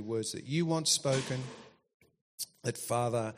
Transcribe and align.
words 0.00 0.32
that 0.32 0.44
you 0.44 0.66
want 0.66 0.88
spoken. 0.88 1.42
That, 2.64 2.76
Father, 2.76 3.34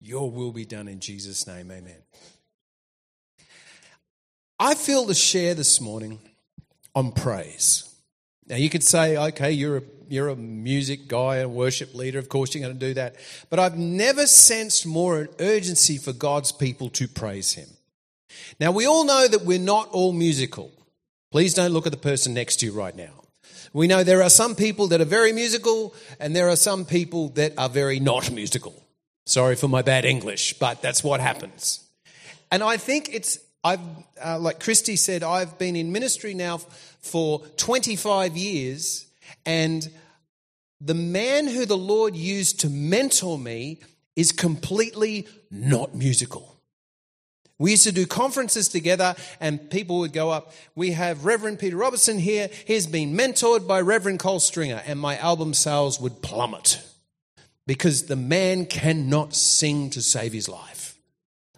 your 0.00 0.30
will 0.30 0.52
be 0.52 0.64
done 0.64 0.88
in 0.88 1.00
Jesus' 1.00 1.46
name. 1.46 1.70
Amen. 1.70 2.02
I 4.58 4.74
feel 4.74 5.06
to 5.06 5.14
share 5.14 5.54
this 5.54 5.80
morning 5.80 6.18
on 6.94 7.12
praise. 7.12 7.94
Now, 8.46 8.56
you 8.56 8.68
could 8.68 8.82
say, 8.82 9.16
okay, 9.16 9.52
you're 9.52 9.78
a, 9.78 9.82
you're 10.08 10.28
a 10.28 10.36
music 10.36 11.06
guy, 11.06 11.36
a 11.36 11.48
worship 11.48 11.94
leader. 11.94 12.18
Of 12.18 12.28
course, 12.28 12.54
you're 12.54 12.62
going 12.62 12.78
to 12.78 12.86
do 12.86 12.94
that. 12.94 13.16
But 13.48 13.58
I've 13.58 13.78
never 13.78 14.26
sensed 14.26 14.86
more 14.86 15.20
an 15.20 15.28
urgency 15.38 15.98
for 15.98 16.12
God's 16.12 16.50
people 16.50 16.90
to 16.90 17.06
praise 17.06 17.52
Him. 17.52 17.68
Now, 18.58 18.72
we 18.72 18.86
all 18.86 19.04
know 19.04 19.28
that 19.28 19.44
we're 19.44 19.58
not 19.58 19.88
all 19.90 20.12
musical. 20.12 20.72
Please 21.30 21.54
don't 21.54 21.72
look 21.72 21.86
at 21.86 21.92
the 21.92 21.98
person 21.98 22.34
next 22.34 22.56
to 22.56 22.66
you 22.66 22.72
right 22.72 22.94
now. 22.94 23.19
We 23.72 23.86
know 23.86 24.02
there 24.02 24.22
are 24.22 24.30
some 24.30 24.54
people 24.54 24.88
that 24.88 25.00
are 25.00 25.04
very 25.06 25.32
musical, 25.32 25.94
and 26.18 26.34
there 26.34 26.48
are 26.48 26.56
some 26.56 26.84
people 26.84 27.28
that 27.30 27.52
are 27.56 27.68
very 27.68 28.00
not 28.00 28.30
musical. 28.30 28.74
Sorry 29.26 29.54
for 29.54 29.68
my 29.68 29.82
bad 29.82 30.04
English, 30.04 30.58
but 30.58 30.82
that's 30.82 31.04
what 31.04 31.20
happens. 31.20 31.80
And 32.50 32.64
I 32.64 32.76
think 32.78 33.14
it's, 33.14 33.38
I've, 33.62 33.80
uh, 34.24 34.38
like 34.40 34.58
Christy 34.58 34.96
said, 34.96 35.22
I've 35.22 35.56
been 35.58 35.76
in 35.76 35.92
ministry 35.92 36.34
now 36.34 36.58
for 36.58 37.40
25 37.56 38.36
years, 38.36 39.06
and 39.46 39.88
the 40.80 40.94
man 40.94 41.46
who 41.46 41.64
the 41.64 41.76
Lord 41.76 42.16
used 42.16 42.60
to 42.60 42.70
mentor 42.70 43.38
me 43.38 43.78
is 44.16 44.32
completely 44.32 45.28
not 45.50 45.94
musical. 45.94 46.49
We 47.60 47.72
used 47.72 47.84
to 47.84 47.92
do 47.92 48.06
conferences 48.06 48.68
together 48.68 49.14
and 49.38 49.70
people 49.70 49.98
would 49.98 50.14
go 50.14 50.30
up. 50.30 50.54
We 50.74 50.92
have 50.92 51.26
Reverend 51.26 51.58
Peter 51.58 51.76
Robertson 51.76 52.18
here. 52.18 52.48
He's 52.64 52.86
been 52.86 53.14
mentored 53.14 53.68
by 53.68 53.82
Reverend 53.82 54.18
Cole 54.18 54.40
Stringer, 54.40 54.82
and 54.86 54.98
my 54.98 55.18
album 55.18 55.52
sales 55.52 56.00
would 56.00 56.22
plummet 56.22 56.82
because 57.66 58.06
the 58.06 58.16
man 58.16 58.64
cannot 58.64 59.34
sing 59.34 59.90
to 59.90 60.00
save 60.00 60.32
his 60.32 60.48
life. 60.48 60.96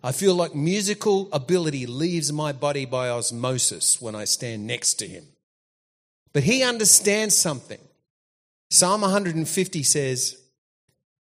I 0.03 0.11
feel 0.11 0.35
like 0.35 0.57
musical 0.57 1.29
ability 1.33 1.87
leaves 1.87 2.33
my 2.33 2.51
body 2.51 2.85
by 2.85 3.09
osmosis 3.09 4.03
when 4.03 4.17
I 4.17 4.25
stand 4.25 4.67
next 4.67 4.95
to 4.95 5.07
him. 5.07 5.25
But 6.33 6.43
he 6.43 6.65
understands 6.65 7.37
something. 7.37 7.79
Psalm 8.71 9.03
150 9.03 9.83
says, 9.85 10.37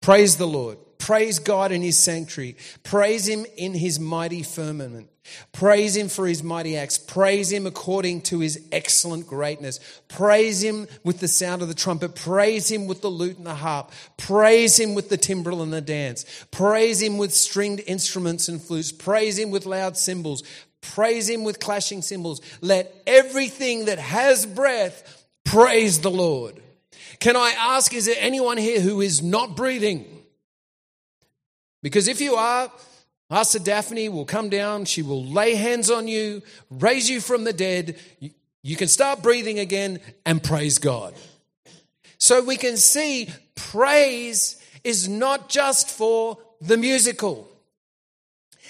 Praise 0.01 0.37
the 0.37 0.45
Lord. 0.47 0.77
Praise 0.99 1.39
God 1.39 1.71
in 1.71 1.81
his 1.81 1.97
sanctuary. 1.97 2.55
Praise 2.83 3.27
him 3.27 3.45
in 3.55 3.73
his 3.73 3.99
mighty 3.99 4.43
firmament. 4.43 5.09
Praise 5.51 5.95
him 5.95 6.07
for 6.07 6.25
his 6.25 6.41
mighty 6.43 6.77
acts. 6.77 6.97
Praise 6.97 7.51
him 7.51 7.65
according 7.65 8.21
to 8.21 8.39
his 8.39 8.67
excellent 8.71 9.27
greatness. 9.27 9.79
Praise 10.07 10.63
him 10.63 10.87
with 11.03 11.19
the 11.19 11.27
sound 11.27 11.61
of 11.61 11.67
the 11.67 11.73
trumpet. 11.73 12.15
Praise 12.15 12.69
him 12.69 12.87
with 12.87 13.01
the 13.01 13.09
lute 13.09 13.37
and 13.37 13.45
the 13.45 13.55
harp. 13.55 13.91
Praise 14.17 14.79
him 14.79 14.95
with 14.95 15.09
the 15.09 15.17
timbrel 15.17 15.61
and 15.61 15.73
the 15.73 15.81
dance. 15.81 16.25
Praise 16.51 17.01
him 17.01 17.17
with 17.17 17.33
stringed 17.33 17.81
instruments 17.87 18.47
and 18.47 18.61
flutes. 18.61 18.91
Praise 18.91 19.37
him 19.37 19.51
with 19.51 19.65
loud 19.65 19.97
cymbals. 19.97 20.43
Praise 20.81 21.29
him 21.29 21.43
with 21.43 21.59
clashing 21.59 22.01
cymbals. 22.01 22.41
Let 22.61 22.93
everything 23.05 23.85
that 23.85 23.99
has 23.99 24.45
breath 24.45 25.25
praise 25.43 25.99
the 25.99 26.11
Lord. 26.11 26.61
Can 27.19 27.35
I 27.35 27.53
ask, 27.57 27.93
is 27.93 28.05
there 28.05 28.15
anyone 28.19 28.57
here 28.57 28.79
who 28.79 29.01
is 29.01 29.21
not 29.21 29.57
breathing? 29.57 30.05
Because 31.87 32.09
if 32.09 32.19
you 32.19 32.35
are, 32.35 32.69
Pastor 33.29 33.59
Daphne 33.59 34.09
will 34.09 34.25
come 34.25 34.49
down, 34.49 34.83
she 34.83 35.01
will 35.01 35.23
lay 35.23 35.55
hands 35.55 35.89
on 35.89 36.09
you, 36.09 36.41
raise 36.69 37.09
you 37.09 37.21
from 37.21 37.45
the 37.45 37.53
dead. 37.53 37.97
You 38.61 38.75
can 38.75 38.89
start 38.89 39.23
breathing 39.23 39.57
again 39.57 40.01
and 40.25 40.43
praise 40.43 40.79
God. 40.79 41.13
So 42.17 42.43
we 42.43 42.57
can 42.57 42.75
see 42.75 43.29
praise 43.55 44.61
is 44.83 45.07
not 45.07 45.47
just 45.47 45.89
for 45.89 46.37
the 46.59 46.75
musical. 46.75 47.49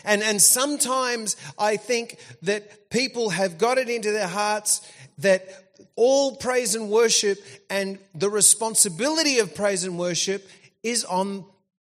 And, 0.05 0.21
and 0.21 0.39
sometimes 0.39 1.37
I 1.57 1.77
think 1.77 2.19
that 2.43 2.91
people 2.91 3.31
have 3.31 3.57
got 3.57 3.79
it 3.79 3.89
into 3.89 4.11
their 4.11 4.27
hearts 4.27 4.87
that 5.17 5.49
all 5.95 6.35
praise 6.35 6.75
and 6.75 6.91
worship 6.91 7.43
and 7.67 7.97
the 8.13 8.29
responsibility 8.29 9.39
of 9.39 9.55
praise 9.55 9.85
and 9.85 9.97
worship 9.97 10.47
is 10.83 11.03
on 11.03 11.45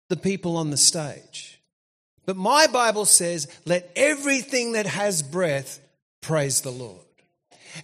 the 0.08 0.16
people 0.16 0.56
on 0.56 0.70
the 0.70 0.76
stage. 0.76 1.60
But 2.24 2.36
my 2.36 2.66
Bible 2.66 3.04
says, 3.04 3.46
let 3.64 3.90
everything 3.94 4.72
that 4.72 4.86
has 4.86 5.22
breath 5.22 5.80
praise 6.20 6.60
the 6.60 6.72
Lord. 6.72 7.00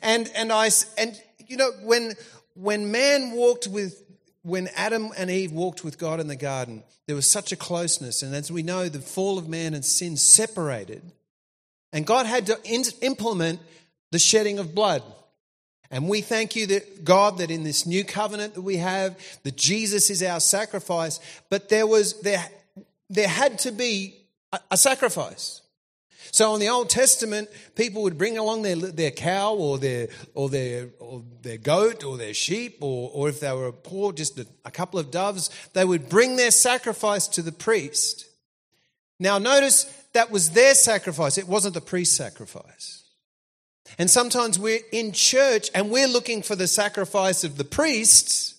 And, 0.02 0.30
and 0.34 0.52
I, 0.52 0.70
and 0.98 1.20
you 1.46 1.56
know, 1.56 1.70
when, 1.82 2.14
when 2.54 2.90
man 2.90 3.32
walked 3.32 3.66
with, 3.66 4.02
when 4.42 4.68
Adam 4.74 5.10
and 5.16 5.30
Eve 5.30 5.52
walked 5.52 5.84
with 5.84 5.98
God 5.98 6.18
in 6.18 6.26
the 6.26 6.36
garden, 6.36 6.82
there 7.06 7.16
was 7.16 7.30
such 7.30 7.52
a 7.52 7.56
closeness. 7.56 8.22
And 8.22 8.34
as 8.34 8.50
we 8.50 8.62
know, 8.62 8.88
the 8.88 9.00
fall 9.00 9.38
of 9.38 9.48
man 9.48 9.74
and 9.74 9.84
sin 9.84 10.16
separated. 10.16 11.02
And 11.92 12.06
God 12.06 12.26
had 12.26 12.46
to 12.46 12.58
in, 12.64 12.84
implement 13.00 13.60
the 14.10 14.18
shedding 14.18 14.58
of 14.58 14.74
blood. 14.74 15.02
And 15.92 16.08
we 16.08 16.22
thank 16.22 16.56
you 16.56 16.66
that 16.68 17.04
God 17.04 17.38
that 17.38 17.50
in 17.50 17.64
this 17.64 17.86
new 17.86 18.02
covenant 18.02 18.54
that 18.54 18.62
we 18.62 18.78
have, 18.78 19.14
that 19.44 19.56
Jesus 19.56 20.08
is 20.08 20.22
our 20.22 20.40
sacrifice, 20.40 21.20
but 21.50 21.68
there 21.68 21.86
was 21.86 22.20
there 22.22 22.44
there 23.10 23.28
had 23.28 23.58
to 23.60 23.70
be 23.70 24.16
a, 24.52 24.60
a 24.70 24.76
sacrifice. 24.78 25.60
So 26.30 26.54
in 26.54 26.60
the 26.60 26.70
Old 26.70 26.88
Testament, 26.88 27.50
people 27.74 28.02
would 28.04 28.16
bring 28.16 28.38
along 28.38 28.62
their, 28.62 28.74
their 28.76 29.10
cow 29.10 29.52
or 29.52 29.76
their, 29.76 30.08
or, 30.32 30.48
their, 30.48 30.88
or 30.98 31.22
their 31.42 31.58
goat 31.58 32.04
or 32.04 32.16
their 32.16 32.32
sheep, 32.32 32.78
or, 32.80 33.10
or 33.12 33.28
if 33.28 33.40
they 33.40 33.52
were 33.52 33.70
poor, 33.70 34.14
just 34.14 34.38
a, 34.38 34.46
a 34.64 34.70
couple 34.70 34.98
of 34.98 35.10
doves, 35.10 35.50
they 35.74 35.84
would 35.84 36.08
bring 36.08 36.36
their 36.36 36.50
sacrifice 36.50 37.28
to 37.28 37.42
the 37.42 37.52
priest. 37.52 38.24
Now 39.20 39.36
notice 39.36 39.84
that 40.14 40.30
was 40.30 40.52
their 40.52 40.74
sacrifice, 40.74 41.36
it 41.36 41.46
wasn't 41.46 41.74
the 41.74 41.82
priest's 41.82 42.16
sacrifice. 42.16 43.01
And 43.98 44.10
sometimes 44.10 44.58
we're 44.58 44.80
in 44.92 45.12
church 45.12 45.70
and 45.74 45.90
we're 45.90 46.08
looking 46.08 46.42
for 46.42 46.56
the 46.56 46.66
sacrifice 46.66 47.44
of 47.44 47.56
the 47.56 47.64
priests, 47.64 48.54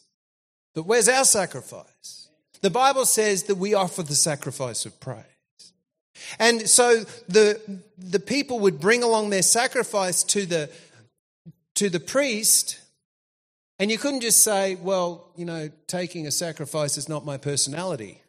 but 0.75 0.83
where's 0.83 1.07
our 1.09 1.25
sacrifice? 1.25 2.29
The 2.61 2.69
Bible 2.69 3.05
says 3.05 3.43
that 3.43 3.55
we 3.55 3.73
offer 3.73 4.03
the 4.03 4.15
sacrifice 4.15 4.85
of 4.85 4.99
praise. 4.99 5.25
And 6.39 6.69
so 6.69 7.03
the, 7.27 7.59
the 7.97 8.19
people 8.19 8.59
would 8.59 8.79
bring 8.79 9.03
along 9.03 9.29
their 9.29 9.41
sacrifice 9.41 10.23
to 10.23 10.45
the, 10.45 10.69
to 11.75 11.89
the 11.89 11.99
priest, 11.99 12.79
and 13.79 13.91
you 13.91 13.97
couldn't 13.97 14.21
just 14.21 14.43
say, 14.43 14.75
well, 14.75 15.27
you 15.35 15.45
know, 15.45 15.69
taking 15.87 16.25
a 16.27 16.31
sacrifice 16.31 16.97
is 16.97 17.09
not 17.09 17.25
my 17.25 17.37
personality. 17.37 18.21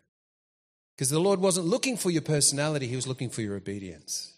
Because 0.97 1.11
the 1.11 1.21
Lord 1.21 1.41
wasn't 1.41 1.67
looking 1.67 1.97
for 1.97 2.11
your 2.11 2.23
personality, 2.23 2.87
He 2.87 2.97
was 2.97 3.07
looking 3.07 3.31
for 3.31 3.43
your 3.43 3.57
obedience. 3.57 4.34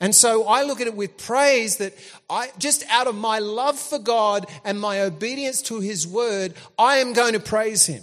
And 0.00 0.14
so 0.14 0.46
I 0.46 0.62
look 0.62 0.80
at 0.80 0.86
it 0.86 0.96
with 0.96 1.18
praise 1.18 1.76
that 1.76 1.92
I, 2.28 2.48
just 2.58 2.84
out 2.88 3.06
of 3.06 3.14
my 3.14 3.38
love 3.38 3.78
for 3.78 3.98
God 3.98 4.46
and 4.64 4.80
my 4.80 5.02
obedience 5.02 5.60
to 5.62 5.80
His 5.80 6.06
word, 6.06 6.54
I 6.78 6.96
am 6.96 7.12
going 7.12 7.34
to 7.34 7.40
praise 7.40 7.86
Him. 7.86 8.02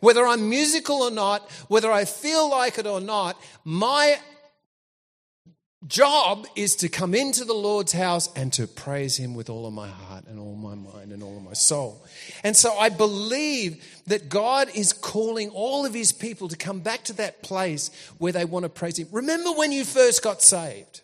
Whether 0.00 0.26
I'm 0.26 0.50
musical 0.50 0.96
or 0.96 1.10
not, 1.10 1.50
whether 1.68 1.90
I 1.90 2.04
feel 2.04 2.50
like 2.50 2.76
it 2.76 2.86
or 2.86 3.00
not, 3.00 3.40
my 3.64 4.18
job 5.86 6.46
is 6.54 6.76
to 6.76 6.88
come 6.88 7.14
into 7.14 7.44
the 7.44 7.54
Lord's 7.54 7.92
house 7.92 8.28
and 8.34 8.52
to 8.52 8.66
praise 8.66 9.16
Him 9.16 9.34
with 9.34 9.48
all 9.48 9.66
of 9.66 9.72
my 9.72 9.88
heart 9.88 10.26
and 10.26 10.38
all 10.38 10.54
my 10.54 10.74
mind 10.74 11.12
and 11.12 11.22
all 11.22 11.36
of 11.38 11.42
my 11.42 11.54
soul. 11.54 12.04
And 12.44 12.54
so 12.54 12.76
I 12.76 12.90
believe 12.90 13.82
that 14.06 14.28
God 14.28 14.68
is 14.74 14.92
calling 14.92 15.48
all 15.48 15.86
of 15.86 15.94
His 15.94 16.12
people 16.12 16.48
to 16.48 16.56
come 16.56 16.80
back 16.80 17.04
to 17.04 17.14
that 17.14 17.42
place 17.42 17.90
where 18.18 18.32
they 18.32 18.44
want 18.44 18.64
to 18.64 18.68
praise 18.68 18.98
Him. 18.98 19.08
Remember 19.12 19.52
when 19.52 19.72
you 19.72 19.84
first 19.84 20.22
got 20.22 20.42
saved? 20.42 21.00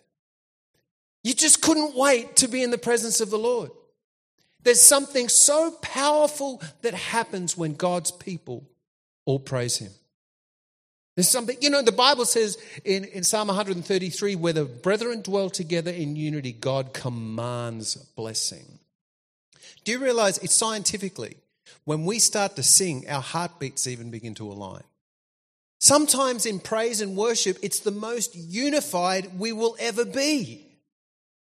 You 1.24 1.34
just 1.34 1.62
couldn't 1.62 1.94
wait 1.94 2.36
to 2.36 2.48
be 2.48 2.62
in 2.62 2.70
the 2.70 2.78
presence 2.78 3.20
of 3.20 3.30
the 3.30 3.38
Lord. 3.38 3.70
There's 4.62 4.80
something 4.80 5.28
so 5.28 5.72
powerful 5.82 6.62
that 6.82 6.94
happens 6.94 7.56
when 7.56 7.74
God's 7.74 8.10
people 8.10 8.68
all 9.24 9.38
praise 9.38 9.76
Him. 9.76 9.92
There's 11.16 11.28
something, 11.28 11.56
you 11.60 11.68
know, 11.68 11.82
the 11.82 11.92
Bible 11.92 12.24
says 12.24 12.56
in, 12.84 13.04
in 13.04 13.22
Psalm 13.22 13.48
133 13.48 14.34
where 14.36 14.52
the 14.52 14.64
brethren 14.64 15.20
dwell 15.20 15.50
together 15.50 15.90
in 15.90 16.16
unity, 16.16 16.52
God 16.52 16.94
commands 16.94 17.96
blessing. 17.96 18.78
Do 19.84 19.92
you 19.92 19.98
realize 19.98 20.38
it's 20.38 20.54
scientifically, 20.54 21.36
when 21.84 22.04
we 22.04 22.18
start 22.18 22.56
to 22.56 22.62
sing, 22.62 23.08
our 23.08 23.20
heartbeats 23.20 23.86
even 23.86 24.10
begin 24.10 24.34
to 24.34 24.50
align? 24.50 24.84
Sometimes 25.80 26.46
in 26.46 26.60
praise 26.60 27.00
and 27.00 27.16
worship, 27.16 27.58
it's 27.60 27.80
the 27.80 27.90
most 27.90 28.36
unified 28.36 29.38
we 29.38 29.52
will 29.52 29.76
ever 29.80 30.04
be. 30.04 30.71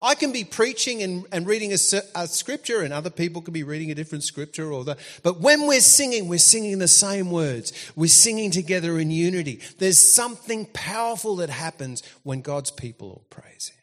I 0.05 0.15
can 0.15 0.33
be 0.33 0.45
preaching 0.45 1.03
and, 1.03 1.25
and 1.33 1.47
reading 1.47 1.73
a, 1.73 1.79
a, 2.15 2.27
scripture, 2.27 2.83
and 2.83 2.93
other 2.93 3.09
people 3.09 3.41
can 3.41 3.55
be 3.55 3.62
reading 3.62 3.91
a 3.91 3.95
different 3.95 4.23
scripture. 4.23 4.71
Or 4.71 4.85
the, 4.85 4.99
but 5.23 5.41
when 5.41 5.67
we're 5.67 5.81
singing, 5.81 6.29
we're 6.29 6.39
singing 6.39 6.79
the 6.79 6.89
same 6.89 7.31
words. 7.31 7.73
We're 7.97 8.09
singing 8.09 8.51
together 8.51 8.99
in 8.99 9.11
unity. 9.11 9.62
There's 9.79 9.99
something 9.99 10.67
powerful 10.75 11.37
that 11.37 11.49
happens 11.49 12.03
when 12.23 12.43
God's 12.43 12.71
people 12.71 13.09
all 13.09 13.25
praise 13.31 13.69
Him. 13.69 13.83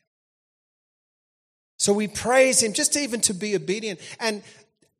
So 1.79 1.91
we 1.91 2.07
praise 2.07 2.61
Him 2.61 2.73
just 2.73 2.95
even 2.95 3.21
to 3.21 3.33
be 3.33 3.55
obedient. 3.55 3.99
And 4.19 4.43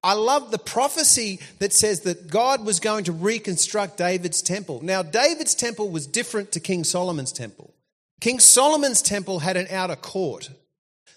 I 0.03 0.13
love 0.13 0.50
the 0.50 0.57
prophecy 0.57 1.39
that 1.59 1.71
says 1.71 2.01
that 2.01 2.31
God 2.31 2.65
was 2.65 2.79
going 2.79 3.03
to 3.03 3.12
reconstruct 3.12 3.97
David's 3.97 4.41
temple. 4.41 4.83
Now, 4.83 5.03
David's 5.03 5.53
temple 5.53 5.91
was 5.91 6.07
different 6.07 6.51
to 6.53 6.59
King 6.59 6.83
Solomon's 6.83 7.31
temple. 7.31 7.75
King 8.19 8.39
Solomon's 8.39 9.03
temple 9.03 9.39
had 9.39 9.56
an 9.56 9.67
outer 9.69 9.95
court, 9.95 10.50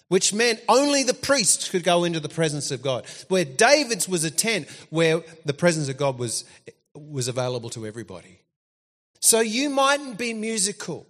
which 0.07 0.33
meant 0.33 0.61
only 0.69 1.03
the 1.03 1.13
priests 1.13 1.69
could 1.69 1.83
go 1.83 2.03
into 2.03 2.19
the 2.19 2.29
presence 2.29 2.71
of 2.71 2.81
God, 2.81 3.05
where 3.27 3.45
David's 3.45 4.07
was 4.07 4.23
a 4.23 4.31
tent 4.31 4.67
where 4.89 5.21
the 5.45 5.53
presence 5.53 5.89
of 5.89 5.97
God 5.97 6.19
was, 6.19 6.45
was 6.93 7.27
available 7.27 7.69
to 7.71 7.85
everybody. 7.85 8.39
So 9.19 9.39
you 9.39 9.69
mightn't 9.69 10.17
be 10.17 10.33
musical. 10.33 11.07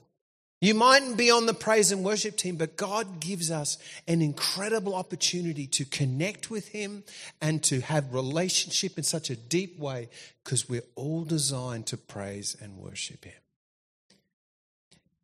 You 0.62 0.74
mightn't 0.74 1.18
be 1.18 1.30
on 1.30 1.45
the 1.45 1.53
praise 1.53 1.92
and 1.92 2.03
worship 2.03 2.38
team, 2.38 2.56
but 2.56 2.77
God 2.77 3.19
gives 3.19 3.51
us 3.51 3.77
an 4.07 4.21
incredible 4.21 4.95
opportunity 4.95 5.68
to 5.68 5.86
connect 5.86 6.50
with 6.50 6.69
Him 6.69 7.03
and 7.41 7.62
to 7.65 7.81
have 7.81 8.13
relationship 8.13 8.98
in 8.98 9.03
such 9.03 9.30
a 9.30 9.36
deep 9.36 9.77
way 9.77 10.09
because 10.44 10.69
we're 10.69 10.81
all 10.95 11.25
designed 11.25 11.88
to 11.88 11.98
praise 11.98 12.56
and 12.59 12.77
worship 12.77 13.25
Him. 13.25 13.33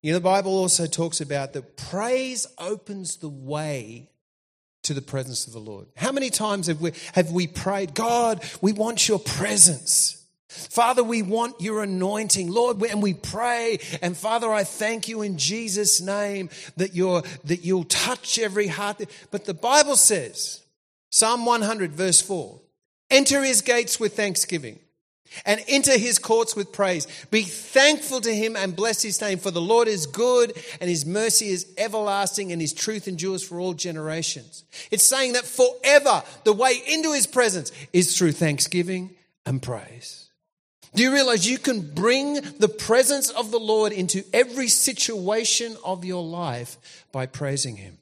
You 0.02 0.12
know, 0.12 0.18
the 0.18 0.24
Bible 0.24 0.58
also 0.58 0.88
talks 0.88 1.22
about 1.22 1.54
that 1.54 1.78
praise 1.78 2.48
opens 2.58 3.18
the 3.18 3.30
way 3.30 4.10
to 4.84 4.94
the 4.96 5.02
presence 5.02 5.46
of 5.46 5.54
the 5.54 5.60
Lord. 5.60 5.88
How 5.96 6.12
many 6.12 6.32
times 6.32 6.68
have 6.68 6.82
we, 6.82 6.94
have 7.14 7.32
we 7.32 7.46
prayed, 7.46 7.94
God, 7.94 8.44
we 8.62 8.74
want 8.74 9.08
your 9.08 9.20
presence? 9.20 10.26
Father, 10.48 11.04
we 11.04 11.22
want 11.22 11.62
your 11.62 11.84
anointing, 11.84 12.52
Lord, 12.52 12.82
and 12.82 13.02
we 13.02 13.14
pray. 13.14 13.80
And 14.02 14.18
Father, 14.18 14.52
I 14.52 14.64
thank 14.64 15.08
you 15.08 15.22
in 15.22 15.38
Jesus' 15.38 16.02
name 16.02 16.50
that 16.78 16.96
you're, 16.96 17.22
that 17.46 17.64
you'll 17.64 17.86
touch 17.86 18.40
every 18.40 18.68
heart. 18.68 19.02
But 19.30 19.46
the 19.46 19.54
Bible 19.54 19.96
says, 19.96 20.64
Psalm 21.12 21.46
100 21.46 21.92
verse 21.92 22.22
4, 22.22 22.60
enter 23.12 23.44
his 23.44 23.62
gates 23.62 24.00
with 24.00 24.16
thanksgiving 24.16 24.80
and 25.46 25.64
enter 25.68 25.98
his 25.98 26.20
courts 26.20 26.56
with 26.56 26.72
praise. 26.72 27.08
Be 27.32 27.44
thankful 27.44 28.22
to 28.22 28.34
him 28.34 28.56
and 28.56 28.76
bless 28.76 29.02
his 29.02 29.22
name, 29.22 29.38
for 29.38 29.52
the 29.52 29.62
Lord 29.62 29.88
is 29.88 30.06
good 30.06 30.54
and 30.80 30.90
his 30.90 31.06
mercy 31.06 31.50
is 31.50 31.68
everlasting 31.78 32.52
and 32.52 32.62
his 32.62 32.74
truth 32.74 33.08
endures 33.08 33.44
for 33.44 33.60
all 33.60 33.74
generations. 33.74 34.64
It's 34.90 35.06
saying 35.06 35.34
that 35.34 35.46
forever 35.46 36.24
the 36.44 36.54
way 36.54 36.82
into 36.88 37.14
his 37.14 37.28
presence 37.28 37.72
is 37.94 38.18
through 38.18 38.34
thanksgiving 38.34 39.12
and 39.46 39.62
praise. 39.62 40.30
Do 40.94 41.04
you 41.04 41.14
realize 41.14 41.50
you 41.50 41.58
can 41.58 41.94
bring 41.94 42.34
the 42.34 42.68
presence 42.68 43.30
of 43.30 43.52
the 43.52 43.60
Lord 43.60 43.94
into 43.94 44.26
every 44.34 44.68
situation 44.68 45.78
of 45.86 46.04
your 46.04 46.24
life 46.24 47.06
by 47.12 47.28
praising 47.28 47.78
Him? 47.78 47.98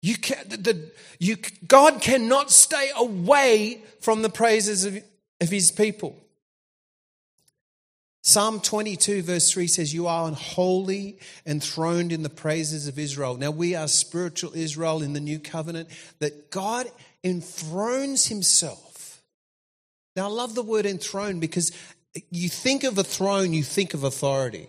You 0.00 0.16
can, 0.16 0.48
the, 0.48 0.90
you, 1.18 1.36
God 1.66 2.00
cannot 2.00 2.50
stay 2.50 2.90
away 2.96 3.82
from 4.00 4.22
the 4.22 4.30
praises 4.30 4.84
of, 4.84 5.02
of 5.40 5.48
His 5.48 5.70
people. 5.70 6.16
Psalm 8.22 8.60
22, 8.60 9.22
verse 9.22 9.50
3 9.50 9.66
says, 9.66 9.94
You 9.94 10.06
are 10.06 10.28
unholy, 10.28 11.18
enthroned 11.46 12.12
in 12.12 12.22
the 12.22 12.28
praises 12.28 12.86
of 12.86 12.98
Israel. 12.98 13.36
Now, 13.36 13.50
we 13.50 13.74
are 13.74 13.88
spiritual 13.88 14.52
Israel 14.54 15.02
in 15.02 15.14
the 15.14 15.20
new 15.20 15.38
covenant, 15.38 15.88
that 16.18 16.50
God 16.50 16.86
enthrones 17.24 18.26
Himself 18.26 18.90
now, 20.16 20.26
I 20.26 20.30
love 20.30 20.54
the 20.54 20.62
word 20.62 20.86
enthroned 20.86 21.40
because 21.40 21.72
you 22.30 22.48
think 22.48 22.84
of 22.84 22.98
a 22.98 23.04
throne, 23.04 23.52
you 23.52 23.62
think 23.62 23.94
of 23.94 24.04
authority. 24.04 24.68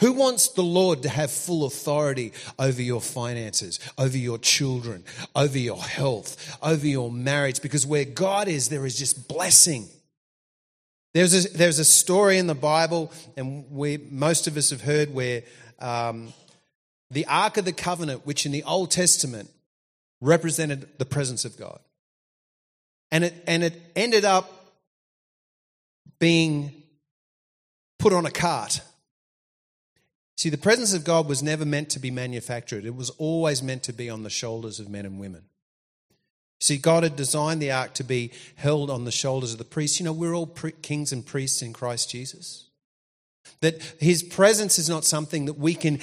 Who 0.00 0.12
wants 0.12 0.48
the 0.48 0.62
Lord 0.62 1.02
to 1.02 1.08
have 1.08 1.30
full 1.30 1.64
authority 1.64 2.32
over 2.58 2.80
your 2.80 3.00
finances, 3.00 3.78
over 3.98 4.16
your 4.16 4.38
children, 4.38 5.04
over 5.36 5.58
your 5.58 5.82
health, 5.82 6.58
over 6.62 6.86
your 6.86 7.10
marriage? 7.10 7.60
Because 7.60 7.86
where 7.86 8.06
God 8.06 8.48
is, 8.48 8.70
there 8.70 8.86
is 8.86 8.98
just 8.98 9.28
blessing. 9.28 9.88
There's 11.12 11.44
a, 11.44 11.48
there's 11.56 11.78
a 11.78 11.84
story 11.84 12.38
in 12.38 12.46
the 12.46 12.54
Bible, 12.54 13.12
and 13.36 13.70
we, 13.70 13.98
most 14.10 14.46
of 14.46 14.56
us 14.56 14.70
have 14.70 14.80
heard, 14.80 15.12
where 15.12 15.42
um, 15.80 16.32
the 17.10 17.26
Ark 17.26 17.58
of 17.58 17.64
the 17.66 17.72
Covenant, 17.72 18.24
which 18.24 18.46
in 18.46 18.52
the 18.52 18.62
Old 18.62 18.90
Testament 18.90 19.50
represented 20.20 20.88
the 20.98 21.04
presence 21.04 21.44
of 21.44 21.58
God. 21.58 21.78
And 23.10 23.24
it, 23.24 23.34
and 23.46 23.62
it 23.62 23.74
ended 23.96 24.24
up 24.24 24.50
being 26.18 26.72
put 27.98 28.12
on 28.12 28.24
a 28.24 28.30
cart. 28.30 28.80
See, 30.40 30.48
the 30.48 30.56
presence 30.56 30.94
of 30.94 31.04
God 31.04 31.28
was 31.28 31.42
never 31.42 31.66
meant 31.66 31.90
to 31.90 31.98
be 31.98 32.10
manufactured, 32.10 32.86
it 32.86 32.96
was 32.96 33.10
always 33.18 33.62
meant 33.62 33.82
to 33.82 33.92
be 33.92 34.08
on 34.08 34.22
the 34.22 34.30
shoulders 34.30 34.80
of 34.80 34.88
men 34.88 35.04
and 35.04 35.20
women. 35.20 35.42
See, 36.60 36.78
God 36.78 37.02
had 37.02 37.14
designed 37.14 37.60
the 37.60 37.70
ark 37.70 37.92
to 37.96 38.04
be 38.04 38.32
held 38.54 38.88
on 38.88 39.04
the 39.04 39.12
shoulders 39.12 39.52
of 39.52 39.58
the 39.58 39.66
priests. 39.66 40.00
You 40.00 40.04
know, 40.04 40.14
we're 40.14 40.34
all 40.34 40.46
kings 40.46 41.12
and 41.12 41.26
priests 41.26 41.60
in 41.60 41.74
Christ 41.74 42.08
Jesus. 42.08 42.70
That 43.60 43.82
his 44.00 44.22
presence 44.22 44.78
is 44.78 44.88
not 44.88 45.04
something 45.04 45.44
that 45.44 45.58
we 45.58 45.74
can 45.74 46.00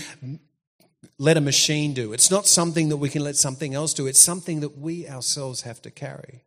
let 1.17 1.37
a 1.37 1.41
machine 1.41 1.95
do. 1.95 2.13
It's 2.13 2.29
not 2.29 2.45
something 2.45 2.89
that 2.89 2.97
we 2.97 3.09
can 3.09 3.23
let 3.23 3.37
something 3.37 3.73
else 3.73 3.91
do. 3.95 4.05
It's 4.05 4.21
something 4.21 4.59
that 4.59 4.77
we 4.77 5.07
ourselves 5.07 5.63
have 5.63 5.81
to 5.81 5.89
carry. 5.89 6.43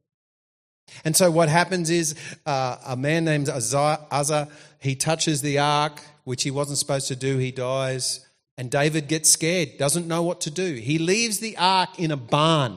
And 1.04 1.16
so 1.16 1.30
what 1.30 1.48
happens 1.48 1.90
is 1.90 2.14
uh, 2.46 2.76
a 2.86 2.96
man 2.96 3.24
named 3.24 3.48
Uzzah, 3.48 4.48
he 4.78 4.94
touches 4.94 5.42
the 5.42 5.58
ark, 5.58 6.00
which 6.24 6.42
he 6.42 6.50
wasn't 6.50 6.78
supposed 6.78 7.08
to 7.08 7.16
do. 7.16 7.38
He 7.38 7.50
dies. 7.50 8.26
And 8.56 8.70
David 8.70 9.08
gets 9.08 9.30
scared, 9.30 9.78
doesn't 9.78 10.06
know 10.06 10.22
what 10.22 10.42
to 10.42 10.50
do. 10.50 10.74
He 10.74 10.98
leaves 10.98 11.38
the 11.38 11.56
ark 11.56 11.98
in 11.98 12.10
a 12.10 12.16
barn, 12.16 12.76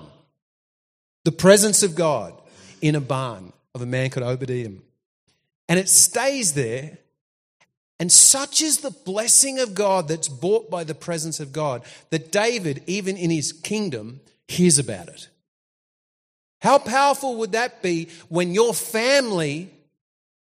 the 1.26 1.32
presence 1.32 1.84
of 1.84 1.96
God 1.96 2.34
in 2.82 2.96
a 2.96 3.02
barn 3.02 3.52
of 3.76 3.82
a 3.82 3.86
man 3.86 4.10
called 4.10 4.26
Obadiah. 4.26 4.72
And 5.68 5.80
it 5.80 5.90
stays 5.90 6.54
there. 6.54 7.00
And 8.00 8.12
such 8.12 8.62
is 8.62 8.80
the 8.80 8.92
blessing 8.92 9.60
of 9.60 9.76
God 9.76 10.08
that's 10.08 10.28
bought 10.28 10.70
by 10.70 10.84
the 10.84 10.96
presence 10.96 11.40
of 11.40 11.54
God 11.54 11.84
that 12.10 12.32
David, 12.32 12.84
even 12.88 13.16
in 13.16 13.30
his 13.30 13.54
kingdom, 13.54 14.20
hears 14.48 14.78
about 14.78 15.08
it. 15.08 15.30
How 16.64 16.78
powerful 16.78 17.36
would 17.40 17.52
that 17.52 17.82
be 17.82 18.08
when 18.30 18.54
your 18.54 18.74
family 18.74 19.70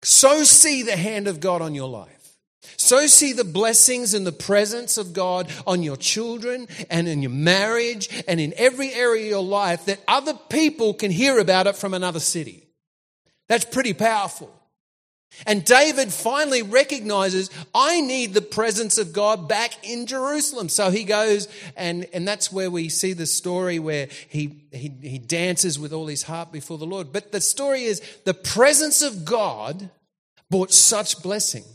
so 0.01 0.45
see 0.45 0.81
the 0.81 0.95
hand 0.95 1.27
of 1.27 1.41
God 1.41 1.61
on 1.61 1.75
your 1.75 1.89
life? 1.89 2.37
So 2.77 3.05
see 3.05 3.33
the 3.33 3.43
blessings 3.43 4.13
and 4.13 4.25
the 4.25 4.31
presence 4.31 4.97
of 4.97 5.11
God 5.11 5.51
on 5.67 5.83
your 5.83 5.97
children 5.97 6.69
and 6.89 7.09
in 7.09 7.21
your 7.21 7.31
marriage 7.31 8.23
and 8.29 8.39
in 8.39 8.53
every 8.55 8.93
area 8.93 9.25
of 9.25 9.29
your 9.29 9.43
life 9.43 9.85
that 9.85 9.99
other 10.07 10.33
people 10.49 10.93
can 10.93 11.11
hear 11.11 11.37
about 11.37 11.67
it 11.67 11.75
from 11.75 11.93
another 11.93 12.21
city. 12.21 12.65
That's 13.49 13.65
pretty 13.65 13.93
powerful. 13.93 14.53
And 15.45 15.65
David 15.65 16.13
finally 16.13 16.61
recognizes, 16.61 17.49
I 17.73 17.99
need 17.99 18.33
the 18.33 18.41
presence 18.41 18.97
of 18.97 19.11
God 19.11 19.49
back 19.49 19.87
in 19.87 20.07
Jerusalem. 20.07 20.69
So 20.69 20.89
he 20.89 21.03
goes, 21.03 21.49
and, 21.75 22.07
and 22.13 22.27
that's 22.27 22.51
where 22.53 22.71
we 22.71 22.87
see 22.87 23.13
the 23.13 23.25
story 23.25 23.77
where 23.77 24.07
he, 24.29 24.63
he, 24.71 24.89
he 25.01 25.19
dances 25.19 25.77
with 25.77 25.91
all 25.91 26.07
his 26.07 26.23
heart 26.23 26.53
before 26.53 26.77
the 26.77 26.85
Lord. 26.85 27.11
But 27.11 27.31
the 27.31 27.41
story 27.41 27.83
is 27.83 28.01
the 28.23 28.33
presence 28.33 29.01
of 29.01 29.25
God 29.25 29.89
brought 30.49 30.71
such 30.71 31.21
blessing. 31.21 31.65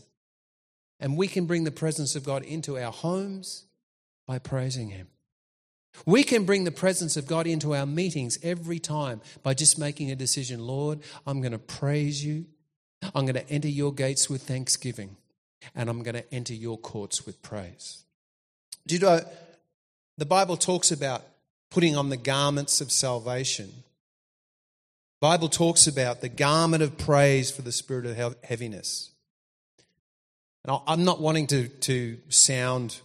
And 1.01 1.17
we 1.17 1.29
can 1.29 1.47
bring 1.47 1.65
the 1.65 1.71
presence 1.71 2.15
of 2.15 2.25
God 2.25 2.43
into 2.45 2.79
our 2.79 2.93
homes 2.93 3.65
by 4.27 4.39
praising 4.39 4.91
Him. 4.91 5.09
We 6.07 6.23
can 6.23 6.45
bring 6.45 6.65
the 6.65 6.71
presence 6.71 7.17
of 7.17 7.27
God 7.27 7.47
into 7.47 7.75
our 7.75 7.87
meetings 7.87 8.39
every 8.43 8.79
time 8.79 9.21
by 9.43 9.55
just 9.55 9.79
making 9.79 10.11
a 10.11 10.17
decision 10.17 10.61
Lord, 10.61 11.01
I'm 11.27 11.41
going 11.41 11.53
to 11.53 11.59
praise 11.59 12.25
you. 12.25 12.47
I'm 13.15 13.25
going 13.27 13.35
to 13.35 13.51
enter 13.51 13.69
your 13.69 13.93
gates 13.93 14.29
with 14.29 14.43
thanksgiving, 14.43 15.17
and 15.75 15.89
I'm 15.89 16.03
going 16.03 16.15
to 16.15 16.35
enter 16.35 16.55
your 16.55 16.79
courts 16.79 17.27
with 17.27 17.43
praise. 17.43 18.05
Do 18.87 18.95
you 18.95 19.01
know, 19.01 19.21
the 20.19 20.27
Bible 20.27 20.57
talks 20.57 20.91
about 20.91 21.23
putting 21.71 21.97
on 21.97 22.11
the 22.11 22.17
garments 22.17 22.81
of 22.81 22.91
salvation. 22.93 23.71
Bible 25.21 25.49
talks 25.49 25.87
about 25.87 26.21
the 26.21 26.29
garment 26.29 26.83
of 26.83 26.99
praise 26.99 27.51
for 27.51 27.63
the 27.63 27.73
spirit 27.73 28.07
of 28.07 28.37
heaviness. 28.43 29.11
And 30.65 30.79
I'm 30.87 31.05
not 31.05 31.21
wanting 31.21 31.47
to, 31.49 31.69
to 31.69 32.19
sound 32.29 33.01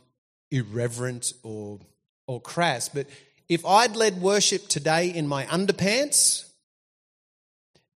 irreverent 0.52 1.34
or, 1.44 1.80
or 2.28 2.42
crass, 2.42 2.90
but 2.90 3.08
if 3.48 3.66
I'd 3.66 3.96
led 3.96 4.22
worship 4.22 4.68
today 4.68 5.10
in 5.10 5.28
my 5.28 5.46
underpants, 5.46 6.50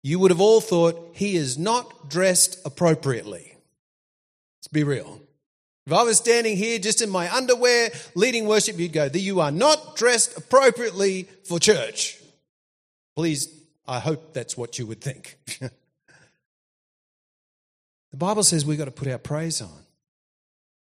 you 0.03 0.19
would 0.19 0.31
have 0.31 0.41
all 0.41 0.61
thought 0.61 1.13
he 1.15 1.37
is 1.37 1.59
not 1.59 2.09
dressed 2.09 2.65
appropriately. 2.65 3.55
Let's 4.59 4.69
be 4.73 4.85
real. 4.85 5.21
If 5.87 5.93
I 5.93 6.03
was 6.03 6.17
standing 6.19 6.57
here 6.57 6.79
just 6.81 7.01
in 7.01 7.11
my 7.11 7.33
underwear 7.33 7.91
leading 8.15 8.47
worship, 8.47 8.79
you'd 8.79 8.93
go, 8.93 9.09
You 9.13 9.41
are 9.41 9.53
not 9.53 9.97
dressed 9.97 10.37
appropriately 10.37 11.29
for 11.45 11.61
church. 11.61 12.21
Please, 13.15 13.49
I 13.87 14.01
hope 14.01 14.35
that's 14.35 14.57
what 14.57 14.79
you 14.79 14.87
would 14.87 15.01
think. 15.01 15.39
the 15.61 15.71
Bible 18.17 18.43
says 18.43 18.67
we've 18.67 18.79
got 18.79 18.87
to 18.87 18.91
put 18.91 19.09
our 19.09 19.19
praise 19.19 19.63
on. 19.63 19.86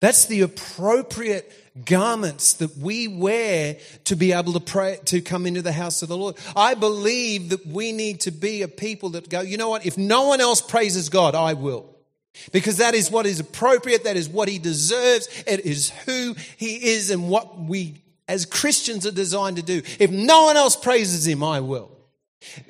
That's 0.00 0.26
the 0.26 0.42
appropriate 0.42 1.52
garments 1.84 2.54
that 2.54 2.76
we 2.76 3.08
wear 3.08 3.76
to 4.04 4.16
be 4.16 4.32
able 4.32 4.52
to 4.54 4.60
pray, 4.60 4.98
to 5.06 5.20
come 5.20 5.46
into 5.46 5.62
the 5.62 5.72
house 5.72 6.02
of 6.02 6.08
the 6.08 6.16
Lord. 6.16 6.36
I 6.54 6.74
believe 6.74 7.50
that 7.50 7.66
we 7.66 7.92
need 7.92 8.20
to 8.20 8.30
be 8.30 8.62
a 8.62 8.68
people 8.68 9.10
that 9.10 9.28
go, 9.28 9.40
you 9.40 9.56
know 9.56 9.70
what? 9.70 9.86
If 9.86 9.98
no 9.98 10.28
one 10.28 10.40
else 10.40 10.60
praises 10.60 11.08
God, 11.08 11.34
I 11.34 11.54
will. 11.54 11.86
Because 12.52 12.78
that 12.78 12.94
is 12.94 13.10
what 13.10 13.24
is 13.24 13.40
appropriate. 13.40 14.04
That 14.04 14.16
is 14.16 14.28
what 14.28 14.48
he 14.48 14.58
deserves. 14.58 15.28
It 15.46 15.60
is 15.60 15.90
who 16.04 16.34
he 16.56 16.88
is 16.90 17.10
and 17.10 17.28
what 17.30 17.58
we 17.58 18.02
as 18.28 18.44
Christians 18.44 19.06
are 19.06 19.12
designed 19.12 19.56
to 19.56 19.62
do. 19.62 19.82
If 19.98 20.10
no 20.10 20.44
one 20.44 20.56
else 20.56 20.76
praises 20.76 21.26
him, 21.26 21.42
I 21.42 21.60
will. 21.60 21.90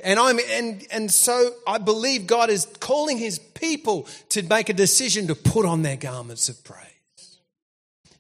And 0.05 0.19
I'm 0.21 0.39
and 0.51 0.87
and 0.93 1.11
so 1.11 1.51
I 1.67 1.79
believe 1.79 2.27
God 2.27 2.51
is 2.51 2.67
calling 2.79 3.19
his 3.19 3.39
people 3.39 4.07
to 4.31 4.43
make 4.43 4.69
a 4.69 4.73
decision 4.73 5.27
to 5.27 5.35
put 5.35 5.67
on 5.67 5.83
their 5.83 5.97
garments 5.97 6.49
of 6.49 6.63
praise. 6.63 6.96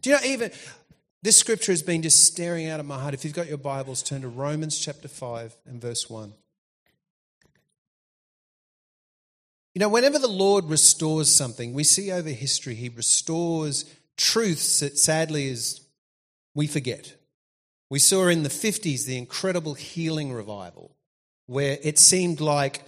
Do 0.06 0.10
you 0.10 0.18
know 0.18 0.24
even 0.24 0.52
this 1.24 1.36
scripture 1.36 1.72
has 1.72 1.82
been 1.82 2.00
just 2.00 2.22
staring 2.22 2.68
out 2.68 2.78
of 2.78 2.86
my 2.86 2.96
heart. 2.96 3.12
If 3.12 3.24
you've 3.24 3.34
got 3.34 3.48
your 3.48 3.58
Bibles, 3.58 4.04
turn 4.04 4.22
to 4.22 4.28
Romans 4.28 4.78
chapter 4.78 5.08
5 5.08 5.56
and 5.66 5.82
verse 5.82 6.08
1. 6.08 6.32
You 9.74 9.80
know, 9.80 9.88
whenever 9.88 10.20
the 10.20 10.28
Lord 10.28 10.66
restores 10.66 11.28
something, 11.28 11.74
we 11.74 11.82
see 11.82 12.12
over 12.12 12.28
history, 12.28 12.76
He 12.76 12.88
restores 12.88 13.84
truths 14.16 14.78
that 14.78 14.96
sadly 14.96 15.48
is 15.48 15.80
we 16.54 16.68
forget. 16.68 17.16
We 17.90 17.98
saw 17.98 18.28
in 18.28 18.44
the 18.44 18.48
50s 18.48 19.06
the 19.06 19.18
incredible 19.18 19.74
healing 19.74 20.32
revival 20.32 20.94
where 21.46 21.78
it 21.82 21.98
seemed 21.98 22.40
like 22.40 22.84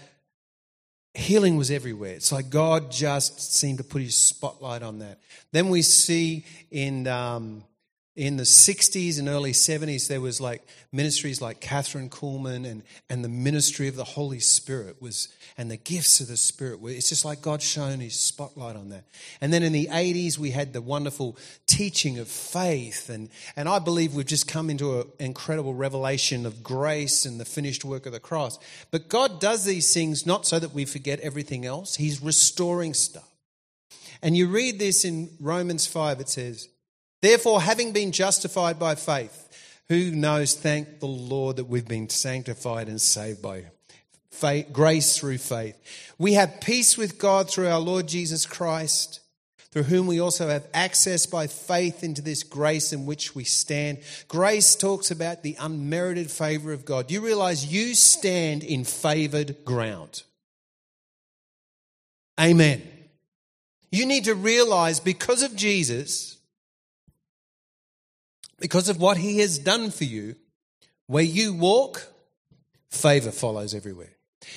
healing 1.19 1.57
was 1.57 1.71
everywhere. 1.71 2.15
It's 2.15 2.33
like 2.33 2.49
God 2.49 2.91
just 2.91 3.53
seemed 3.53 3.79
to 3.79 3.85
put 3.85 4.03
his 4.03 4.17
spotlight 4.17 4.83
on 4.83 5.01
that. 5.01 5.19
Then 5.51 5.69
we 5.69 5.83
see 5.83 6.45
in 6.71 7.07
um, 7.07 7.65
in 8.19 8.37
the 8.37 8.43
60s 8.43 9.21
and 9.21 9.29
early 9.29 9.53
70s, 9.53 10.09
there 10.09 10.21
was 10.21 10.41
like 10.41 10.67
ministries 10.91 11.41
like 11.41 11.61
Kathryn 11.61 12.11
Kuhlman 12.11 12.69
and, 12.69 12.83
and 13.09 13.25
the 13.25 13.29
ministry 13.29 13.87
of 13.87 13.95
the 13.95 14.03
Holy 14.03 14.41
Spirit 14.41 15.01
was, 15.01 15.29
and 15.57 15.71
the 15.71 15.77
gifts 15.77 16.19
of 16.19 16.27
the 16.27 16.37
Spirit. 16.37 16.81
were, 16.81 16.91
It's 16.91 17.09
just 17.09 17.25
like 17.25 17.41
God 17.43 17.63
shone 17.63 18.01
his 18.01 18.19
spotlight 18.19 18.75
on 18.75 18.89
that. 18.89 19.05
And 19.41 19.53
then 19.53 19.63
in 19.63 19.73
the 19.73 19.87
80s, 19.87 20.37
we 20.37 20.51
had 20.51 20.73
the 20.73 20.83
wonderful 20.83 21.39
teaching 21.69 22.19
of 22.19 22.27
faith. 22.27 23.09
And, 23.09 23.31
and 23.55 23.69
I 23.69 23.79
believe 23.79 24.17
we've 24.17 24.27
just 24.27 24.49
come 24.49 24.69
into 24.69 25.01
an 25.01 25.07
incredible 25.21 25.75
revelation 25.75 26.45
of 26.45 26.61
grace 26.61 27.25
and 27.25 27.39
the 27.39 27.45
finished 27.45 27.85
work 27.85 28.05
of 28.05 28.11
the 28.11 28.19
cross. 28.19 28.59
But 28.91 29.09
God 29.09 29.41
does 29.41 29.65
these 29.65 29.95
things 29.95 30.27
not 30.27 30.45
so 30.45 30.59
that 30.59 30.75
we 30.75 30.87
forget 30.87 31.21
everything 31.21 31.65
else. 31.65 31.95
He's 31.95 32.21
restoring 32.21 32.95
stuff. 32.95 33.31
And 34.23 34.37
you 34.37 34.49
read 34.49 34.81
this 34.81 35.05
in 35.05 35.31
Romans 35.39 35.87
5, 35.87 36.19
it 36.19 36.29
says, 36.29 36.69
Therefore, 37.21 37.61
having 37.61 37.93
been 37.93 38.13
justified 38.13 38.79
by 38.79 38.95
faith, 38.95 39.45
who 39.89 40.11
knows, 40.11 40.55
thank 40.55 41.01
the 41.01 41.07
Lord 41.07 41.57
that 41.57 41.65
we've 41.65 41.89
been 41.89 42.09
sanctified 42.09 42.89
and 42.89 43.01
saved 43.01 43.43
by 43.43 43.65
faith, 44.31 44.73
grace 44.73 45.19
through 45.19 45.39
faith. 45.39 45.77
We 46.19 46.35
have 46.35 46.61
peace 46.61 46.97
with 46.97 47.19
God 47.19 47.51
through 47.51 47.69
our 47.69 47.81
Lord 47.81 48.07
Jesus 48.07 48.47
Christ, 48.47 49.21
through 49.71 49.85
whom 49.85 50.07
we 50.07 50.21
also 50.21 50.49
have 50.49 50.67
access 50.73 51.27
by 51.27 51.47
faith 51.47 52.05
into 52.05 52.23
this 52.23 52.43
grace 52.43 52.93
in 52.93 53.05
which 53.05 53.35
we 53.35 53.45
stand. 53.45 53.99
Grace 54.29 54.77
talks 54.77 55.11
about 55.11 55.43
the 55.43 55.57
unmerited 55.59 56.31
favor 56.31 56.73
of 56.73 56.85
God. 56.85 57.11
You 57.11 57.21
realize 57.21 57.73
you 57.73 57.95
stand 57.95 58.63
in 58.63 58.85
favored 58.85 59.65
ground. 59.65 60.23
Amen. 62.41 62.83
You 63.91 64.07
need 64.07 64.25
to 64.25 64.35
realize 64.35 65.01
because 65.01 65.43
of 65.43 65.57
Jesus, 65.57 66.38
because 68.59 68.89
of 68.89 69.01
what 69.01 69.17
he 69.17 69.39
has 69.39 69.59
done 69.59 69.91
for 69.91 70.05
you, 70.05 70.37
where 71.07 71.25
you 71.25 71.55
walk, 71.55 72.07
favor 72.91 73.31
follows 73.31 73.75
everywhere. 73.75 74.13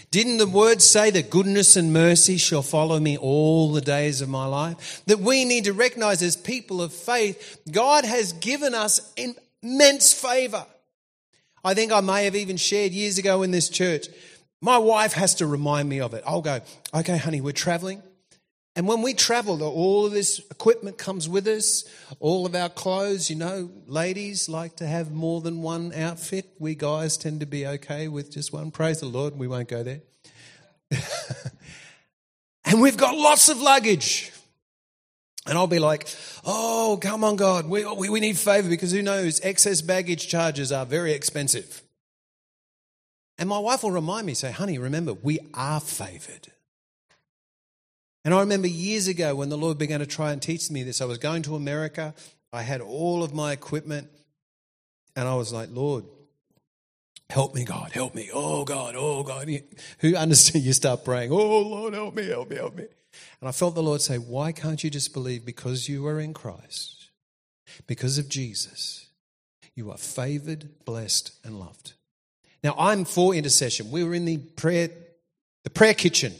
Didn't 0.10 0.38
the 0.38 0.48
word 0.48 0.82
say 0.82 1.10
that 1.12 1.30
goodness 1.30 1.76
and 1.76 1.92
mercy 1.92 2.38
shall 2.38 2.62
follow 2.62 3.00
me 3.00 3.18
all 3.18 3.72
the 3.72 3.82
days 3.82 4.22
of 4.22 4.30
my 4.30 4.46
life? 4.46 5.02
That 5.06 5.20
we 5.20 5.44
need 5.44 5.66
to 5.66 5.74
recognize 5.74 6.22
as 6.22 6.38
people 6.38 6.82
of 6.82 6.94
faith, 6.94 7.60
God 7.70 8.06
has 8.06 8.34
given 8.34 8.74
us 8.74 9.14
immense 9.16 10.14
favor. 10.14 10.66
I 11.64 11.74
think 11.74 11.92
I 11.92 12.02
may 12.02 12.26
have 12.26 12.36
even 12.36 12.58
shared 12.58 12.92
years 12.92 13.18
ago 13.18 13.44
in 13.44 13.52
this 13.52 13.70
church. 13.70 14.08
My 14.62 14.78
wife 14.78 15.14
has 15.14 15.36
to 15.36 15.48
remind 15.48 15.90
me 15.90 16.00
of 16.00 16.14
it. 16.14 16.24
I'll 16.26 16.42
go, 16.42 16.62
okay, 16.94 17.18
honey, 17.18 17.42
we're 17.42 17.52
traveling. 17.52 18.02
And 18.76 18.88
when 18.88 19.02
we 19.02 19.14
travel, 19.14 19.62
all 19.64 20.06
of 20.06 20.14
this 20.14 20.40
equipment 20.50 20.98
comes 20.98 21.28
with 21.28 21.46
us, 21.48 21.84
all 22.20 22.46
of 22.46 22.56
our 22.56 22.70
clothes. 22.70 23.30
You 23.30 23.36
know, 23.36 23.70
ladies 23.86 24.48
like 24.48 24.78
to 24.78 24.88
have 24.88 25.12
more 25.12 25.42
than 25.42 25.62
one 25.62 25.94
outfit. 25.94 26.50
We 26.58 26.76
guys 26.76 27.18
tend 27.18 27.42
to 27.42 27.46
be 27.46 27.68
okay 27.68 28.08
with 28.08 28.32
just 28.32 28.54
one. 28.54 28.72
Praise 28.72 29.02
the 29.02 29.08
Lord, 29.08 29.38
we 29.38 29.48
won't 29.48 29.68
go 29.68 29.84
there. 29.84 30.02
and 32.66 32.82
we've 32.82 32.98
got 32.98 33.18
lots 33.18 33.50
of 33.50 33.62
luggage. 33.62 34.32
And 35.46 35.58
I'll 35.58 35.68
be 35.68 35.80
like, 35.80 36.08
oh, 36.46 36.98
come 37.02 37.24
on, 37.24 37.36
God, 37.36 37.68
we, 37.68 37.84
we, 37.96 38.10
we 38.10 38.20
need 38.20 38.38
favor 38.38 38.70
because 38.70 38.92
who 38.92 39.02
knows, 39.02 39.42
excess 39.42 39.82
baggage 39.82 40.28
charges 40.28 40.72
are 40.72 40.86
very 40.86 41.14
expensive. 41.14 41.82
And 43.38 43.50
my 43.50 43.58
wife 43.58 43.84
will 43.84 43.92
remind 43.92 44.28
me, 44.28 44.36
say, 44.36 44.52
honey, 44.52 44.78
remember, 44.78 45.14
we 45.14 45.40
are 45.56 45.80
favored. 45.80 46.50
And 48.24 48.34
I 48.34 48.40
remember 48.40 48.68
years 48.68 49.08
ago 49.08 49.36
when 49.36 49.50
the 49.50 49.58
Lord 49.58 49.78
began 49.78 50.00
to 50.00 50.06
try 50.06 50.32
and 50.32 50.42
teach 50.42 50.70
me 50.70 50.84
this, 50.84 51.02
I 51.02 51.06
was 51.06 51.18
going 51.18 51.42
to 51.44 51.56
America, 51.56 52.14
I 52.54 52.62
had 52.62 52.82
all 52.82 53.24
of 53.24 53.34
my 53.34 53.52
equipment, 53.52 54.10
and 55.16 55.28
I 55.28 55.36
was 55.36 55.52
like, 55.52 55.70
Lord, 55.72 56.06
help 57.30 57.56
me, 57.56 57.64
God, 57.66 57.92
help 57.92 58.14
me. 58.14 58.30
Oh, 58.34 58.64
God, 58.64 58.96
oh, 58.98 59.24
God. 59.24 59.50
Who 60.00 60.16
understand? 60.16 60.64
You 60.66 60.74
start 60.74 61.04
praying, 61.04 61.32
oh, 61.32 61.62
Lord, 61.62 61.94
help 61.94 62.16
me, 62.16 62.28
help 62.28 62.50
me, 62.50 62.58
help 62.58 62.76
me. 62.76 62.86
And 63.40 63.50
I 63.50 63.52
felt 63.52 63.76
the 63.76 63.84
Lord 63.84 64.02
say, 64.02 64.18
Why 64.18 64.52
can't 64.52 64.84
you 64.84 64.90
just 64.90 65.14
believe 65.14 65.46
because 65.46 65.90
you 65.90 66.06
are 66.08 66.20
in 66.20 66.34
Christ, 66.34 67.10
because 67.88 68.18
of 68.18 68.30
Jesus, 68.30 69.08
you 69.76 69.92
are 69.92 69.98
favored, 69.98 70.70
blessed, 70.86 71.34
and 71.44 71.60
loved? 71.60 71.94
Now, 72.64 72.76
I'm 72.78 73.06
for 73.06 73.34
intercession. 73.34 73.92
We 73.92 74.04
were 74.04 74.14
in 74.14 74.26
the 74.26 74.38
prayer, 74.38 74.90
the 75.64 75.70
prayer 75.70 75.96
kitchen 75.96 76.36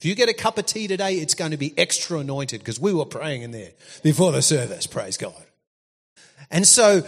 if 0.00 0.06
you 0.06 0.14
get 0.14 0.30
a 0.30 0.34
cup 0.34 0.56
of 0.56 0.64
tea 0.64 0.88
today, 0.88 1.16
it's 1.16 1.34
going 1.34 1.50
to 1.50 1.58
be 1.58 1.74
extra 1.76 2.18
anointed 2.20 2.60
because 2.60 2.80
we 2.80 2.94
were 2.94 3.04
praying 3.04 3.42
in 3.42 3.50
there 3.50 3.72
before 4.02 4.32
the 4.32 4.40
service. 4.40 4.86
Praise 4.86 5.18
God. 5.18 5.34
And 6.50 6.66
so 6.66 7.06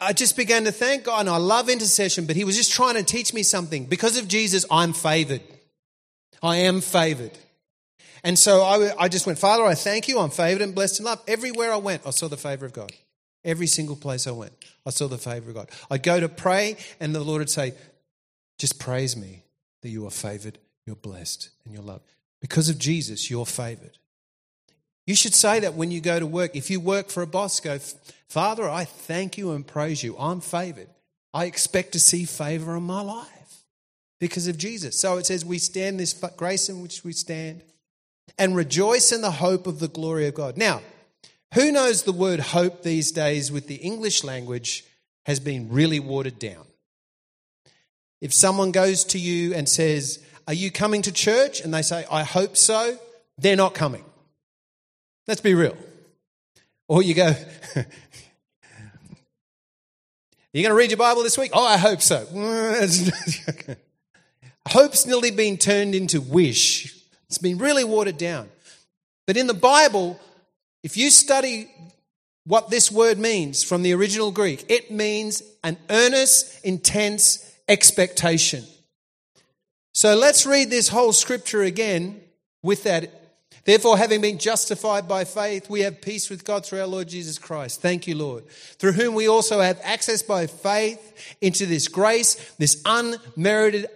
I 0.00 0.12
just 0.12 0.36
began 0.36 0.64
to 0.64 0.72
thank 0.72 1.04
God, 1.04 1.20
and 1.20 1.30
I 1.30 1.36
love 1.36 1.68
intercession, 1.68 2.26
but 2.26 2.34
He 2.34 2.44
was 2.44 2.56
just 2.56 2.72
trying 2.72 2.94
to 2.94 3.04
teach 3.04 3.32
me 3.32 3.44
something. 3.44 3.84
Because 3.84 4.16
of 4.16 4.26
Jesus, 4.26 4.64
I'm 4.70 4.92
favored. 4.92 5.42
I 6.42 6.56
am 6.56 6.80
favored. 6.80 7.38
And 8.24 8.36
so 8.36 8.62
I, 8.62 9.04
I 9.04 9.08
just 9.08 9.26
went, 9.26 9.38
Father, 9.38 9.64
I 9.64 9.74
thank 9.74 10.08
you. 10.08 10.18
I'm 10.18 10.30
favored 10.30 10.62
and 10.62 10.74
blessed 10.74 10.98
and 10.98 11.06
loved. 11.06 11.28
Everywhere 11.28 11.72
I 11.72 11.76
went, 11.76 12.06
I 12.06 12.10
saw 12.10 12.26
the 12.26 12.36
favor 12.36 12.66
of 12.66 12.72
God. 12.72 12.90
Every 13.44 13.68
single 13.68 13.94
place 13.94 14.26
I 14.26 14.32
went, 14.32 14.52
I 14.84 14.90
saw 14.90 15.06
the 15.06 15.18
favor 15.18 15.50
of 15.50 15.54
God. 15.54 15.70
I'd 15.90 16.02
go 16.02 16.18
to 16.18 16.28
pray, 16.28 16.76
and 16.98 17.14
the 17.14 17.20
Lord 17.20 17.38
would 17.38 17.50
say, 17.50 17.74
Just 18.58 18.80
praise 18.80 19.16
me 19.16 19.44
that 19.82 19.90
you 19.90 20.06
are 20.08 20.10
favored, 20.10 20.58
you're 20.86 20.96
blessed, 20.96 21.50
and 21.64 21.72
you're 21.72 21.84
loved. 21.84 22.15
Because 22.46 22.68
of 22.68 22.78
Jesus, 22.78 23.28
you're 23.28 23.44
favored. 23.44 23.98
You 25.04 25.16
should 25.16 25.34
say 25.34 25.58
that 25.58 25.74
when 25.74 25.90
you 25.90 26.00
go 26.00 26.20
to 26.20 26.26
work. 26.28 26.54
If 26.54 26.70
you 26.70 26.78
work 26.78 27.08
for 27.08 27.24
a 27.24 27.26
boss, 27.26 27.58
go, 27.58 27.76
Father, 28.28 28.68
I 28.68 28.84
thank 28.84 29.36
you 29.36 29.50
and 29.50 29.66
praise 29.66 30.04
you. 30.04 30.16
I'm 30.16 30.40
favored. 30.40 30.86
I 31.34 31.46
expect 31.46 31.90
to 31.94 31.98
see 31.98 32.24
favor 32.24 32.76
in 32.76 32.84
my 32.84 33.00
life 33.00 33.64
because 34.20 34.46
of 34.46 34.58
Jesus. 34.58 35.00
So 35.00 35.16
it 35.16 35.26
says, 35.26 35.44
we 35.44 35.58
stand 35.58 35.98
this 35.98 36.12
grace 36.36 36.68
in 36.68 36.82
which 36.82 37.02
we 37.02 37.12
stand 37.12 37.62
and 38.38 38.54
rejoice 38.54 39.10
in 39.10 39.22
the 39.22 39.32
hope 39.32 39.66
of 39.66 39.80
the 39.80 39.88
glory 39.88 40.28
of 40.28 40.34
God. 40.34 40.56
Now, 40.56 40.82
who 41.54 41.72
knows 41.72 42.04
the 42.04 42.12
word 42.12 42.38
hope 42.38 42.84
these 42.84 43.10
days 43.10 43.50
with 43.50 43.66
the 43.66 43.74
English 43.74 44.22
language 44.22 44.84
has 45.24 45.40
been 45.40 45.68
really 45.68 45.98
watered 45.98 46.38
down? 46.38 46.64
If 48.20 48.32
someone 48.32 48.70
goes 48.70 49.02
to 49.06 49.18
you 49.18 49.52
and 49.52 49.68
says, 49.68 50.24
are 50.46 50.54
you 50.54 50.70
coming 50.70 51.02
to 51.02 51.12
church? 51.12 51.60
And 51.60 51.74
they 51.74 51.82
say, 51.82 52.04
I 52.10 52.22
hope 52.22 52.56
so. 52.56 52.98
They're 53.38 53.56
not 53.56 53.74
coming. 53.74 54.04
Let's 55.26 55.40
be 55.40 55.54
real. 55.54 55.76
Or 56.88 57.02
you 57.02 57.14
go, 57.14 57.26
Are 57.26 57.34
you 60.52 60.62
going 60.62 60.70
to 60.70 60.74
read 60.74 60.90
your 60.90 60.98
Bible 60.98 61.22
this 61.22 61.36
week? 61.36 61.50
Oh, 61.52 61.66
I 61.66 61.76
hope 61.76 62.00
so. 62.00 62.24
Hope's 64.68 65.06
nearly 65.06 65.30
been 65.30 65.56
turned 65.58 65.94
into 65.94 66.20
wish. 66.20 66.96
It's 67.28 67.38
been 67.38 67.58
really 67.58 67.84
watered 67.84 68.18
down. 68.18 68.48
But 69.26 69.36
in 69.36 69.48
the 69.48 69.54
Bible, 69.54 70.20
if 70.82 70.96
you 70.96 71.10
study 71.10 71.68
what 72.44 72.70
this 72.70 72.92
word 72.92 73.18
means 73.18 73.64
from 73.64 73.82
the 73.82 73.92
original 73.92 74.30
Greek, 74.30 74.64
it 74.68 74.90
means 74.90 75.42
an 75.64 75.76
earnest, 75.90 76.64
intense 76.64 77.52
expectation. 77.68 78.64
So 79.96 80.14
let's 80.14 80.44
read 80.44 80.68
this 80.68 80.88
whole 80.88 81.14
scripture 81.14 81.62
again 81.62 82.20
with 82.62 82.82
that. 82.82 83.10
Therefore, 83.64 83.96
having 83.96 84.20
been 84.20 84.36
justified 84.36 85.08
by 85.08 85.24
faith, 85.24 85.70
we 85.70 85.80
have 85.80 86.02
peace 86.02 86.28
with 86.28 86.44
God 86.44 86.66
through 86.66 86.80
our 86.80 86.86
Lord 86.86 87.08
Jesus 87.08 87.38
Christ. 87.38 87.80
Thank 87.80 88.06
you, 88.06 88.14
Lord. 88.14 88.46
Through 88.46 88.92
whom 88.92 89.14
we 89.14 89.26
also 89.26 89.58
have 89.58 89.80
access 89.82 90.22
by 90.22 90.48
faith 90.48 91.36
into 91.40 91.64
this 91.64 91.88
grace, 91.88 92.34
this 92.58 92.82
unmerited, 92.84 93.86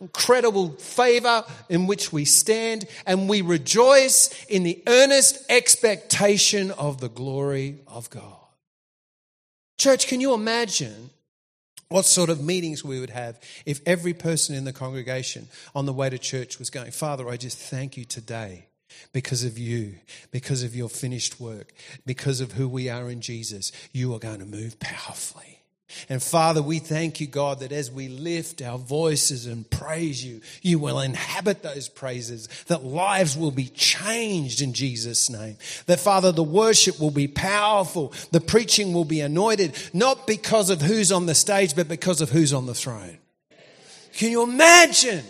incredible 0.00 0.70
favor 0.70 1.44
in 1.68 1.86
which 1.86 2.14
we 2.14 2.24
stand, 2.24 2.86
and 3.04 3.28
we 3.28 3.42
rejoice 3.42 4.46
in 4.46 4.62
the 4.62 4.82
earnest 4.86 5.44
expectation 5.50 6.70
of 6.70 6.98
the 6.98 7.10
glory 7.10 7.80
of 7.86 8.08
God. 8.08 8.38
Church, 9.76 10.06
can 10.06 10.22
you 10.22 10.32
imagine 10.32 11.10
what 11.92 12.06
sort 12.06 12.30
of 12.30 12.42
meetings 12.42 12.84
we 12.84 13.00
would 13.00 13.10
have 13.10 13.38
if 13.66 13.80
every 13.86 14.14
person 14.14 14.54
in 14.54 14.64
the 14.64 14.72
congregation 14.72 15.48
on 15.74 15.86
the 15.86 15.92
way 15.92 16.10
to 16.10 16.18
church 16.18 16.58
was 16.58 16.70
going, 16.70 16.90
Father, 16.90 17.28
I 17.28 17.36
just 17.36 17.58
thank 17.58 17.96
you 17.96 18.04
today 18.04 18.66
because 19.12 19.44
of 19.44 19.58
you, 19.58 19.94
because 20.30 20.62
of 20.62 20.74
your 20.74 20.88
finished 20.88 21.40
work, 21.40 21.72
because 22.04 22.40
of 22.40 22.52
who 22.52 22.68
we 22.68 22.88
are 22.88 23.10
in 23.10 23.20
Jesus. 23.20 23.72
You 23.92 24.14
are 24.14 24.18
going 24.18 24.40
to 24.40 24.46
move 24.46 24.78
powerfully. 24.80 25.61
And 26.08 26.22
Father, 26.22 26.62
we 26.62 26.78
thank 26.78 27.20
you, 27.20 27.26
God, 27.26 27.60
that 27.60 27.72
as 27.72 27.90
we 27.90 28.08
lift 28.08 28.62
our 28.62 28.78
voices 28.78 29.46
and 29.46 29.68
praise 29.68 30.24
you, 30.24 30.40
you 30.62 30.78
will 30.78 31.00
inhabit 31.00 31.62
those 31.62 31.88
praises, 31.88 32.48
that 32.66 32.84
lives 32.84 33.36
will 33.36 33.50
be 33.50 33.66
changed 33.66 34.62
in 34.62 34.72
Jesus' 34.72 35.28
name. 35.28 35.56
That, 35.86 36.00
Father, 36.00 36.32
the 36.32 36.42
worship 36.42 36.98
will 36.98 37.10
be 37.10 37.28
powerful, 37.28 38.12
the 38.30 38.40
preaching 38.40 38.92
will 38.92 39.04
be 39.04 39.20
anointed, 39.20 39.74
not 39.92 40.26
because 40.26 40.70
of 40.70 40.80
who's 40.80 41.12
on 41.12 41.26
the 41.26 41.34
stage, 41.34 41.76
but 41.76 41.88
because 41.88 42.20
of 42.20 42.30
who's 42.30 42.52
on 42.52 42.66
the 42.66 42.74
throne. 42.74 43.18
Can 44.14 44.30
you 44.30 44.42
imagine? 44.42 45.24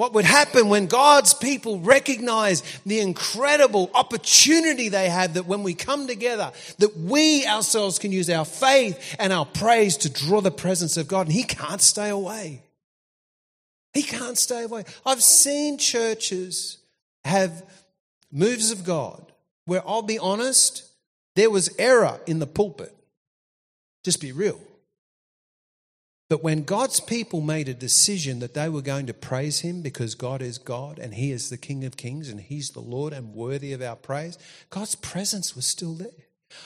What 0.00 0.14
would 0.14 0.24
happen 0.24 0.70
when 0.70 0.86
God's 0.86 1.34
people 1.34 1.78
recognize 1.78 2.62
the 2.86 3.00
incredible 3.00 3.90
opportunity 3.92 4.88
they 4.88 5.10
have 5.10 5.34
that 5.34 5.44
when 5.44 5.62
we 5.62 5.74
come 5.74 6.06
together, 6.06 6.52
that 6.78 6.96
we 6.96 7.44
ourselves 7.44 7.98
can 7.98 8.10
use 8.10 8.30
our 8.30 8.46
faith 8.46 9.14
and 9.18 9.30
our 9.30 9.44
praise 9.44 9.98
to 9.98 10.08
draw 10.08 10.40
the 10.40 10.50
presence 10.50 10.96
of 10.96 11.06
God 11.06 11.26
and 11.26 11.34
He 11.34 11.42
can't 11.42 11.82
stay 11.82 12.08
away. 12.08 12.62
He 13.92 14.02
can't 14.02 14.38
stay 14.38 14.62
away. 14.62 14.84
I've 15.04 15.22
seen 15.22 15.76
churches 15.76 16.78
have 17.26 17.62
moves 18.32 18.70
of 18.70 18.84
God 18.84 19.30
where 19.66 19.86
I'll 19.86 20.00
be 20.00 20.18
honest, 20.18 20.82
there 21.36 21.50
was 21.50 21.76
error 21.78 22.18
in 22.26 22.38
the 22.38 22.46
pulpit. 22.46 22.96
Just 24.02 24.22
be 24.22 24.32
real. 24.32 24.62
But 26.30 26.44
when 26.44 26.62
God's 26.62 27.00
people 27.00 27.40
made 27.40 27.68
a 27.68 27.74
decision 27.74 28.38
that 28.38 28.54
they 28.54 28.68
were 28.68 28.82
going 28.82 29.06
to 29.06 29.12
praise 29.12 29.60
Him 29.60 29.82
because 29.82 30.14
God 30.14 30.40
is 30.40 30.58
God 30.58 31.00
and 31.00 31.12
He 31.12 31.32
is 31.32 31.50
the 31.50 31.56
King 31.56 31.84
of 31.84 31.96
Kings 31.96 32.28
and 32.28 32.40
He's 32.40 32.70
the 32.70 32.80
Lord 32.80 33.12
and 33.12 33.34
worthy 33.34 33.72
of 33.72 33.82
our 33.82 33.96
praise, 33.96 34.38
God's 34.70 34.94
presence 34.94 35.56
was 35.56 35.66
still 35.66 35.94
there. 35.94 36.12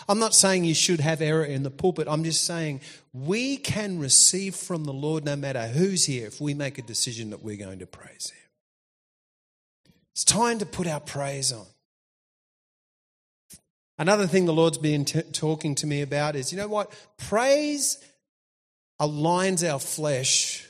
I'm 0.06 0.18
not 0.18 0.34
saying 0.34 0.64
you 0.64 0.74
should 0.74 1.00
have 1.00 1.22
error 1.22 1.44
in 1.44 1.62
the 1.62 1.70
pulpit. 1.70 2.08
I'm 2.10 2.24
just 2.24 2.44
saying 2.44 2.82
we 3.14 3.56
can 3.56 3.98
receive 3.98 4.54
from 4.54 4.84
the 4.84 4.92
Lord 4.92 5.24
no 5.24 5.34
matter 5.34 5.66
who's 5.66 6.04
here 6.04 6.26
if 6.26 6.42
we 6.42 6.52
make 6.52 6.76
a 6.76 6.82
decision 6.82 7.30
that 7.30 7.42
we're 7.42 7.56
going 7.56 7.78
to 7.78 7.86
praise 7.86 8.30
Him. 8.30 8.50
It's 10.12 10.24
time 10.24 10.58
to 10.58 10.66
put 10.66 10.86
our 10.86 11.00
praise 11.00 11.52
on. 11.52 11.66
Another 13.96 14.26
thing 14.26 14.44
the 14.44 14.52
Lord's 14.52 14.76
been 14.76 15.06
t- 15.06 15.22
talking 15.22 15.74
to 15.76 15.86
me 15.86 16.02
about 16.02 16.36
is 16.36 16.52
you 16.52 16.58
know 16.58 16.68
what? 16.68 16.92
Praise 17.16 17.98
aligns 19.00 19.68
our 19.68 19.78
flesh 19.78 20.68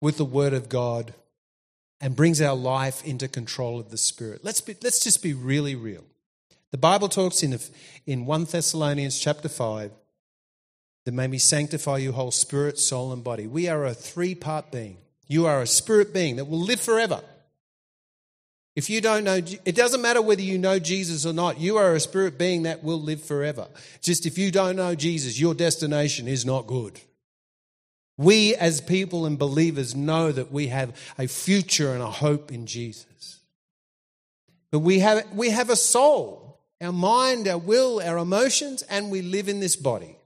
with 0.00 0.16
the 0.16 0.24
Word 0.24 0.52
of 0.52 0.68
God 0.68 1.14
and 2.00 2.16
brings 2.16 2.40
our 2.40 2.56
life 2.56 3.04
into 3.04 3.28
control 3.28 3.78
of 3.78 3.90
the 3.90 3.96
Spirit. 3.96 4.40
Let's, 4.44 4.60
be, 4.60 4.76
let's 4.82 5.02
just 5.02 5.22
be 5.22 5.32
really 5.32 5.74
real. 5.74 6.04
The 6.70 6.78
Bible 6.78 7.08
talks 7.08 7.42
in, 7.42 7.58
in 8.06 8.26
1 8.26 8.44
Thessalonians 8.44 9.18
chapter 9.18 9.48
5 9.48 9.92
that 11.04 11.12
may 11.12 11.26
be 11.28 11.38
sanctify 11.38 11.98
you 11.98 12.12
whole 12.12 12.32
spirit, 12.32 12.78
soul, 12.78 13.12
and 13.12 13.22
body. 13.22 13.46
We 13.46 13.68
are 13.68 13.84
a 13.84 13.94
three 13.94 14.34
part 14.34 14.72
being. 14.72 14.98
You 15.28 15.46
are 15.46 15.62
a 15.62 15.66
spirit 15.66 16.12
being 16.12 16.36
that 16.36 16.46
will 16.46 16.60
live 16.60 16.80
forever. 16.80 17.20
If 18.74 18.90
you 18.90 19.00
don't 19.00 19.24
know, 19.24 19.36
it 19.36 19.74
doesn't 19.74 20.02
matter 20.02 20.20
whether 20.20 20.42
you 20.42 20.58
know 20.58 20.78
Jesus 20.78 21.24
or 21.24 21.32
not, 21.32 21.58
you 21.58 21.78
are 21.78 21.94
a 21.94 22.00
spirit 22.00 22.36
being 22.36 22.64
that 22.64 22.84
will 22.84 23.00
live 23.00 23.22
forever. 23.22 23.68
Just 24.02 24.26
if 24.26 24.36
you 24.36 24.50
don't 24.50 24.76
know 24.76 24.94
Jesus, 24.94 25.40
your 25.40 25.54
destination 25.54 26.28
is 26.28 26.44
not 26.44 26.66
good. 26.66 27.00
We, 28.18 28.54
as 28.54 28.80
people 28.80 29.26
and 29.26 29.38
believers, 29.38 29.94
know 29.94 30.32
that 30.32 30.50
we 30.50 30.68
have 30.68 30.96
a 31.18 31.26
future 31.26 31.92
and 31.92 32.02
a 32.02 32.10
hope 32.10 32.50
in 32.50 32.66
Jesus. 32.66 33.40
But 34.70 34.78
we 34.78 35.00
have, 35.00 35.26
we 35.34 35.50
have 35.50 35.70
a 35.70 35.76
soul, 35.76 36.58
our 36.80 36.92
mind, 36.92 37.46
our 37.46 37.58
will, 37.58 38.00
our 38.00 38.18
emotions, 38.18 38.82
and 38.82 39.10
we 39.10 39.22
live 39.22 39.48
in 39.48 39.60
this 39.60 39.76
body. 39.76 40.16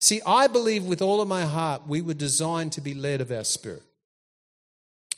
See, 0.00 0.20
I 0.26 0.46
believe 0.46 0.84
with 0.84 1.02
all 1.02 1.20
of 1.20 1.28
my 1.28 1.42
heart 1.42 1.86
we 1.86 2.02
were 2.02 2.14
designed 2.14 2.72
to 2.72 2.80
be 2.80 2.94
led 2.94 3.20
of 3.20 3.30
our 3.30 3.44
spirit. 3.44 3.82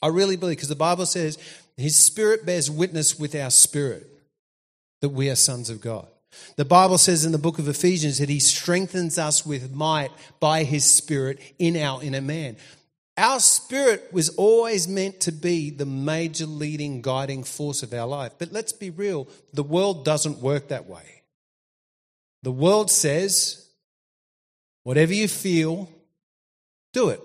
I 0.03 0.09
really 0.09 0.37
believe, 0.37 0.57
because 0.57 0.68
the 0.68 0.75
Bible 0.75 1.07
says 1.07 1.38
his 1.77 1.97
spirit 1.97 2.44
bears 2.44 2.70
witness 2.70 3.18
with 3.18 3.35
our 3.35 3.51
spirit 3.51 4.07
that 5.01 5.09
we 5.11 5.31
are 5.31 5.37
sons 5.37 5.70
of 5.70 5.81
God. 5.81 6.07
The 6.57 6.64
Bible 6.64 6.99
says 6.99 7.25
in 7.25 7.33
the 7.33 7.38
book 7.38 7.59
of 7.59 7.68
Ephesians 7.68 8.18
that 8.18 8.29
he 8.29 8.38
strengthens 8.38 9.18
us 9.18 9.44
with 9.44 9.75
might 9.75 10.11
by 10.40 10.64
his 10.64 10.90
spirit 10.90 11.40
in 11.59 11.77
our 11.77 12.03
inner 12.03 12.20
man. 12.20 12.57
Our 13.16 13.38
spirit 13.38 14.09
was 14.12 14.31
always 14.31 14.88
meant 14.88 15.20
to 15.20 15.33
be 15.33 15.70
the 15.70 15.87
major 15.87 16.47
leading 16.47 17.01
guiding 17.01 17.44
force 17.44 17.83
of 17.83 17.94
our 17.94 18.07
life. 18.07 18.33
But 18.38 18.53
let's 18.53 18.73
be 18.73 18.90
real, 18.90 19.29
the 19.53 19.62
world 19.62 20.05
doesn't 20.05 20.38
work 20.38 20.68
that 20.68 20.87
way. 20.87 21.23
The 22.42 22.53
world 22.53 22.90
says, 22.90 23.68
whatever 24.83 25.14
you 25.14 25.29
feel, 25.29 25.88
do 26.92 27.09
it. 27.09 27.20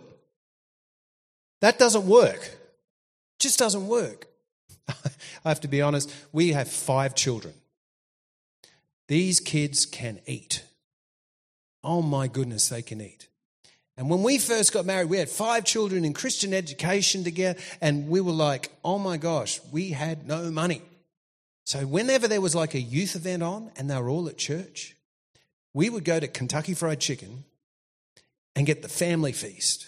That 1.62 1.78
doesn't 1.78 2.06
work. 2.06 2.42
It 2.42 3.40
just 3.40 3.60
doesn't 3.60 3.88
work. 3.88 4.28
I 4.88 5.50
have 5.50 5.62
to 5.62 5.68
be 5.68 5.82
honest, 5.82 6.14
we 6.32 6.54
have 6.54 6.68
five 6.68 7.16
children. 7.16 7.54
These 9.10 9.40
kids 9.40 9.88
can 9.88 10.20
eat. 10.28 10.64
Oh 11.84 12.04
my 12.04 12.28
goodness, 12.28 12.70
they 12.70 12.84
can 12.84 13.02
eat. 13.02 13.28
And 13.98 14.08
when 14.08 14.22
we 14.22 14.38
first 14.38 14.72
got 14.72 14.86
married, 14.86 15.10
we 15.10 15.18
had 15.18 15.30
five 15.30 15.66
children 15.66 16.06
in 16.06 16.14
Christian 16.14 16.54
education 16.54 17.24
together, 17.24 17.60
and 17.82 18.08
we 18.08 18.22
were 18.22 18.32
like, 18.32 18.72
oh 18.86 19.00
my 19.00 19.18
gosh, 19.18 19.60
we 19.72 19.90
had 19.90 20.28
no 20.28 20.52
money. 20.52 20.84
So 21.66 21.88
whenever 21.88 22.28
there 22.28 22.40
was 22.40 22.54
like 22.54 22.76
a 22.76 22.80
youth 22.80 23.16
event 23.16 23.42
on 23.42 23.72
and 23.76 23.90
they 23.90 24.00
were 24.00 24.10
all 24.10 24.30
at 24.30 24.38
church, 24.38 24.96
we 25.74 25.90
would 25.90 26.06
go 26.06 26.20
to 26.20 26.28
Kentucky 26.28 26.76
Fried 26.76 27.00
Chicken 27.00 27.46
and 28.56 28.68
get 28.68 28.84
the 28.84 28.90
family 28.90 29.32
feast 29.32 29.88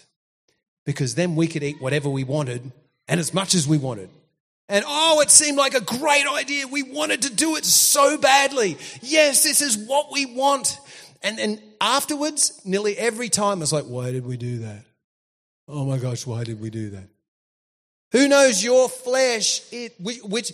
because 0.83 1.13
then 1.13 1.35
we 1.35 1.47
could 1.47 1.63
eat 1.63 1.79
whatever 1.79 2.09
we 2.09 2.23
wanted 2.23 2.71
and 3.07 3.19
as 3.19 3.35
much 3.35 3.53
as 3.53 3.67
we 3.67 3.77
wanted. 3.77 4.09
And 4.71 4.85
oh, 4.87 5.19
it 5.19 5.29
seemed 5.29 5.57
like 5.57 5.73
a 5.73 5.81
great 5.81 6.25
idea. 6.25 6.65
We 6.65 6.81
wanted 6.81 7.23
to 7.23 7.35
do 7.35 7.57
it 7.57 7.65
so 7.65 8.17
badly. 8.17 8.77
Yes, 9.01 9.43
this 9.43 9.61
is 9.61 9.77
what 9.77 10.13
we 10.13 10.25
want. 10.25 10.79
And 11.21 11.37
then 11.37 11.61
afterwards, 11.81 12.61
nearly 12.63 12.97
every 12.97 13.27
time, 13.27 13.61
it's 13.61 13.73
like, 13.73 13.83
why 13.83 14.13
did 14.13 14.25
we 14.25 14.37
do 14.37 14.59
that? 14.59 14.85
Oh 15.67 15.83
my 15.83 15.97
gosh, 15.97 16.25
why 16.25 16.45
did 16.45 16.61
we 16.61 16.69
do 16.69 16.91
that? 16.91 17.09
Who 18.13 18.29
knows 18.29 18.63
your 18.63 18.87
flesh, 18.87 19.61
it, 19.73 19.93
which, 19.99 20.53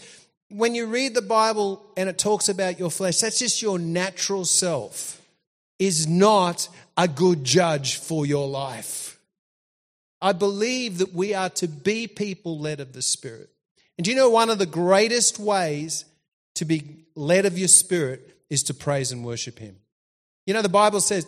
when 0.49 0.73
you 0.73 0.87
read 0.87 1.13
the 1.13 1.21
Bible 1.21 1.85
and 1.95 2.09
it 2.09 2.17
talks 2.17 2.49
about 2.49 2.79
your 2.79 2.89
flesh, 2.89 3.19
that's 3.19 3.37
just 3.37 3.61
your 3.61 3.77
natural 3.77 4.45
self, 4.45 5.21
is 5.77 6.07
not 6.07 6.69
a 6.97 7.07
good 7.07 7.43
judge 7.43 7.97
for 7.97 8.25
your 8.25 8.47
life. 8.47 9.19
I 10.19 10.31
believe 10.31 10.97
that 10.97 11.13
we 11.13 11.35
are 11.35 11.49
to 11.51 11.67
be 11.67 12.07
people 12.07 12.57
led 12.59 12.79
of 12.79 12.93
the 12.93 13.03
Spirit. 13.03 13.51
And 13.97 14.05
do 14.05 14.11
you 14.11 14.17
know 14.17 14.29
one 14.29 14.49
of 14.49 14.59
the 14.59 14.65
greatest 14.65 15.39
ways 15.39 16.05
to 16.55 16.65
be 16.65 17.05
led 17.15 17.45
of 17.45 17.57
your 17.57 17.67
spirit 17.67 18.37
is 18.49 18.63
to 18.63 18.73
praise 18.73 19.11
and 19.11 19.25
worship 19.25 19.59
Him? 19.59 19.77
You 20.45 20.53
know, 20.53 20.61
the 20.61 20.69
Bible 20.69 21.01
says 21.01 21.27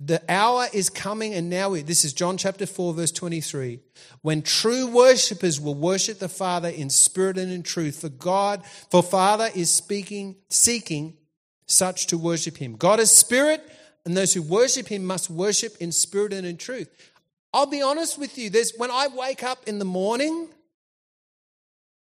the 0.00 0.22
hour 0.26 0.66
is 0.72 0.88
coming, 0.88 1.34
and 1.34 1.50
now 1.50 1.74
this 1.74 2.02
is 2.02 2.14
John 2.14 2.38
chapter 2.38 2.64
4, 2.64 2.94
verse 2.94 3.12
23, 3.12 3.78
when 4.22 4.40
true 4.40 4.86
worshippers 4.86 5.60
will 5.60 5.74
worship 5.74 6.18
the 6.18 6.30
Father 6.30 6.70
in 6.70 6.88
spirit 6.88 7.36
and 7.36 7.52
in 7.52 7.62
truth. 7.62 8.00
For 8.00 8.08
God, 8.08 8.64
for 8.90 9.02
Father 9.02 9.50
is 9.54 9.70
speaking, 9.70 10.36
seeking 10.48 11.18
such 11.66 12.06
to 12.06 12.16
worship 12.16 12.56
Him. 12.56 12.76
God 12.76 13.00
is 13.00 13.10
spirit, 13.10 13.62
and 14.06 14.16
those 14.16 14.32
who 14.32 14.40
worship 14.40 14.88
Him 14.88 15.04
must 15.04 15.28
worship 15.28 15.76
in 15.78 15.92
spirit 15.92 16.32
and 16.32 16.46
in 16.46 16.56
truth. 16.56 16.88
I'll 17.52 17.66
be 17.66 17.82
honest 17.82 18.18
with 18.18 18.38
you, 18.38 18.48
there's 18.48 18.72
when 18.78 18.90
I 18.90 19.08
wake 19.08 19.42
up 19.42 19.68
in 19.68 19.78
the 19.78 19.84
morning, 19.84 20.48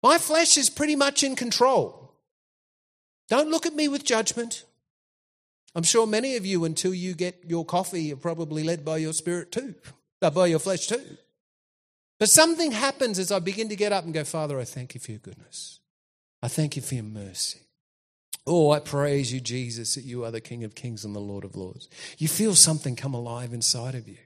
my 0.05 0.19
flesh 0.19 0.59
is 0.59 0.69
pretty 0.69 0.95
much 0.95 1.25
in 1.25 1.35
control. 1.35 2.13
Don't 3.31 3.51
look 3.51 3.65
at 3.65 3.75
me 3.75 3.89
with 3.89 4.05
judgment. 4.05 4.65
I'm 5.75 5.83
sure 5.83 6.07
many 6.07 6.37
of 6.37 6.45
you, 6.45 6.67
until 6.67 6.93
you 6.93 7.15
get 7.15 7.43
your 7.47 7.65
coffee, 7.65 8.13
are 8.13 8.17
probably 8.17 8.63
led 8.63 8.85
by 8.85 8.99
your 8.99 9.15
spirit 9.15 9.51
too, 9.51 9.75
uh, 10.21 10.29
by 10.29 10.49
your 10.49 10.59
flesh 10.59 10.89
too. 10.89 11.17
But 12.21 12.29
something 12.29 12.73
happens 12.73 13.19
as 13.19 13.33
I 13.33 13.39
begin 13.39 13.71
to 13.71 13.77
get 13.77 13.93
up 13.93 14.05
and 14.05 14.13
go, 14.13 14.25
Father, 14.25 14.61
I 14.61 14.65
thank 14.65 14.95
you 14.95 15.01
for 15.01 15.11
your 15.11 15.21
goodness. 15.21 15.81
I 16.43 16.49
thank 16.49 16.77
you 16.77 16.83
for 16.83 16.97
your 16.97 17.05
mercy. 17.05 17.61
Oh, 18.47 18.73
I 18.73 18.81
praise 18.81 19.33
you, 19.33 19.41
Jesus, 19.41 19.95
that 19.95 20.05
you 20.05 20.23
are 20.27 20.31
the 20.31 20.43
King 20.43 20.65
of 20.65 20.75
kings 20.75 21.07
and 21.07 21.17
the 21.17 21.19
Lord 21.19 21.45
of 21.45 21.57
lords. 21.57 21.89
You 22.19 22.29
feel 22.29 22.55
something 22.55 22.95
come 22.95 23.15
alive 23.15 23.55
inside 23.55 23.95
of 23.95 24.07
you. 24.07 24.19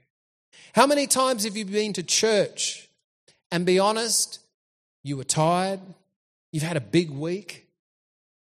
How 0.74 0.88
many 0.88 1.06
times 1.06 1.44
have 1.44 1.56
you 1.56 1.64
been 1.64 1.92
to 1.92 2.02
church 2.02 2.88
and 3.52 3.64
be 3.64 3.78
honest, 3.78 4.40
you 5.02 5.16
were 5.16 5.24
tired, 5.24 5.80
you've 6.52 6.62
had 6.62 6.76
a 6.76 6.80
big 6.80 7.10
week? 7.10 7.66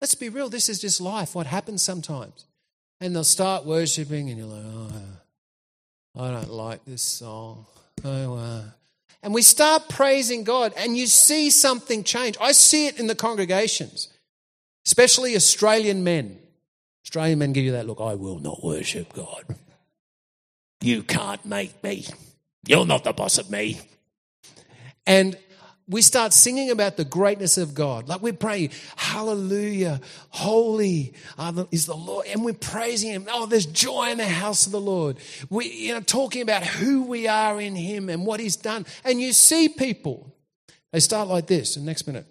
Let's 0.01 0.15
be 0.15 0.29
real, 0.29 0.49
this 0.49 0.69
is 0.69 0.81
just 0.81 1.01
life, 1.01 1.35
what 1.35 1.47
happens 1.47 1.83
sometimes. 1.83 2.45
And 3.01 3.15
they'll 3.15 3.25
start 3.25 3.65
worshiping, 3.65 4.29
and 4.29 4.39
you're 4.39 4.49
like, 4.49 4.65
oh, 4.65 4.93
I 6.17 6.31
don't 6.31 6.51
like 6.51 6.85
this 6.85 7.03
song. 7.03 7.67
Oh, 8.05 8.35
uh. 8.35 8.63
And 9.23 9.35
we 9.35 9.43
start 9.43 9.89
praising 9.89 10.45
God, 10.45 10.73
and 10.77 10.97
you 10.97 11.07
see 11.07 11.51
something 11.51 12.05
change. 12.05 12.37
I 12.41 12.53
see 12.53 12.87
it 12.87 12.99
in 12.99 13.09
the 13.09 13.15
congregations, 13.15 14.09
especially 14.87 15.37
Australian 15.37 16.05
men. 16.05 16.39
Australian 17.05 17.39
men 17.39 17.53
give 17.53 17.65
you 17.65 17.73
that 17.73 17.87
look 17.87 18.01
I 18.01 18.15
will 18.15 18.39
not 18.39 18.63
worship 18.63 19.13
God. 19.13 19.45
You 20.81 21.03
can't 21.03 21.45
make 21.45 21.83
me. 21.83 22.07
You're 22.67 22.87
not 22.87 23.05
the 23.05 23.13
boss 23.13 23.39
of 23.39 23.51
me. 23.51 23.81
And 25.07 25.37
we 25.89 26.03
start 26.03 26.35
singing 26.35 26.71
about 26.71 26.97
the 26.97 27.05
greatness 27.05 27.57
of 27.57 27.75
God. 27.75 28.09
Like 28.09 28.21
we 28.21 28.33
pray, 28.33 28.71
Hallelujah, 28.97 30.01
holy 30.29 31.15
is 31.71 31.87
the 31.87 31.97
Lord. 31.97 32.27
And 32.27 32.45
we're 32.45 32.53
praising 32.53 33.11
Him. 33.11 33.27
Oh, 33.31 33.47
there's 33.47 33.67
joy 33.67 34.11
in 34.11 34.19
the 34.19 34.27
house 34.27 34.67
of 34.67 34.73
the 34.73 34.81
Lord. 34.81 35.17
We, 35.49 35.67
you 35.71 35.95
know, 35.95 36.01
talking 36.01 36.43
about 36.43 36.65
who 36.65 37.05
we 37.05 37.27
are 37.27 37.61
in 37.61 37.75
Him 37.75 38.11
and 38.11 38.27
what 38.27 38.39
He's 38.39 38.57
done. 38.57 38.85
And 39.05 39.21
you 39.21 39.33
see 39.33 39.69
people, 39.69 40.35
they 40.93 41.01
start 41.01 41.29
like 41.29 41.47
this. 41.47 41.77
And 41.77 41.87
next 41.87 42.07
minute, 42.07 42.27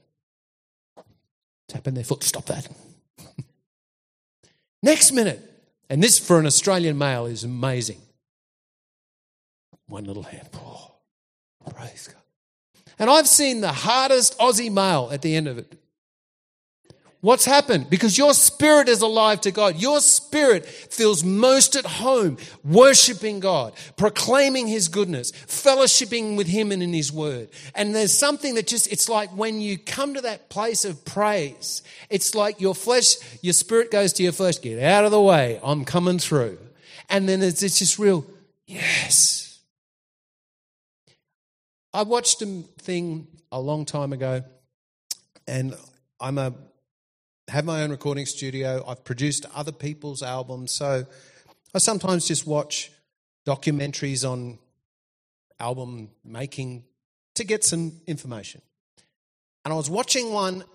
tapping 1.67 1.95
their 1.95 2.03
foot, 2.03 2.23
stop 2.23 2.45
that. 2.45 2.67
next 4.83 5.11
minute, 5.11 5.41
and 5.89 6.03
this 6.03 6.19
for 6.19 6.39
an 6.39 6.45
Australian 6.45 6.97
male 6.97 7.25
is 7.25 7.43
amazing. 7.43 8.01
One 9.87 10.03
little 10.03 10.23
hand. 10.23 10.49
Oh, 10.53 10.91
praise 11.73 12.07
God. 12.07 12.21
And 12.99 13.09
I've 13.09 13.27
seen 13.27 13.61
the 13.61 13.71
hardest 13.71 14.37
Aussie 14.39 14.71
male 14.71 15.09
at 15.11 15.21
the 15.21 15.35
end 15.35 15.47
of 15.47 15.57
it. 15.57 15.77
What's 17.19 17.45
happened? 17.45 17.89
Because 17.89 18.15
your 18.15 18.35
spirit 18.35 18.87
is 18.87 19.01
alive 19.01 19.41
to 19.41 19.51
God. 19.51 19.75
Your 19.77 19.99
spirit 20.01 20.65
feels 20.65 21.23
most 21.23 21.75
at 21.75 21.85
home 21.85 22.37
worshiping 22.63 23.39
God, 23.39 23.73
proclaiming 23.97 24.67
His 24.67 24.87
goodness, 24.87 25.31
fellowshipping 25.31 26.37
with 26.37 26.47
Him 26.47 26.71
and 26.71 26.83
in 26.83 26.93
His 26.93 27.11
Word. 27.11 27.49
And 27.73 27.95
there's 27.95 28.13
something 28.13 28.53
that 28.55 28.67
just, 28.67 28.91
it's 28.91 29.09
like 29.09 29.29
when 29.31 29.59
you 29.61 29.79
come 29.79 30.13
to 30.13 30.21
that 30.21 30.49
place 30.49 30.85
of 30.85 31.03
praise, 31.05 31.81
it's 32.11 32.35
like 32.35 32.61
your 32.61 32.75
flesh, 32.75 33.15
your 33.41 33.53
spirit 33.53 33.89
goes 33.89 34.13
to 34.13 34.23
your 34.23 34.31
flesh, 34.31 34.61
get 34.61 34.81
out 34.81 35.03
of 35.03 35.11
the 35.11 35.21
way, 35.21 35.59
I'm 35.63 35.85
coming 35.85 36.19
through. 36.19 36.59
And 37.09 37.27
then 37.27 37.41
it's, 37.41 37.63
it's 37.63 37.79
just 37.79 37.97
real, 37.97 38.25
yes, 38.67 39.46
I 41.97 42.03
watched 42.03 42.43
a 42.43 42.45
thing 42.77 43.27
a 43.51 43.59
long 43.59 43.83
time 43.83 44.13
ago, 44.13 44.43
and 45.47 45.73
I'm 46.19 46.37
a 46.37 46.53
have 47.47 47.65
my 47.65 47.81
own 47.81 47.89
recording 47.89 48.27
studio. 48.27 48.83
I've 48.87 49.03
produced 49.03 49.47
other 49.55 49.71
people's 49.71 50.21
albums, 50.21 50.71
so 50.71 51.07
I 51.73 51.79
sometimes 51.79 52.27
just 52.27 52.45
watch 52.45 52.91
documentaries 53.47 54.29
on 54.29 54.59
album 55.59 56.11
making 56.23 56.83
to 57.33 57.43
get 57.43 57.63
some 57.63 57.93
information. 58.05 58.61
And 59.65 59.73
I 59.73 59.75
was 59.75 59.89
watching 59.89 60.31
one 60.31 60.65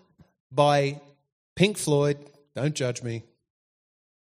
by 0.50 1.00
Pink 1.54 1.78
Floyd, 1.78 2.16
don't 2.56 2.74
judge 2.74 3.00
me, 3.04 3.22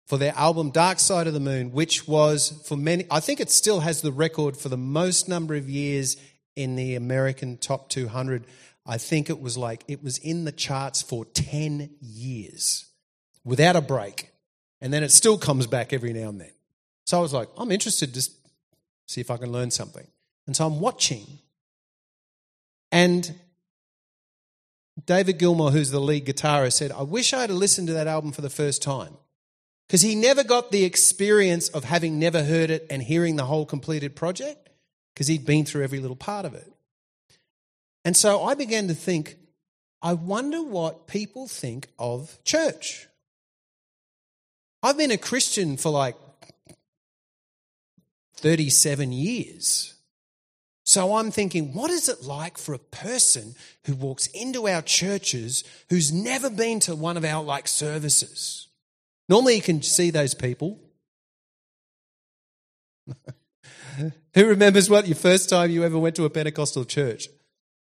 for 0.07 0.17
their 0.17 0.33
album 0.35 0.71
Dark 0.71 0.99
Side 0.99 1.27
of 1.27 1.35
the 1.35 1.41
Moon, 1.41 1.73
which 1.73 2.09
was 2.09 2.59
for 2.67 2.75
many, 2.79 3.05
I 3.11 3.21
think 3.21 3.39
it 3.39 3.51
still 3.51 3.81
has 3.81 4.01
the 4.01 4.13
record 4.13 4.57
for 4.57 4.71
the 4.71 4.79
most 4.79 5.29
number 5.29 5.57
of 5.57 5.69
years 5.69 6.17
in 6.57 6.75
the 6.75 6.97
American 6.97 7.59
Top 7.59 7.89
200. 7.91 8.45
I 8.87 8.99
think 8.99 9.31
it 9.31 9.41
was 9.41 9.57
like, 9.57 9.85
it 9.87 10.03
was 10.03 10.19
in 10.19 10.45
the 10.45 10.53
charts 10.53 11.03
for 11.03 11.25
10 11.25 11.91
years 12.01 12.87
without 13.45 13.77
a 13.77 13.81
break. 13.81 14.31
And 14.81 14.93
then 14.93 15.03
it 15.03 15.13
still 15.13 15.39
comes 15.39 15.67
back 15.67 15.93
every 15.93 16.13
now 16.13 16.29
and 16.29 16.41
then. 16.41 16.53
So 17.05 17.19
I 17.19 17.21
was 17.21 17.33
like, 17.33 17.49
I'm 17.57 17.71
interested 17.71 18.13
to 18.15 18.31
see 19.07 19.21
if 19.21 19.31
I 19.31 19.37
can 19.37 19.53
learn 19.53 19.71
something. 19.71 20.07
And 20.47 20.57
so 20.57 20.67
I'm 20.67 20.81
watching. 20.81 21.27
And 22.91 23.35
David 25.05 25.39
Gilmour, 25.39 25.71
who's 25.71 25.91
the 25.91 26.01
lead 26.01 26.27
guitarist, 26.27 26.75
said, 26.75 26.93
I 26.93 27.03
wish 27.03 27.33
I 27.33 27.43
had 27.43 27.51
listened 27.51 27.89
to 27.89 27.95
that 27.95 28.07
album 28.07 28.33
for 28.33 28.43
the 28.43 28.51
first 28.51 28.83
time. 28.83 29.17
Because 29.87 30.03
he 30.03 30.17
never 30.17 30.43
got 30.43 30.73
the 30.73 30.85
experience 30.85 31.69
of 31.69 31.85
having 31.85 32.19
never 32.19 32.43
heard 32.43 32.71
it 32.71 32.87
and 32.91 33.03
hearing 33.03 33.37
the 33.37 33.45
whole 33.45 33.65
completed 33.65 34.17
project 34.17 34.66
because 35.17 35.29
he'd 35.29 35.47
been 35.47 35.65
through 35.65 35.83
every 35.83 35.99
little 35.99 36.15
part 36.15 36.45
of 36.45 36.53
it. 36.53 36.71
And 38.05 38.15
so 38.15 38.45
I 38.45 38.55
began 38.55 38.87
to 38.89 38.95
think, 38.95 39.37
I 40.03 40.13
wonder 40.13 40.63
what 40.63 41.07
people 41.07 41.49
think 41.49 41.89
of 41.99 42.39
church. 42.45 43.09
I've 44.83 44.99
been 44.99 45.11
a 45.11 45.17
Christian 45.17 45.79
for 45.79 45.89
like 45.89 46.17
37 48.37 49.11
years. 49.11 49.95
So 50.85 51.17
I'm 51.17 51.31
thinking, 51.31 51.73
what 51.73 51.91
is 51.91 52.11
it 52.11 52.23
like 52.23 52.59
for 52.59 52.75
a 52.75 52.79
person 52.79 53.55
who 53.87 53.95
walks 53.95 54.27
into 54.29 54.69
our 54.69 54.83
churches 54.83 55.65
who's 55.89 56.13
never 56.13 56.51
been 56.51 56.79
to 56.81 56.95
one 56.95 57.17
of 57.17 57.25
our 57.25 57.43
like 57.43 57.69
services? 57.69 58.69
Normally 59.31 59.57
you 59.57 59.63
can 59.63 59.81
see 59.81 60.11
those 60.11 60.35
people. 60.35 60.79
Who 64.35 64.47
remembers 64.47 64.91
what 64.91 65.07
your 65.07 65.17
first 65.17 65.49
time 65.49 65.71
you 65.71 65.85
ever 65.85 65.99
went 65.99 66.17
to 66.17 66.25
a 66.25 66.31
Pentecostal 66.31 66.85
church? 66.85 67.29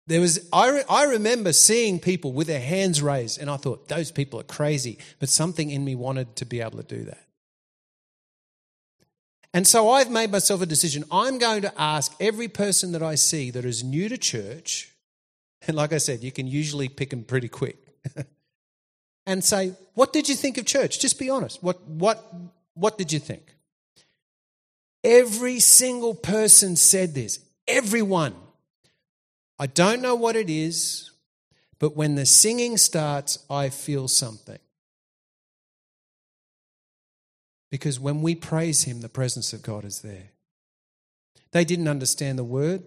There 0.06 0.20
was, 0.20 0.48
I, 0.52 0.70
re, 0.70 0.82
I 0.88 1.04
remember 1.04 1.52
seeing 1.52 1.98
people 1.98 2.32
with 2.32 2.46
their 2.46 2.60
hands 2.60 3.02
raised, 3.02 3.40
and 3.40 3.50
I 3.50 3.56
thought, 3.56 3.88
those 3.88 4.12
people 4.12 4.40
are 4.40 4.44
crazy. 4.44 4.98
But 5.18 5.28
something 5.28 5.70
in 5.70 5.84
me 5.84 5.94
wanted 5.96 6.36
to 6.36 6.44
be 6.44 6.60
able 6.60 6.78
to 6.78 6.84
do 6.84 7.04
that. 7.04 7.26
And 9.52 9.66
so 9.66 9.90
I've 9.90 10.10
made 10.10 10.30
myself 10.30 10.60
a 10.62 10.66
decision. 10.66 11.04
I'm 11.10 11.38
going 11.38 11.62
to 11.62 11.80
ask 11.80 12.14
every 12.20 12.46
person 12.46 12.92
that 12.92 13.02
I 13.02 13.14
see 13.14 13.50
that 13.50 13.64
is 13.64 13.82
new 13.82 14.08
to 14.08 14.18
church, 14.18 14.92
and 15.66 15.76
like 15.76 15.92
I 15.92 15.98
said, 15.98 16.22
you 16.22 16.30
can 16.30 16.46
usually 16.46 16.88
pick 16.88 17.10
them 17.10 17.24
pretty 17.24 17.48
quick, 17.48 17.76
and 19.26 19.42
say, 19.42 19.72
What 19.94 20.12
did 20.12 20.28
you 20.28 20.36
think 20.36 20.58
of 20.58 20.66
church? 20.66 21.00
Just 21.00 21.18
be 21.18 21.30
honest. 21.30 21.62
What, 21.62 21.82
what, 21.88 22.22
what 22.74 22.96
did 22.96 23.12
you 23.12 23.18
think? 23.18 23.55
Every 25.06 25.60
single 25.60 26.14
person 26.14 26.74
said 26.74 27.14
this. 27.14 27.38
Everyone. 27.68 28.34
I 29.56 29.68
don't 29.68 30.02
know 30.02 30.16
what 30.16 30.34
it 30.34 30.50
is, 30.50 31.12
but 31.78 31.96
when 31.96 32.16
the 32.16 32.26
singing 32.26 32.76
starts, 32.76 33.38
I 33.48 33.68
feel 33.68 34.08
something. 34.08 34.58
Because 37.70 38.00
when 38.00 38.20
we 38.20 38.34
praise 38.34 38.82
Him, 38.82 39.00
the 39.00 39.08
presence 39.08 39.52
of 39.52 39.62
God 39.62 39.84
is 39.84 40.00
there. 40.00 40.30
They 41.52 41.64
didn't 41.64 41.86
understand 41.86 42.36
the 42.36 42.44
word. 42.44 42.82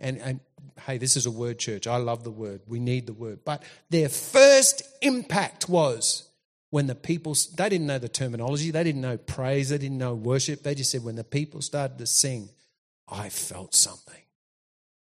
And, 0.00 0.18
and 0.18 0.40
hey, 0.86 0.98
this 0.98 1.16
is 1.16 1.24
a 1.24 1.30
word 1.30 1.60
church. 1.60 1.86
I 1.86 1.98
love 1.98 2.24
the 2.24 2.32
word. 2.32 2.62
We 2.66 2.80
need 2.80 3.06
the 3.06 3.12
word. 3.12 3.44
But 3.44 3.62
their 3.90 4.08
first 4.08 4.82
impact 5.02 5.68
was 5.68 6.29
when 6.70 6.86
the 6.86 6.94
people, 6.94 7.36
they 7.56 7.68
didn't 7.68 7.86
know 7.86 7.98
the 7.98 8.08
terminology, 8.08 8.70
they 8.70 8.84
didn't 8.84 9.00
know 9.00 9.16
praise, 9.16 9.68
they 9.68 9.78
didn't 9.78 9.98
know 9.98 10.14
worship. 10.14 10.62
They 10.62 10.74
just 10.74 10.90
said, 10.90 11.04
when 11.04 11.16
the 11.16 11.24
people 11.24 11.60
started 11.62 11.98
to 11.98 12.06
sing, 12.06 12.48
I 13.08 13.28
felt 13.28 13.74
something. 13.74 14.22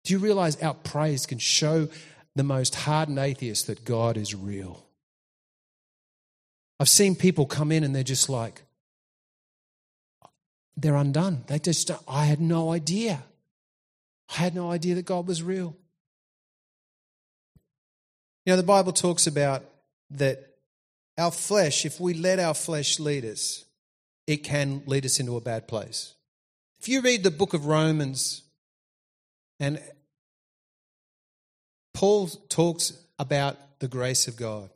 Do 0.05 0.12
you 0.12 0.20
realize 0.20 0.62
our 0.62 0.74
praise 0.74 1.26
can 1.26 1.38
show 1.38 1.88
the 2.37 2.44
most 2.44 2.76
hardened 2.76 3.18
atheist 3.18 3.66
that 3.66 3.85
God 3.85 4.16
is 4.16 4.35
real? 4.35 4.85
I've 6.79 6.88
seen 6.88 7.16
people 7.16 7.46
come 7.46 7.72
in 7.72 7.83
and 7.83 7.94
they're 7.94 8.05
just 8.05 8.29
like, 8.29 8.62
they're 10.76 10.94
undone. 10.94 11.42
They 11.48 11.59
just, 11.59 11.90
I 12.07 12.26
had 12.26 12.40
no 12.40 12.70
idea. 12.70 13.24
I 14.31 14.35
had 14.35 14.55
no 14.55 14.70
idea 14.70 14.94
that 14.94 15.07
God 15.07 15.26
was 15.26 15.42
real. 15.42 15.74
You 18.44 18.52
know, 18.52 18.57
the 18.57 18.62
Bible 18.62 18.92
talks 18.92 19.26
about 19.26 19.64
that 20.11 20.46
our 21.18 21.31
flesh, 21.31 21.87
if 21.87 22.00
we 22.00 22.14
let 22.14 22.38
our 22.38 22.55
flesh 22.55 22.98
lead 23.00 23.24
us, 23.24 23.64
it 24.26 24.38
can 24.38 24.83
lead 24.87 25.05
us 25.05 25.20
into 25.20 25.37
a 25.37 25.40
bad 25.40 25.68
place. 25.68 26.14
If 26.81 26.88
you 26.88 27.00
read 27.00 27.22
the 27.22 27.31
book 27.31 27.55
of 27.55 27.66
Romans, 27.66 28.42
and 29.59 29.81
Paul 31.94 32.26
talks 32.26 32.92
about 33.18 33.57
the 33.79 33.88
grace 33.88 34.29
of 34.29 34.37
God, 34.37 34.70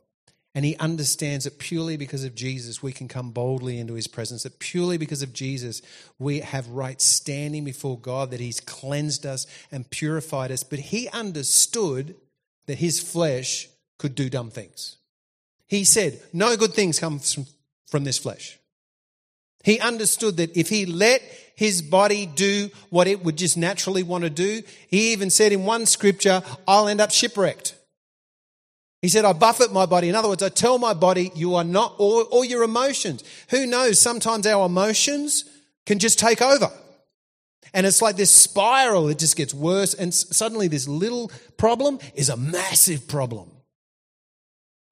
and 0.53 0.65
he 0.65 0.75
understands 0.77 1.45
that 1.45 1.59
purely 1.59 1.95
because 1.95 2.25
of 2.25 2.35
Jesus, 2.35 2.83
we 2.83 2.91
can 2.91 3.07
come 3.07 3.31
boldly 3.31 3.79
into 3.79 3.93
his 3.93 4.07
presence. 4.07 4.43
That 4.43 4.59
purely 4.59 4.97
because 4.97 5.21
of 5.21 5.31
Jesus, 5.31 5.81
we 6.19 6.39
have 6.41 6.67
right 6.67 7.01
standing 7.01 7.63
before 7.63 7.97
God, 7.97 8.31
that 8.31 8.41
he's 8.41 8.59
cleansed 8.59 9.25
us 9.25 9.47
and 9.71 9.89
purified 9.89 10.51
us. 10.51 10.63
But 10.63 10.79
he 10.79 11.07
understood 11.09 12.15
that 12.65 12.79
his 12.79 12.99
flesh 12.99 13.69
could 13.97 14.13
do 14.13 14.29
dumb 14.29 14.49
things. 14.49 14.97
He 15.71 15.85
said, 15.85 16.19
No 16.33 16.57
good 16.57 16.73
things 16.73 16.99
come 16.99 17.19
from, 17.19 17.45
from 17.87 18.03
this 18.03 18.17
flesh. 18.17 18.59
He 19.63 19.79
understood 19.79 20.35
that 20.35 20.57
if 20.57 20.67
he 20.67 20.85
let 20.85 21.21
his 21.55 21.81
body 21.81 22.25
do 22.25 22.69
what 22.89 23.07
it 23.07 23.23
would 23.23 23.37
just 23.37 23.55
naturally 23.55 24.03
want 24.03 24.25
to 24.25 24.29
do, 24.29 24.63
he 24.89 25.13
even 25.13 25.29
said 25.29 25.53
in 25.53 25.63
one 25.63 25.85
scripture, 25.85 26.43
I'll 26.67 26.89
end 26.89 26.99
up 26.99 27.11
shipwrecked. 27.11 27.75
He 29.01 29.07
said, 29.07 29.23
I 29.23 29.31
buffet 29.31 29.71
my 29.71 29.85
body. 29.85 30.09
In 30.09 30.15
other 30.15 30.27
words, 30.27 30.43
I 30.43 30.49
tell 30.49 30.77
my 30.77 30.93
body, 30.93 31.31
you 31.35 31.55
are 31.55 31.63
not, 31.63 31.95
or 31.99 32.43
your 32.43 32.63
emotions. 32.63 33.23
Who 33.51 33.65
knows? 33.65 33.97
Sometimes 33.97 34.45
our 34.45 34.65
emotions 34.65 35.45
can 35.85 35.99
just 35.99 36.19
take 36.19 36.41
over. 36.41 36.69
And 37.73 37.87
it's 37.87 38.01
like 38.01 38.17
this 38.17 38.29
spiral, 38.29 39.07
it 39.07 39.19
just 39.19 39.37
gets 39.37 39.53
worse. 39.53 39.93
And 39.93 40.13
suddenly, 40.13 40.67
this 40.67 40.85
little 40.85 41.31
problem 41.55 41.99
is 42.13 42.27
a 42.27 42.35
massive 42.35 43.07
problem. 43.07 43.50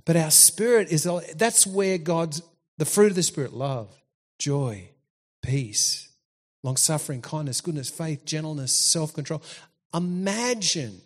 But 0.10 0.18
our 0.18 0.32
spirit 0.32 0.90
is, 0.90 1.08
that's 1.36 1.68
where 1.68 2.00
God's, 2.00 2.42
the 2.80 2.86
fruit 2.86 3.12
of 3.12 3.16
the 3.16 3.22
Spirit, 3.22 3.54
love, 3.54 3.96
joy, 4.40 4.90
peace, 5.44 6.10
long 6.64 6.78
suffering, 6.78 7.22
kindness, 7.22 7.62
goodness, 7.62 7.92
faith, 7.92 8.26
gentleness, 8.26 8.76
self 8.76 9.14
control. 9.14 9.44
Imagine 9.94 11.00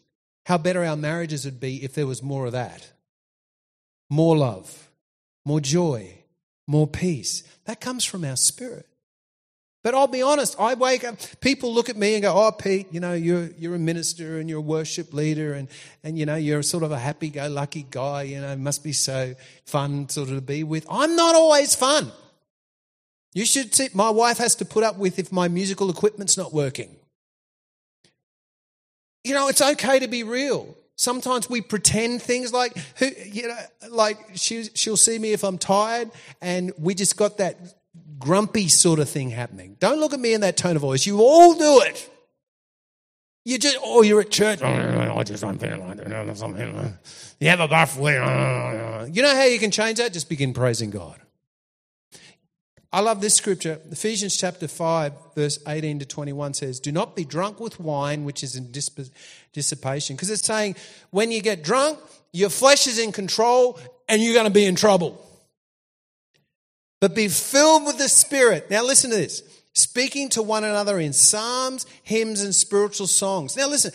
how 0.46 0.58
better 0.58 0.86
our 0.86 0.96
marriages 0.96 1.44
would 1.44 1.60
be 1.60 1.84
if 1.84 1.94
there 1.94 2.08
was 2.08 2.24
more 2.24 2.46
of 2.46 2.54
that 2.54 2.94
more 4.10 4.38
love, 4.38 4.89
more 5.46 5.60
joy, 5.60 6.20
more 6.66 6.88
peace. 6.88 7.44
That 7.66 7.82
comes 7.82 8.06
from 8.06 8.24
our 8.24 8.38
spirit. 8.38 8.88
But 9.84 9.93
I'll 9.93 10.08
be 10.08 10.22
honest, 10.22 10.56
I 10.58 10.76
wake 10.76 11.04
up, 11.04 11.17
people 11.41 11.74
look 11.74 11.89
at 11.89 11.98
me 11.98 12.15
and 12.15 12.24
go, 12.24 12.34
Oh, 12.34 12.52
Pete, 12.52 12.88
you 12.91 13.02
know, 13.02 13.13
you're, 13.13 13.50
you're 13.58 13.76
a 13.76 13.80
minister 13.80 14.39
and 14.39 14.50
you're 14.50 14.60
a 14.60 14.62
worship 14.62 15.13
leader 15.13 15.54
and, 15.54 15.67
and, 16.06 16.17
you 16.17 16.26
know, 16.26 16.36
you're 16.36 16.63
sort 16.63 16.84
of 16.84 16.93
a 16.93 16.98
happy 16.98 17.30
go 17.30 17.50
lucky 17.50 17.86
guy, 17.91 18.24
you 18.24 18.39
know, 18.39 18.56
must 18.56 18.82
be 18.82 18.93
so 18.93 19.36
fun 19.65 20.08
sort 20.08 20.30
of 20.30 20.36
to 20.36 20.41
be 20.41 20.63
with. 20.63 20.86
I'm 20.89 21.17
not 21.17 21.36
always 21.36 21.76
fun. 21.76 22.13
You 23.34 23.46
should 23.46 23.76
see, 23.76 23.89
my 23.93 24.10
wife 24.10 24.38
has 24.38 24.56
to 24.56 24.65
put 24.65 24.86
up 24.86 24.98
with 24.98 25.19
if 25.19 25.34
my 25.34 25.50
musical 25.50 25.89
equipment's 25.89 26.38
not 26.38 26.54
working. 26.54 26.96
You 29.26 29.34
know, 29.34 29.50
it's 29.50 29.62
okay 29.62 30.00
to 30.00 30.08
be 30.08 30.24
real. 30.24 30.78
Sometimes 30.96 31.50
we 31.50 31.60
pretend 31.60 32.22
things 32.22 32.54
like, 32.54 32.78
who, 32.98 33.10
you 33.26 33.50
know, 33.50 33.58
like 33.89 34.17
she, 34.36 34.65
she'll 34.76 34.96
see 34.96 35.19
me 35.19 35.34
if 35.34 35.43
I'm 35.43 35.58
tired 35.58 36.10
and 36.41 36.72
we 36.78 36.93
just 36.93 37.17
got 37.17 37.39
that 37.39 37.58
grumpy 38.19 38.67
sort 38.67 38.99
of 38.99 39.10
thing 39.10 39.29
happening. 39.29 39.75
Don't 39.79 39.99
look 39.99 40.13
at 40.13 40.19
me 40.19 40.34
in 40.34 40.41
that 40.41 40.58
tone 40.58 40.75
of 40.75 40.82
voice. 40.82 41.06
You 41.06 41.19
all 41.19 41.53
do 41.56 41.82
it. 41.82 42.10
You 43.45 43.58
just, 43.58 43.77
oh, 43.84 44.01
you're 44.03 44.21
at 44.21 44.32
church. 44.32 44.62
Oh, 44.62 44.65
I 44.67 45.23
just 45.23 45.43
don't 45.43 45.60
feel 45.60 45.77
like 45.77 46.36
something. 46.38 46.97
You 47.39 47.49
have 47.49 47.60
a 47.60 47.67
buff. 47.67 47.99
Uh, 47.99 48.03
uh, 48.03 48.08
uh. 48.08 49.08
You 49.12 49.21
know 49.21 49.36
how 49.36 49.43
you 49.43 49.60
can 49.60 49.69
change 49.69 49.97
that? 49.97 50.13
Just 50.13 50.29
begin 50.29 50.53
praising 50.53 50.91
God. 50.91 51.19
I 52.93 53.01
love 53.01 53.19
this 53.19 53.34
scripture. 53.34 53.79
Ephesians 53.91 54.38
chapter 54.38 54.67
5, 54.67 55.13
verse 55.36 55.60
18 55.67 55.99
to 55.99 56.06
21 56.06 56.53
says, 56.53 56.79
Do 56.79 56.91
not 56.91 57.15
be 57.15 57.25
drunk 57.25 57.60
with 57.60 57.79
wine, 57.79 58.23
which 58.23 58.43
is 58.43 58.56
in 58.56 58.71
dissipation. 58.71 60.15
Because 60.15 60.29
it's 60.29 60.45
saying 60.45 60.75
when 61.10 61.32
you 61.32 61.41
get 61.41 61.63
drunk, 61.63 61.99
your 62.32 62.49
flesh 62.49 62.88
is 62.88 62.99
in 62.99 63.12
control 63.12 63.79
and 64.08 64.21
you're 64.21 64.34
going 64.34 64.45
to 64.45 64.53
be 64.53 64.65
in 64.65 64.75
trouble 64.75 65.21
but 67.04 67.13
be 67.13 67.28
filled 67.28 67.86
with 67.86 67.98
the 67.98 68.08
Spirit. 68.08 68.70
Now, 68.70 68.82
listen 68.82 69.10
to 69.10 69.18
this 69.18 69.44
speaking 69.74 70.30
to 70.30 70.42
one 70.42 70.63
another 70.63 70.98
in 71.02 71.12
psalms, 71.12 71.86
hymns, 72.02 72.42
and 72.42 72.56
spiritual 72.56 73.08
songs. 73.08 73.58
Now, 73.58 73.68
listen, 73.68 73.92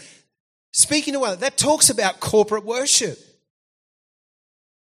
speaking 0.73 1.15
to 1.15 1.21
one 1.21 1.31
another, 1.31 1.41
that 1.41 1.57
talks 1.57 1.89
about 1.89 2.21
corporate 2.21 2.67
worship. 2.67 3.19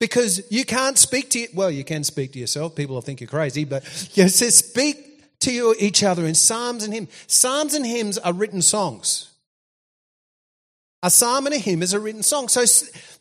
Because 0.00 0.42
you 0.50 0.64
can't 0.64 0.98
speak 0.98 1.30
to, 1.30 1.46
well, 1.54 1.70
you 1.70 1.84
can 1.84 2.02
speak 2.02 2.32
to 2.32 2.40
yourself. 2.40 2.74
People 2.74 2.96
will 2.96 3.00
think 3.00 3.20
you're 3.20 3.30
crazy, 3.30 3.64
but 3.64 3.84
it 4.16 4.30
says 4.30 4.56
speak 4.56 5.38
to 5.38 5.52
you, 5.52 5.76
each 5.78 6.02
other 6.02 6.26
in 6.26 6.34
psalms 6.34 6.82
and 6.82 6.92
hymns. 6.92 7.10
Psalms 7.28 7.74
and 7.74 7.86
hymns 7.86 8.18
are 8.18 8.32
written 8.32 8.60
songs. 8.60 9.30
A 11.04 11.10
psalm 11.10 11.46
and 11.46 11.54
a 11.54 11.58
hymn 11.58 11.80
is 11.80 11.92
a 11.92 12.00
written 12.00 12.24
song. 12.24 12.48
So 12.48 12.64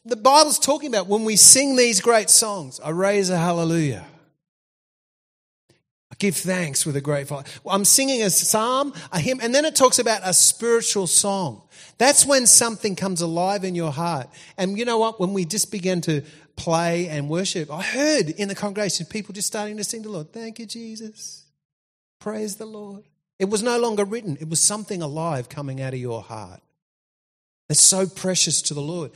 the 0.04 0.16
Bible's 0.16 0.58
talking 0.58 0.90
about 0.90 1.06
when 1.06 1.26
we 1.26 1.36
sing 1.36 1.76
these 1.76 2.02
great 2.02 2.32
songs, 2.32 2.80
I 2.84 2.90
raise 2.90 3.30
a 3.30 3.38
hallelujah. 3.38 4.04
Give 6.18 6.36
thanks 6.36 6.86
with 6.86 6.96
a 6.96 7.02
grateful. 7.02 7.44
I'm 7.70 7.86
singing 7.86 8.22
a 8.24 8.30
psalm, 8.30 8.94
a 9.12 9.20
hymn, 9.20 9.40
and 9.42 9.54
then 9.54 9.66
it 9.66 9.76
talks 9.76 10.00
about 10.00 10.22
a 10.24 10.34
spiritual 10.34 11.08
song. 11.08 11.62
That's 11.98 12.26
when 12.26 12.46
something 12.48 12.96
comes 12.96 13.22
alive 13.22 13.64
in 13.64 13.76
your 13.76 13.92
heart. 13.92 14.30
And 14.58 14.78
you 14.78 14.86
know 14.86 14.98
what? 14.98 15.20
When 15.20 15.34
we 15.34 15.46
just 15.46 15.72
began 15.72 16.02
to 16.02 16.24
play 16.56 17.08
and 17.08 17.30
worship, 17.30 17.72
I 17.72 17.82
heard 17.82 18.30
in 18.30 18.48
the 18.48 18.56
congregation 18.56 19.06
people 19.06 19.34
just 19.34 19.48
starting 19.48 19.78
to 19.78 19.84
sing 19.84 20.04
to 20.04 20.10
the 20.10 20.14
Lord. 20.14 20.32
Thank 20.32 20.60
you, 20.60 20.66
Jesus. 20.66 21.46
Praise 22.20 22.56
the 22.56 22.66
Lord. 22.66 23.04
It 23.38 23.50
was 23.50 23.62
no 23.62 23.78
longer 23.78 24.06
written, 24.06 24.38
it 24.40 24.50
was 24.50 24.62
something 24.62 25.02
alive 25.02 25.50
coming 25.50 25.82
out 25.82 25.94
of 25.94 26.00
your 26.00 26.22
heart. 26.22 26.62
That's 27.68 27.82
so 27.82 28.08
precious 28.08 28.62
to 28.64 28.74
the 28.74 28.82
Lord. 28.82 29.12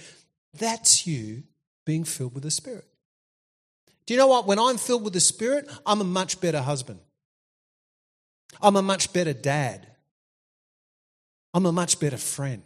That's 0.58 1.08
you 1.08 1.44
being 1.86 2.04
filled 2.04 2.34
with 2.34 2.44
the 2.44 2.52
Spirit. 2.52 2.86
Do 4.10 4.16
you 4.16 4.18
know 4.18 4.26
what? 4.26 4.48
When 4.48 4.58
I'm 4.58 4.78
filled 4.78 5.04
with 5.04 5.14
the 5.14 5.20
Spirit, 5.20 5.70
I'm 5.86 6.02
a 6.02 6.04
much 6.04 6.42
better 6.42 6.64
husband. 6.64 7.00
I'm 8.60 8.76
a 8.76 8.82
much 8.82 9.14
better 9.14 9.34
dad. 9.34 9.86
I'm 11.54 11.68
a 11.68 11.72
much 11.72 12.00
better 12.00 12.18
friend. 12.18 12.64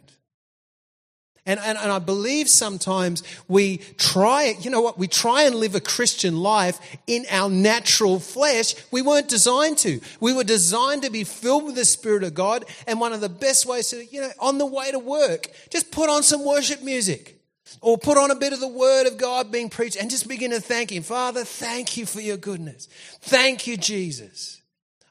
And, 1.44 1.60
and, 1.60 1.76
and 1.76 1.92
I 1.92 1.98
believe 1.98 2.48
sometimes 2.48 3.22
we 3.46 3.76
try 3.98 4.54
you 4.58 4.70
know 4.70 4.80
what? 4.80 4.96
We 4.96 5.06
try 5.06 5.42
and 5.42 5.56
live 5.56 5.74
a 5.74 5.80
Christian 5.80 6.38
life 6.38 6.80
in 7.06 7.26
our 7.30 7.50
natural 7.50 8.20
flesh. 8.20 8.74
We 8.90 9.02
weren't 9.02 9.28
designed 9.28 9.76
to. 9.80 10.00
We 10.20 10.32
were 10.32 10.44
designed 10.44 11.02
to 11.02 11.10
be 11.10 11.24
filled 11.24 11.66
with 11.66 11.74
the 11.74 11.84
Spirit 11.84 12.24
of 12.24 12.32
God. 12.32 12.64
And 12.86 12.98
one 13.00 13.12
of 13.12 13.20
the 13.20 13.28
best 13.28 13.66
ways 13.66 13.90
to, 13.90 14.02
you 14.02 14.22
know, 14.22 14.30
on 14.40 14.56
the 14.56 14.64
way 14.64 14.90
to 14.92 14.98
work, 14.98 15.50
just 15.68 15.92
put 15.92 16.08
on 16.08 16.22
some 16.22 16.42
worship 16.42 16.82
music. 16.82 17.43
Or 17.80 17.96
put 17.96 18.18
on 18.18 18.30
a 18.30 18.34
bit 18.34 18.52
of 18.52 18.60
the 18.60 18.68
word 18.68 19.06
of 19.06 19.16
God 19.16 19.50
being 19.50 19.70
preached 19.70 19.96
and 19.96 20.10
just 20.10 20.28
begin 20.28 20.50
to 20.50 20.60
thank 20.60 20.92
Him. 20.92 21.02
Father, 21.02 21.44
thank 21.44 21.96
you 21.96 22.06
for 22.06 22.20
your 22.20 22.36
goodness. 22.36 22.88
Thank 23.22 23.66
you, 23.66 23.76
Jesus. 23.76 24.60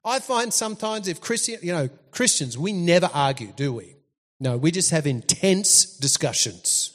I 0.05 0.19
find 0.19 0.53
sometimes 0.53 1.07
if 1.07 1.21
Christian, 1.21 1.59
you 1.61 1.73
know, 1.73 1.89
Christians, 2.11 2.57
we 2.57 2.73
never 2.73 3.09
argue, 3.13 3.51
do 3.55 3.73
we? 3.73 3.95
No, 4.39 4.57
we 4.57 4.71
just 4.71 4.91
have 4.91 5.07
intense 5.07 5.85
discussions. 5.97 6.91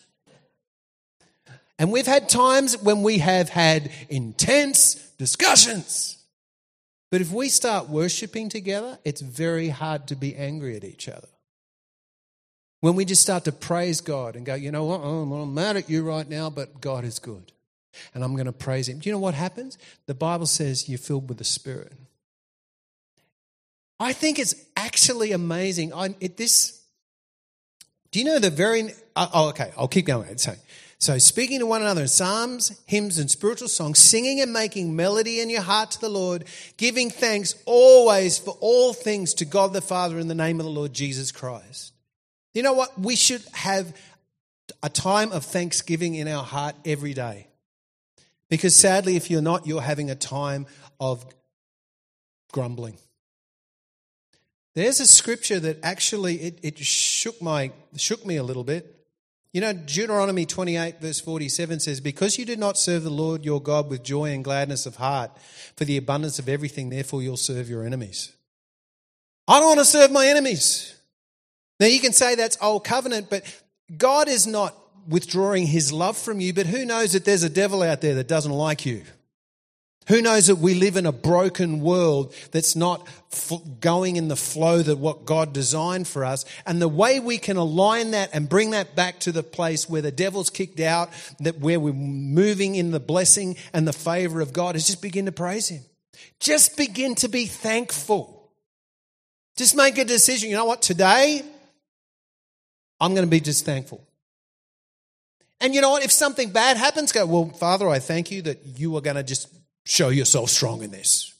And 1.79 1.93
we've 1.93 2.07
had 2.07 2.29
times 2.29 2.77
when 2.83 3.03
we 3.03 3.19
have 3.19 3.49
had 3.49 3.91
intense 4.09 4.95
discussions. 5.17 6.19
But 7.11 7.21
if 7.21 7.33
we 7.33 7.49
start 7.49 7.89
worshiping 7.89 8.49
together, 8.49 8.99
it's 9.05 9.21
very 9.21 9.69
hard 9.69 10.09
to 10.09 10.17
be 10.17 10.37
angry 10.37 10.77
at 10.77 10.85
each 10.85 11.09
other. 11.09 11.29
When 12.81 12.95
we 12.95 13.05
just 13.05 13.23
start 13.23 13.45
to 13.45 13.53
praise 13.53 14.01
God 14.01 14.37
and 14.37 14.47
go, 14.47 14.55
you 14.55 14.71
know 14.71 14.85
what, 14.85 15.01
I'm 15.01 15.55
mad 15.55 15.77
at 15.77 15.91
you 15.91 16.05
right 16.05 16.29
now, 16.29 16.49
but 16.49 16.81
God 16.81 17.05
is 17.05 17.19
good. 17.19 17.53
And 18.15 18.23
I'm 18.23 18.35
going 18.35 18.47
to 18.47 18.53
praise 18.53 18.89
Him. 18.89 19.01
Do 19.01 19.09
you 19.09 19.13
know 19.13 19.19
what 19.19 19.35
happens? 19.35 19.79
The 20.07 20.15
Bible 20.15 20.47
says 20.47 20.89
you're 20.89 20.99
filled 20.99 21.29
with 21.29 21.39
the 21.39 21.45
Spirit. 21.45 21.93
I 23.99 24.13
think 24.13 24.39
it's 24.39 24.55
actually 24.77 25.33
amazing. 25.33 25.93
I, 25.93 26.15
it, 26.21 26.37
this, 26.37 26.81
do 28.13 28.21
you 28.21 28.25
know 28.25 28.39
the 28.39 28.51
very, 28.51 28.93
uh, 29.17 29.29
oh, 29.35 29.49
okay, 29.49 29.73
I'll 29.77 29.89
keep 29.89 30.07
going. 30.07 30.39
So, 30.39 30.55
so 30.99 31.19
speaking 31.19 31.59
to 31.59 31.67
one 31.67 31.83
another 31.83 32.03
in 32.03 32.09
psalms, 32.09 32.81
hymns, 32.87 33.19
and 33.19 33.29
spiritual 33.29 33.67
songs, 33.67 33.99
singing 33.99 34.41
and 34.41 34.53
making 34.53 34.95
melody 34.95 35.41
in 35.41 35.51
your 35.51 35.63
heart 35.63 35.91
to 35.93 36.01
the 36.01 36.09
Lord, 36.09 36.45
giving 36.77 37.11
thanks 37.11 37.57
always 37.67 38.39
for 38.39 38.57
all 38.61 38.93
things 38.93 39.35
to 39.35 39.45
God 39.45 39.73
the 39.73 39.81
Father 39.81 40.21
in 40.21 40.29
the 40.29 40.35
name 40.35 40.61
of 40.61 40.65
the 40.65 40.71
Lord 40.71 40.93
Jesus 40.93 41.33
Christ. 41.33 41.93
You 42.55 42.63
know 42.63 42.73
what? 42.73 42.99
We 42.99 43.17
should 43.17 43.43
have 43.53 43.95
a 44.83 44.89
time 44.89 45.33
of 45.33 45.45
thanksgiving 45.45 46.15
in 46.15 46.29
our 46.29 46.45
heart 46.45 46.75
every 46.85 47.15
day. 47.15 47.49
Because 48.49 48.75
sadly, 48.75 49.17
if 49.17 49.31
you're 49.31 49.43
not, 49.43 49.67
you're 49.67 49.83
having 49.83 50.11
a 50.11 50.15
time 50.15 50.67
of 51.01 51.27
grumbling. 52.53 52.97
There's 54.75 55.01
a 55.01 55.07
scripture 55.07 55.61
that 55.61 55.79
actually 55.83 56.37
it, 56.37 56.59
it 56.63 56.79
shook 56.79 57.43
my 57.43 57.73
shook 57.97 58.25
me 58.25 58.37
a 58.37 58.43
little 58.43 58.65
bit. 58.65 58.95
You 59.53 59.63
know, 59.63 59.73
Deuteronomy 59.73 60.45
28, 60.45 61.01
verse 61.01 61.21
47 61.21 61.81
says, 61.81 62.01
Because 62.01 62.39
you 62.39 62.45
did 62.45 62.59
not 62.59 62.79
serve 62.79 63.03
the 63.03 63.11
Lord 63.11 63.45
your 63.45 63.63
God 63.63 63.89
with 63.89 64.03
joy 64.03 64.33
and 64.33 64.45
gladness 64.45 64.85
of 64.85 64.97
heart 64.97 65.31
for 65.75 65.87
the 65.87 65.97
abundance 65.97 66.39
of 66.39 66.51
everything, 66.51 66.91
therefore 66.91 67.23
you'll 67.23 67.39
serve 67.39 67.69
your 67.69 67.83
enemies. 67.83 68.37
I 69.49 69.59
don't 69.59 69.69
want 69.69 69.79
to 69.81 69.87
serve 69.87 70.13
my 70.13 70.27
enemies. 70.27 70.95
Now, 71.81 71.87
you 71.87 72.01
can 72.01 72.13
say 72.13 72.35
that's 72.35 72.59
old 72.61 72.85
covenant, 72.85 73.31
but 73.31 73.45
God 73.97 74.29
is 74.29 74.47
not 74.47 74.75
withdrawing 75.07 75.67
his 75.67 75.93
love 75.93 76.17
from 76.17 76.41
you, 76.41 76.53
but 76.53 76.67
who 76.67 76.85
knows 76.85 77.13
that 77.13 77.25
there's 77.25 77.43
a 77.43 77.51
devil 77.51 77.83
out 77.83 78.01
there 78.01 78.17
that 78.17 78.29
doesn't 78.29 78.53
like 78.53 78.85
you? 78.85 79.03
Who 80.09 80.23
knows 80.23 80.47
that 80.47 80.57
we 80.57 80.73
live 80.73 80.97
in 80.97 81.05
a 81.05 81.13
broken 81.13 81.81
world 81.81 82.35
that's 82.51 82.75
not 82.75 83.07
going 83.79 84.17
in 84.17 84.29
the 84.29 84.37
flow 84.37 84.81
that 84.81 84.97
what 84.97 85.27
God 85.27 85.53
designed 85.53 86.09
for 86.09 86.25
us? 86.25 86.47
And 86.65 86.81
the 86.81 86.89
way 86.89 87.21
we 87.21 87.37
can 87.37 87.59
align 87.59 88.13
that 88.13 88.31
and 88.33 88.49
bring 88.49 88.71
that 88.71 88.97
back 88.97 89.21
to 89.21 89.33
the 89.33 89.43
place 89.43 89.89
where 89.89 90.01
the 90.01 90.11
devil's 90.11 90.49
kicked 90.49 90.81
out, 90.81 91.11
that 91.41 91.59
where 91.59 91.79
we're 91.79 91.93
moving 91.93 92.75
in 92.75 92.91
the 92.91 93.01
blessing 93.01 93.57
and 93.75 93.87
the 93.87 93.93
favor 93.93 94.41
of 94.41 94.55
God 94.55 94.77
is 94.77 94.87
just 94.87 95.03
begin 95.03 95.27
to 95.27 95.33
praise 95.33 95.69
Him. 95.69 95.83
Just 96.41 96.79
begin 96.79 97.15
to 97.17 97.29
be 97.29 97.45
thankful. 97.45 98.51
Just 99.57 99.77
make 99.77 99.99
a 99.99 100.07
decision. 100.07 100.49
You 100.49 100.57
know 100.57 100.65
what? 100.65 100.81
Today, 100.81 101.43
I'm 103.01 103.15
going 103.15 103.27
to 103.27 103.31
be 103.31 103.41
just 103.41 103.65
thankful. 103.65 104.07
And 105.61 105.75
you 105.75 105.81
know 105.81 105.91
what? 105.91 106.05
If 106.05 106.13
something 106.13 106.51
bad 106.51 106.77
happens, 106.77 107.13
go, 107.13 107.27
well, 107.27 107.49
Father, 107.51 107.89
I 107.89 107.99
thank 107.99 108.31
you 108.31 108.43
that 108.43 108.65
you 108.79 108.97
are 108.97 109.01
going 109.01 109.17
to 109.17 109.23
just 109.23 109.49
show 109.85 110.09
yourself 110.09 110.51
strong 110.51 110.83
in 110.83 110.91
this. 110.91 111.35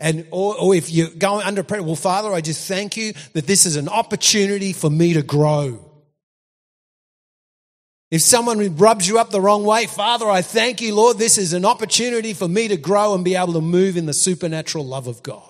And, 0.00 0.26
or, 0.30 0.58
or 0.58 0.74
if 0.74 0.90
you're 0.90 1.10
going 1.10 1.46
under 1.46 1.62
pressure, 1.62 1.84
well, 1.84 1.96
Father, 1.96 2.32
I 2.32 2.40
just 2.40 2.66
thank 2.66 2.96
you 2.96 3.12
that 3.32 3.46
this 3.46 3.64
is 3.64 3.76
an 3.76 3.88
opportunity 3.88 4.72
for 4.72 4.90
me 4.90 5.14
to 5.14 5.22
grow. 5.22 5.90
If 8.10 8.22
someone 8.22 8.76
rubs 8.76 9.08
you 9.08 9.18
up 9.18 9.30
the 9.30 9.40
wrong 9.40 9.64
way, 9.64 9.86
Father, 9.86 10.28
I 10.28 10.42
thank 10.42 10.80
you, 10.80 10.94
Lord, 10.94 11.18
this 11.18 11.38
is 11.38 11.52
an 11.52 11.64
opportunity 11.64 12.32
for 12.32 12.46
me 12.46 12.68
to 12.68 12.76
grow 12.76 13.14
and 13.14 13.24
be 13.24 13.34
able 13.34 13.54
to 13.54 13.60
move 13.60 13.96
in 13.96 14.06
the 14.06 14.12
supernatural 14.12 14.86
love 14.86 15.06
of 15.06 15.22
God. 15.22 15.42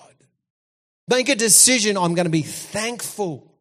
Make 1.07 1.29
a 1.29 1.35
decision, 1.35 1.97
I'm 1.97 2.15
going 2.15 2.25
to 2.25 2.31
be 2.31 2.41
thankful. 2.41 3.54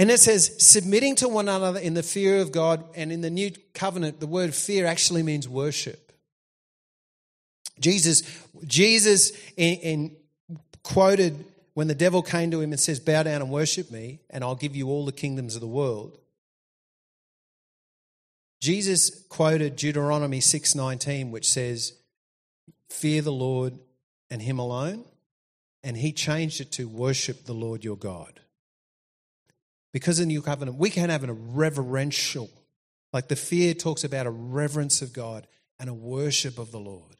And 0.00 0.10
it 0.10 0.18
says, 0.18 0.56
submitting 0.56 1.14
to 1.16 1.28
one 1.28 1.46
another 1.46 1.78
in 1.78 1.92
the 1.92 2.02
fear 2.02 2.38
of 2.38 2.52
God. 2.52 2.82
And 2.94 3.12
in 3.12 3.20
the 3.20 3.28
new 3.28 3.50
covenant, 3.74 4.18
the 4.18 4.26
word 4.26 4.54
fear 4.54 4.86
actually 4.86 5.22
means 5.22 5.46
worship. 5.46 6.14
Jesus, 7.78 8.22
Jesus 8.64 9.32
in, 9.58 9.74
in 9.80 10.16
quoted 10.82 11.44
when 11.74 11.86
the 11.86 11.94
devil 11.94 12.22
came 12.22 12.50
to 12.50 12.62
him 12.62 12.72
and 12.72 12.80
says, 12.80 12.98
Bow 12.98 13.24
down 13.24 13.42
and 13.42 13.50
worship 13.50 13.90
me, 13.90 14.20
and 14.30 14.42
I'll 14.42 14.54
give 14.54 14.74
you 14.74 14.88
all 14.88 15.04
the 15.04 15.12
kingdoms 15.12 15.54
of 15.54 15.60
the 15.60 15.66
world. 15.66 16.16
Jesus 18.62 19.22
quoted 19.28 19.76
Deuteronomy 19.76 20.40
6:19 20.40 21.30
which 21.30 21.50
says 21.50 21.92
fear 22.88 23.20
the 23.20 23.32
Lord 23.32 23.78
and 24.30 24.40
him 24.40 24.58
alone 24.58 25.04
and 25.84 25.98
he 25.98 26.10
changed 26.10 26.62
it 26.62 26.72
to 26.72 26.88
worship 26.88 27.44
the 27.44 27.52
Lord 27.52 27.84
your 27.84 27.98
God. 27.98 28.40
Because 29.92 30.20
in 30.20 30.28
the 30.28 30.34
new 30.34 30.42
covenant, 30.42 30.78
we 30.78 30.90
can 30.90 31.10
have 31.10 31.24
a 31.24 31.32
reverential, 31.32 32.50
like 33.12 33.28
the 33.28 33.36
fear 33.36 33.74
talks 33.74 34.04
about 34.04 34.26
a 34.26 34.30
reverence 34.30 35.02
of 35.02 35.12
God 35.12 35.46
and 35.78 35.88
a 35.88 35.94
worship 35.94 36.58
of 36.58 36.70
the 36.70 36.78
Lord. 36.78 37.16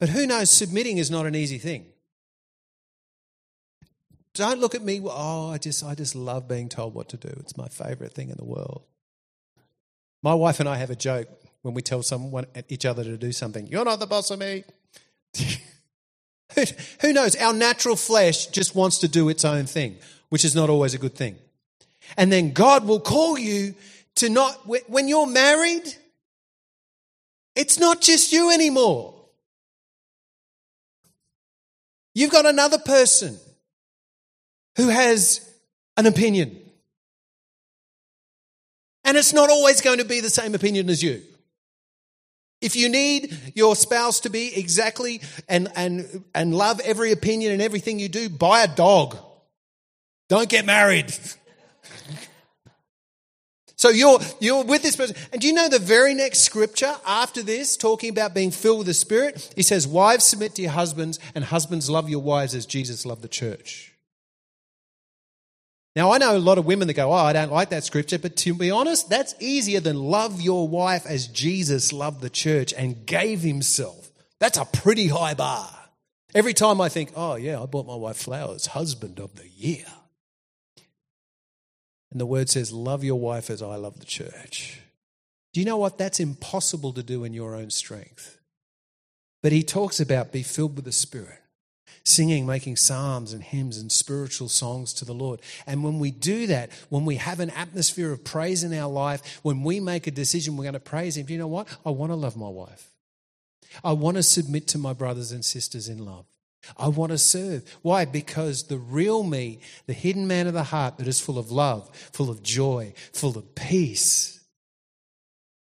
But 0.00 0.08
who 0.08 0.26
knows, 0.26 0.50
submitting 0.50 0.98
is 0.98 1.10
not 1.10 1.26
an 1.26 1.34
easy 1.34 1.58
thing. 1.58 1.86
Don't 4.34 4.58
look 4.58 4.74
at 4.74 4.82
me, 4.82 5.00
oh, 5.04 5.50
I 5.50 5.58
just, 5.58 5.84
I 5.84 5.94
just 5.94 6.16
love 6.16 6.48
being 6.48 6.68
told 6.68 6.94
what 6.94 7.08
to 7.10 7.16
do. 7.16 7.28
It's 7.40 7.56
my 7.56 7.68
favorite 7.68 8.12
thing 8.12 8.30
in 8.30 8.36
the 8.36 8.44
world. 8.44 8.82
My 10.22 10.34
wife 10.34 10.58
and 10.58 10.68
I 10.68 10.76
have 10.76 10.90
a 10.90 10.96
joke 10.96 11.28
when 11.62 11.74
we 11.74 11.82
tell 11.82 12.02
someone 12.02 12.46
each 12.68 12.84
other 12.84 13.04
to 13.04 13.16
do 13.16 13.30
something. 13.30 13.66
You're 13.68 13.84
not 13.84 14.00
the 14.00 14.06
boss 14.06 14.30
of 14.30 14.40
me. 14.40 14.64
Who 17.00 17.12
knows? 17.12 17.36
Our 17.36 17.52
natural 17.52 17.96
flesh 17.96 18.46
just 18.46 18.74
wants 18.74 18.98
to 18.98 19.08
do 19.08 19.28
its 19.28 19.44
own 19.44 19.66
thing 19.66 19.98
which 20.28 20.44
is 20.44 20.54
not 20.54 20.70
always 20.70 20.94
a 20.94 20.98
good 20.98 21.14
thing. 21.14 21.36
And 22.16 22.30
then 22.30 22.52
God 22.52 22.86
will 22.86 23.00
call 23.00 23.38
you 23.38 23.74
to 24.16 24.28
not, 24.28 24.66
when 24.66 25.08
you're 25.08 25.26
married, 25.26 25.82
it's 27.56 27.78
not 27.78 28.00
just 28.00 28.32
you 28.32 28.50
anymore. 28.50 29.14
You've 32.14 32.30
got 32.30 32.46
another 32.46 32.78
person 32.78 33.38
who 34.76 34.88
has 34.88 35.48
an 35.96 36.06
opinion. 36.06 36.60
And 39.04 39.16
it's 39.16 39.32
not 39.32 39.50
always 39.50 39.80
going 39.80 39.98
to 39.98 40.04
be 40.04 40.20
the 40.20 40.30
same 40.30 40.54
opinion 40.54 40.88
as 40.88 41.02
you. 41.02 41.22
If 42.60 42.76
you 42.76 42.88
need 42.88 43.36
your 43.54 43.76
spouse 43.76 44.20
to 44.20 44.30
be 44.30 44.56
exactly 44.56 45.20
and, 45.48 45.68
and, 45.76 46.24
and 46.34 46.54
love 46.54 46.80
every 46.80 47.12
opinion 47.12 47.52
and 47.52 47.60
everything 47.60 47.98
you 47.98 48.08
do, 48.08 48.28
buy 48.30 48.62
a 48.62 48.68
dog. 48.68 49.18
Don't 50.28 50.48
get 50.48 50.64
married. 50.64 51.12
So 53.84 53.90
you're, 53.90 54.18
you're 54.40 54.64
with 54.64 54.82
this 54.82 54.96
person. 54.96 55.14
And 55.30 55.42
do 55.42 55.46
you 55.46 55.52
know 55.52 55.68
the 55.68 55.78
very 55.78 56.14
next 56.14 56.38
scripture 56.38 56.94
after 57.06 57.42
this, 57.42 57.76
talking 57.76 58.08
about 58.08 58.32
being 58.32 58.50
filled 58.50 58.78
with 58.78 58.86
the 58.86 58.94
Spirit? 58.94 59.52
He 59.56 59.62
says, 59.62 59.86
Wives, 59.86 60.24
submit 60.24 60.54
to 60.54 60.62
your 60.62 60.70
husbands, 60.70 61.18
and 61.34 61.44
husbands, 61.44 61.90
love 61.90 62.08
your 62.08 62.22
wives 62.22 62.54
as 62.54 62.64
Jesus 62.64 63.04
loved 63.04 63.20
the 63.20 63.28
church. 63.28 63.92
Now, 65.94 66.12
I 66.12 66.18
know 66.18 66.34
a 66.34 66.38
lot 66.38 66.56
of 66.56 66.64
women 66.64 66.88
that 66.88 66.94
go, 66.94 67.10
Oh, 67.10 67.14
I 67.14 67.34
don't 67.34 67.52
like 67.52 67.68
that 67.70 67.84
scripture, 67.84 68.18
but 68.18 68.36
to 68.36 68.54
be 68.54 68.70
honest, 68.70 69.10
that's 69.10 69.34
easier 69.38 69.80
than 69.80 69.96
love 69.96 70.40
your 70.40 70.66
wife 70.66 71.04
as 71.04 71.26
Jesus 71.26 71.92
loved 71.92 72.22
the 72.22 72.30
church 72.30 72.72
and 72.72 73.04
gave 73.04 73.40
himself. 73.40 74.10
That's 74.40 74.56
a 74.56 74.64
pretty 74.64 75.08
high 75.08 75.34
bar. 75.34 75.70
Every 76.34 76.54
time 76.54 76.80
I 76.80 76.88
think, 76.88 77.12
Oh, 77.14 77.34
yeah, 77.34 77.60
I 77.62 77.66
bought 77.66 77.86
my 77.86 77.96
wife 77.96 78.16
flowers, 78.16 78.68
husband 78.68 79.20
of 79.20 79.34
the 79.34 79.46
year. 79.48 79.84
And 82.14 82.20
the 82.20 82.26
word 82.26 82.48
says, 82.48 82.72
Love 82.72 83.02
your 83.02 83.18
wife 83.18 83.50
as 83.50 83.60
I 83.60 83.74
love 83.74 83.98
the 83.98 84.06
church. 84.06 84.80
Do 85.52 85.60
you 85.60 85.66
know 85.66 85.76
what? 85.76 85.98
That's 85.98 86.20
impossible 86.20 86.92
to 86.92 87.02
do 87.02 87.24
in 87.24 87.34
your 87.34 87.56
own 87.56 87.70
strength. 87.70 88.38
But 89.42 89.50
he 89.50 89.64
talks 89.64 89.98
about 89.98 90.32
be 90.32 90.44
filled 90.44 90.76
with 90.76 90.84
the 90.84 90.92
Spirit, 90.92 91.40
singing, 92.04 92.46
making 92.46 92.76
psalms 92.76 93.32
and 93.32 93.42
hymns 93.42 93.78
and 93.78 93.90
spiritual 93.90 94.48
songs 94.48 94.94
to 94.94 95.04
the 95.04 95.12
Lord. 95.12 95.42
And 95.66 95.82
when 95.82 95.98
we 95.98 96.12
do 96.12 96.46
that, 96.46 96.70
when 96.88 97.04
we 97.04 97.16
have 97.16 97.40
an 97.40 97.50
atmosphere 97.50 98.12
of 98.12 98.22
praise 98.22 98.62
in 98.62 98.72
our 98.72 98.90
life, 98.90 99.40
when 99.42 99.64
we 99.64 99.80
make 99.80 100.06
a 100.06 100.12
decision 100.12 100.56
we're 100.56 100.64
going 100.64 100.74
to 100.74 100.80
praise 100.80 101.16
Him, 101.16 101.26
do 101.26 101.32
you 101.32 101.38
know 101.40 101.48
what? 101.48 101.66
I 101.84 101.90
want 101.90 102.12
to 102.12 102.16
love 102.16 102.36
my 102.36 102.48
wife. 102.48 102.90
I 103.82 103.92
want 103.92 104.18
to 104.18 104.22
submit 104.22 104.68
to 104.68 104.78
my 104.78 104.92
brothers 104.92 105.32
and 105.32 105.44
sisters 105.44 105.88
in 105.88 106.04
love. 106.04 106.26
I 106.76 106.88
want 106.88 107.12
to 107.12 107.18
serve. 107.18 107.64
Why? 107.82 108.04
Because 108.04 108.64
the 108.64 108.78
real 108.78 109.22
me, 109.22 109.60
the 109.86 109.92
hidden 109.92 110.26
man 110.26 110.46
of 110.46 110.54
the 110.54 110.64
heart 110.64 110.98
that 110.98 111.08
is 111.08 111.20
full 111.20 111.38
of 111.38 111.50
love, 111.50 111.88
full 112.12 112.30
of 112.30 112.42
joy, 112.42 112.94
full 113.12 113.36
of 113.36 113.54
peace, 113.54 114.40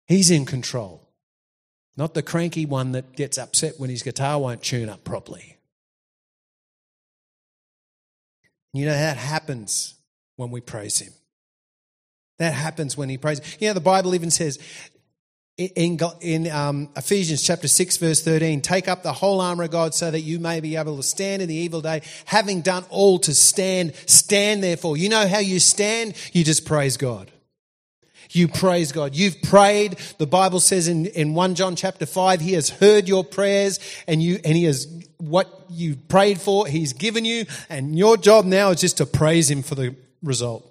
he's 0.08 0.32
in 0.32 0.46
control. 0.46 1.08
Not 1.98 2.14
the 2.14 2.24
cranky 2.24 2.66
one 2.66 2.94
that 2.94 3.16
gets 3.16 3.38
upset 3.38 3.74
when 3.78 3.90
his 3.90 4.04
guitar 4.04 4.40
won't 4.40 4.64
tune 4.64 4.90
up 4.90 5.04
properly. 5.04 5.58
You 8.74 8.86
know, 8.86 8.94
that 8.94 9.18
happens 9.18 9.96
when 10.36 10.52
we 10.52 10.62
praise 10.62 11.00
him. 11.00 11.14
That 12.38 12.54
happens 12.54 12.96
when 12.96 13.10
he 13.10 13.18
prays. 13.18 13.42
You 13.60 13.68
know, 13.68 13.74
the 13.74 13.82
Bible 13.82 14.16
even 14.16 14.32
says, 14.32 14.60
in, 15.60 16.00
in 16.22 16.50
um, 16.50 16.90
Ephesians 16.96 17.44
chapter 17.44 17.68
6, 17.68 17.98
verse 17.98 18.24
13, 18.24 18.62
take 18.62 18.88
up 18.88 19.04
the 19.04 19.12
whole 19.12 19.42
armor 19.42 19.66
of 19.66 19.72
God 19.72 19.94
so 19.94 20.10
that 20.10 20.22
you 20.22 20.40
may 20.40 20.62
be 20.62 20.78
able 20.78 20.96
to 20.96 21.04
stand 21.04 21.42
in 21.42 21.50
the 21.50 21.56
evil 21.56 21.82
day, 21.82 22.02
having 22.26 22.62
done 22.62 22.86
all 22.90 23.20
to 23.20 23.34
stand. 23.34 23.94
Stand 24.06 24.64
therefore. 24.64 24.96
You 24.96 25.10
know 25.10 25.28
how 25.28 25.40
you 25.40 25.60
stand? 25.60 26.16
You 26.32 26.46
just 26.46 26.66
praise 26.66 26.96
God. 26.96 27.30
You 28.32 28.48
praise 28.48 28.94
God. 28.94 29.16
You've 29.16 29.42
prayed. 29.42 29.98
The 30.18 30.28
Bible 30.28 30.62
says 30.62 30.88
in, 30.88 31.08
in 31.08 31.34
1 31.34 31.56
John 31.56 31.76
chapter 31.76 32.06
5, 32.06 32.40
He 32.40 32.54
has 32.54 32.70
heard 32.70 33.10
your 33.10 33.26
prayers 33.26 33.80
and 34.08 34.24
you, 34.24 34.40
and 34.46 34.56
He 34.56 34.64
has 34.64 34.88
what 35.18 35.50
you 35.70 35.98
prayed 35.98 36.40
for, 36.40 36.68
He's 36.68 36.94
given 36.94 37.26
you. 37.26 37.46
And 37.68 37.98
your 37.98 38.16
job 38.16 38.46
now 38.46 38.70
is 38.70 38.80
just 38.80 38.98
to 38.98 39.06
praise 39.06 39.52
Him 39.52 39.62
for 39.64 39.76
the 39.76 39.96
result. 40.24 40.69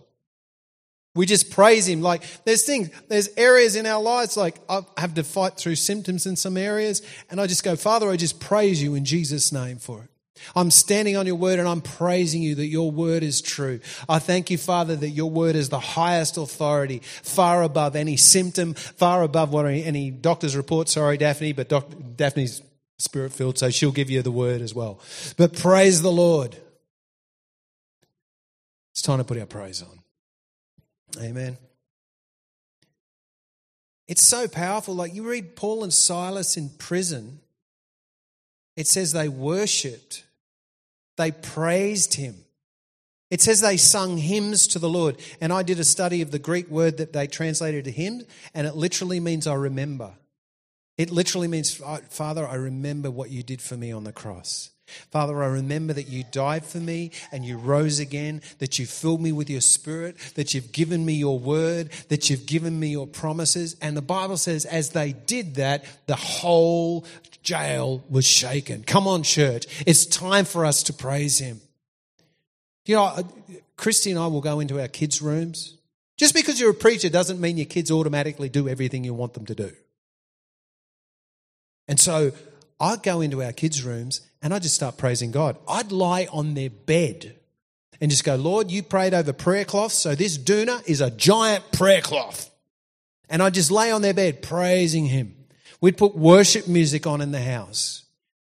We 1.18 1.26
just 1.26 1.50
praise 1.50 1.88
Him. 1.88 2.00
Like, 2.00 2.22
there's 2.44 2.62
things, 2.62 2.90
there's 3.08 3.28
areas 3.36 3.74
in 3.74 3.86
our 3.86 4.00
lives, 4.00 4.36
like 4.36 4.54
I 4.68 4.82
have 4.96 5.14
to 5.14 5.24
fight 5.24 5.56
through 5.56 5.74
symptoms 5.74 6.26
in 6.26 6.36
some 6.36 6.56
areas, 6.56 7.02
and 7.28 7.40
I 7.40 7.48
just 7.48 7.64
go, 7.64 7.74
Father, 7.74 8.08
I 8.08 8.16
just 8.16 8.38
praise 8.38 8.80
you 8.80 8.94
in 8.94 9.04
Jesus' 9.04 9.50
name 9.50 9.78
for 9.78 10.04
it. 10.04 10.10
I'm 10.54 10.70
standing 10.70 11.16
on 11.16 11.26
your 11.26 11.34
word 11.34 11.58
and 11.58 11.66
I'm 11.66 11.80
praising 11.80 12.40
you 12.40 12.54
that 12.54 12.68
your 12.68 12.92
word 12.92 13.24
is 13.24 13.42
true. 13.42 13.80
I 14.08 14.20
thank 14.20 14.48
you, 14.48 14.58
Father, 14.58 14.94
that 14.94 15.08
your 15.08 15.28
word 15.28 15.56
is 15.56 15.70
the 15.70 15.80
highest 15.80 16.36
authority, 16.36 17.00
far 17.24 17.64
above 17.64 17.96
any 17.96 18.16
symptom, 18.16 18.74
far 18.74 19.24
above 19.24 19.52
what 19.52 19.66
any, 19.66 20.12
doctor's 20.12 20.56
report. 20.56 20.88
Sorry, 20.88 21.16
Daphne, 21.18 21.52
but 21.52 21.68
Doc, 21.68 21.88
Daphne's 22.14 22.62
spirit 23.00 23.32
filled, 23.32 23.58
so 23.58 23.70
she'll 23.70 23.90
give 23.90 24.08
you 24.08 24.22
the 24.22 24.30
word 24.30 24.60
as 24.60 24.72
well. 24.72 25.00
But 25.36 25.54
praise 25.54 26.00
the 26.00 26.12
Lord. 26.12 26.56
It's 28.92 29.02
time 29.02 29.18
to 29.18 29.24
put 29.24 29.36
our 29.36 29.46
praise 29.46 29.82
on. 29.82 29.98
Amen. 31.20 31.56
It's 34.06 34.22
so 34.22 34.48
powerful. 34.48 34.94
Like 34.94 35.14
you 35.14 35.28
read 35.28 35.56
Paul 35.56 35.84
and 35.84 35.92
Silas 35.92 36.56
in 36.56 36.70
prison, 36.70 37.40
it 38.76 38.86
says 38.86 39.12
they 39.12 39.28
worshiped, 39.28 40.24
they 41.16 41.30
praised 41.30 42.14
him. 42.14 42.36
It 43.30 43.42
says 43.42 43.60
they 43.60 43.76
sung 43.76 44.16
hymns 44.16 44.66
to 44.68 44.78
the 44.78 44.88
Lord. 44.88 45.18
And 45.40 45.52
I 45.52 45.62
did 45.62 45.78
a 45.78 45.84
study 45.84 46.22
of 46.22 46.30
the 46.30 46.38
Greek 46.38 46.68
word 46.70 46.96
that 46.96 47.12
they 47.12 47.26
translated 47.26 47.84
to 47.84 47.90
hymn, 47.90 48.22
and 48.54 48.66
it 48.66 48.74
literally 48.74 49.20
means 49.20 49.46
I 49.46 49.54
remember. 49.54 50.12
It 50.96 51.10
literally 51.10 51.46
means, 51.46 51.74
Father, 52.08 52.48
I 52.48 52.54
remember 52.54 53.10
what 53.10 53.30
you 53.30 53.42
did 53.42 53.60
for 53.60 53.76
me 53.76 53.92
on 53.92 54.04
the 54.04 54.12
cross. 54.12 54.70
Father, 55.10 55.42
I 55.42 55.46
remember 55.46 55.92
that 55.92 56.08
you 56.08 56.24
died 56.30 56.64
for 56.64 56.78
me 56.78 57.12
and 57.32 57.44
you 57.44 57.56
rose 57.56 57.98
again, 57.98 58.42
that 58.58 58.78
you 58.78 58.86
filled 58.86 59.20
me 59.20 59.32
with 59.32 59.50
your 59.50 59.60
spirit, 59.60 60.16
that 60.34 60.54
you've 60.54 60.72
given 60.72 61.04
me 61.04 61.14
your 61.14 61.38
word, 61.38 61.90
that 62.08 62.30
you've 62.30 62.46
given 62.46 62.78
me 62.78 62.88
your 62.88 63.06
promises. 63.06 63.76
And 63.80 63.96
the 63.96 64.02
Bible 64.02 64.36
says, 64.36 64.64
as 64.64 64.90
they 64.90 65.12
did 65.12 65.56
that, 65.56 65.84
the 66.06 66.16
whole 66.16 67.04
jail 67.42 68.04
was 68.10 68.24
shaken. 68.24 68.82
Come 68.82 69.06
on, 69.06 69.22
church. 69.22 69.66
It's 69.86 70.04
time 70.06 70.44
for 70.44 70.66
us 70.66 70.82
to 70.84 70.92
praise 70.92 71.38
him. 71.38 71.60
You 72.84 72.96
know, 72.96 73.28
Christy 73.76 74.10
and 74.10 74.18
I 74.18 74.26
will 74.26 74.40
go 74.40 74.60
into 74.60 74.80
our 74.80 74.88
kids' 74.88 75.22
rooms. 75.22 75.74
Just 76.16 76.34
because 76.34 76.58
you're 76.58 76.70
a 76.70 76.74
preacher 76.74 77.08
doesn't 77.08 77.40
mean 77.40 77.56
your 77.56 77.66
kids 77.66 77.90
automatically 77.90 78.48
do 78.48 78.68
everything 78.68 79.04
you 79.04 79.14
want 79.14 79.34
them 79.34 79.46
to 79.46 79.54
do. 79.54 79.70
And 81.86 81.98
so 81.98 82.32
I'd 82.80 83.02
go 83.02 83.20
into 83.20 83.42
our 83.42 83.52
kids' 83.52 83.82
rooms 83.82 84.20
and 84.42 84.54
I'd 84.54 84.62
just 84.62 84.74
start 84.74 84.96
praising 84.96 85.30
God. 85.30 85.56
I'd 85.68 85.92
lie 85.92 86.28
on 86.32 86.54
their 86.54 86.70
bed 86.70 87.36
and 88.00 88.10
just 88.10 88.24
go, 88.24 88.36
Lord, 88.36 88.70
you 88.70 88.82
prayed 88.82 89.14
over 89.14 89.32
prayer 89.32 89.64
cloths, 89.64 89.94
so 89.94 90.14
this 90.14 90.38
doona 90.38 90.86
is 90.88 91.00
a 91.00 91.10
giant 91.10 91.72
prayer 91.72 92.00
cloth. 92.00 92.50
And 93.28 93.42
I'd 93.42 93.54
just 93.54 93.70
lay 93.70 93.90
on 93.90 94.02
their 94.02 94.14
bed 94.14 94.42
praising 94.42 95.06
Him. 95.06 95.34
We'd 95.80 95.96
put 95.96 96.16
worship 96.16 96.68
music 96.68 97.06
on 97.06 97.20
in 97.20 97.32
the 97.32 97.42
house. 97.42 98.04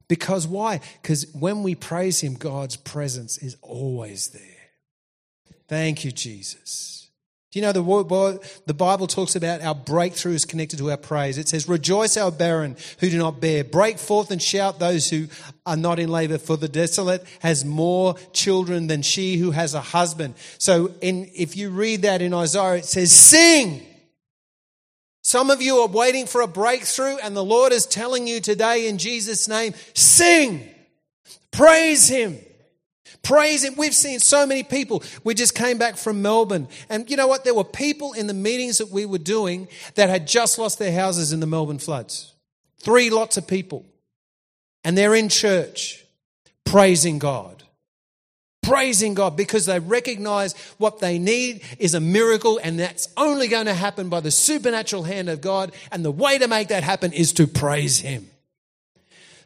Because 0.07 0.47
why? 0.47 0.82
Because 1.01 1.27
when 1.34 1.63
we 1.63 1.75
praise 1.75 2.21
Him, 2.21 2.36
God's 2.36 2.75
presence 2.75 3.38
is 3.38 3.57
always 3.61 4.30
there. 4.30 4.41
Thank 5.67 6.05
you, 6.05 6.11
Jesus. 6.11 7.09
Do 7.52 7.58
you 7.58 7.66
know 7.66 7.72
the, 7.72 8.52
the 8.68 8.76
Bible 8.76 9.08
talks 9.08 9.36
about 9.36 9.62
our 9.62 9.74
breakthrough 9.74 10.34
is 10.34 10.45
connected 10.45 10.78
to 10.78 10.91
our 10.91 10.97
praise? 10.97 11.39
It 11.39 11.47
says, 11.47 11.68
Rejoice, 11.68 12.16
our 12.16 12.32
barren 12.32 12.78
who 13.00 13.10
do 13.10 13.18
not 13.18 13.41
bear. 13.41 13.64
Break 13.64 13.97
forth 13.97 14.30
and 14.30 14.39
shout, 14.39 14.78
those 14.78 15.10
who 15.10 15.28
are 15.66 15.76
not 15.76 15.97
in 15.97 16.10
labor, 16.10 16.38
for 16.38 16.58
the 16.58 16.68
desolate 16.68 17.26
has 17.39 17.66
more 17.66 18.14
children 18.34 18.86
than 18.86 19.02
she 19.02 19.38
who 19.38 19.50
has 19.50 19.74
a 19.74 19.82
husband. 19.82 20.36
So, 20.60 20.91
in, 21.02 21.32
if 21.36 21.58
you 21.58 21.72
read 21.72 22.04
that 22.04 22.22
in 22.22 22.36
Isaiah, 22.36 22.76
it 22.76 22.86
says, 22.86 23.12
Sing! 23.12 23.84
Some 25.24 25.50
of 25.50 25.60
you 25.62 25.78
are 25.78 25.88
waiting 25.88 26.28
for 26.28 26.41
a 26.41 26.47
breakthrough, 26.47 27.18
and 27.18 27.36
the 27.36 27.43
Lord 27.43 27.74
is 27.74 27.88
telling 27.88 28.28
you 28.28 28.39
today 28.39 28.88
in 28.88 29.00
Jesus' 29.00 29.47
name 29.47 29.74
sing, 29.93 30.68
praise 31.52 32.08
Him. 32.08 32.38
Praise 33.30 33.63
Him. 33.63 33.75
We've 33.77 33.93
seen 33.93 34.17
so 34.17 34.47
many 34.47 34.63
people. 34.63 35.03
We 35.23 35.36
just 35.36 35.53
came 35.53 35.77
back 35.77 35.97
from 35.97 36.23
Melbourne. 36.23 36.67
And 36.89 37.07
you 37.11 37.15
know 37.15 37.27
what? 37.27 37.43
There 37.43 37.53
were 37.53 37.63
people 37.63 38.13
in 38.13 38.25
the 38.25 38.34
meetings 38.34 38.80
that 38.80 38.89
we 38.89 39.05
were 39.05 39.19
doing 39.19 39.67
that 39.93 40.09
had 40.09 40.25
just 40.25 40.57
lost 40.57 40.80
their 40.80 40.91
houses 40.91 41.32
in 41.32 41.39
the 41.39 41.45
Melbourne 41.45 41.77
floods. 41.77 42.34
Three 42.80 43.11
lots 43.11 43.38
of 43.38 43.45
people. 43.45 43.86
And 44.84 44.97
they're 44.97 45.13
in 45.13 45.30
church 45.30 46.03
praising 46.65 47.19
God 47.19 47.63
praising 48.61 49.15
God 49.15 49.36
because 49.36 49.65
they 49.65 49.80
recognize 49.80 50.53
what 50.77 50.99
they 50.99 51.17
need 51.17 51.63
is 51.80 51.95
a 51.95 51.99
miracle 51.99 52.59
and 52.61 52.80
that's 52.80 53.07
only 53.17 53.47
going 53.47 53.65
to 53.65 53.73
happen 53.73 54.09
by 54.09 54.19
the 54.19 54.30
supernatural 54.30 55.01
hand 55.01 55.27
of 55.27 55.41
God. 55.41 55.71
And 55.91 56.05
the 56.05 56.11
way 56.11 56.38
to 56.38 56.47
make 56.47 56.67
that 56.67 56.84
happen 56.84 57.11
is 57.11 57.34
to 57.34 57.47
praise 57.47 57.99
Him. 57.99 58.30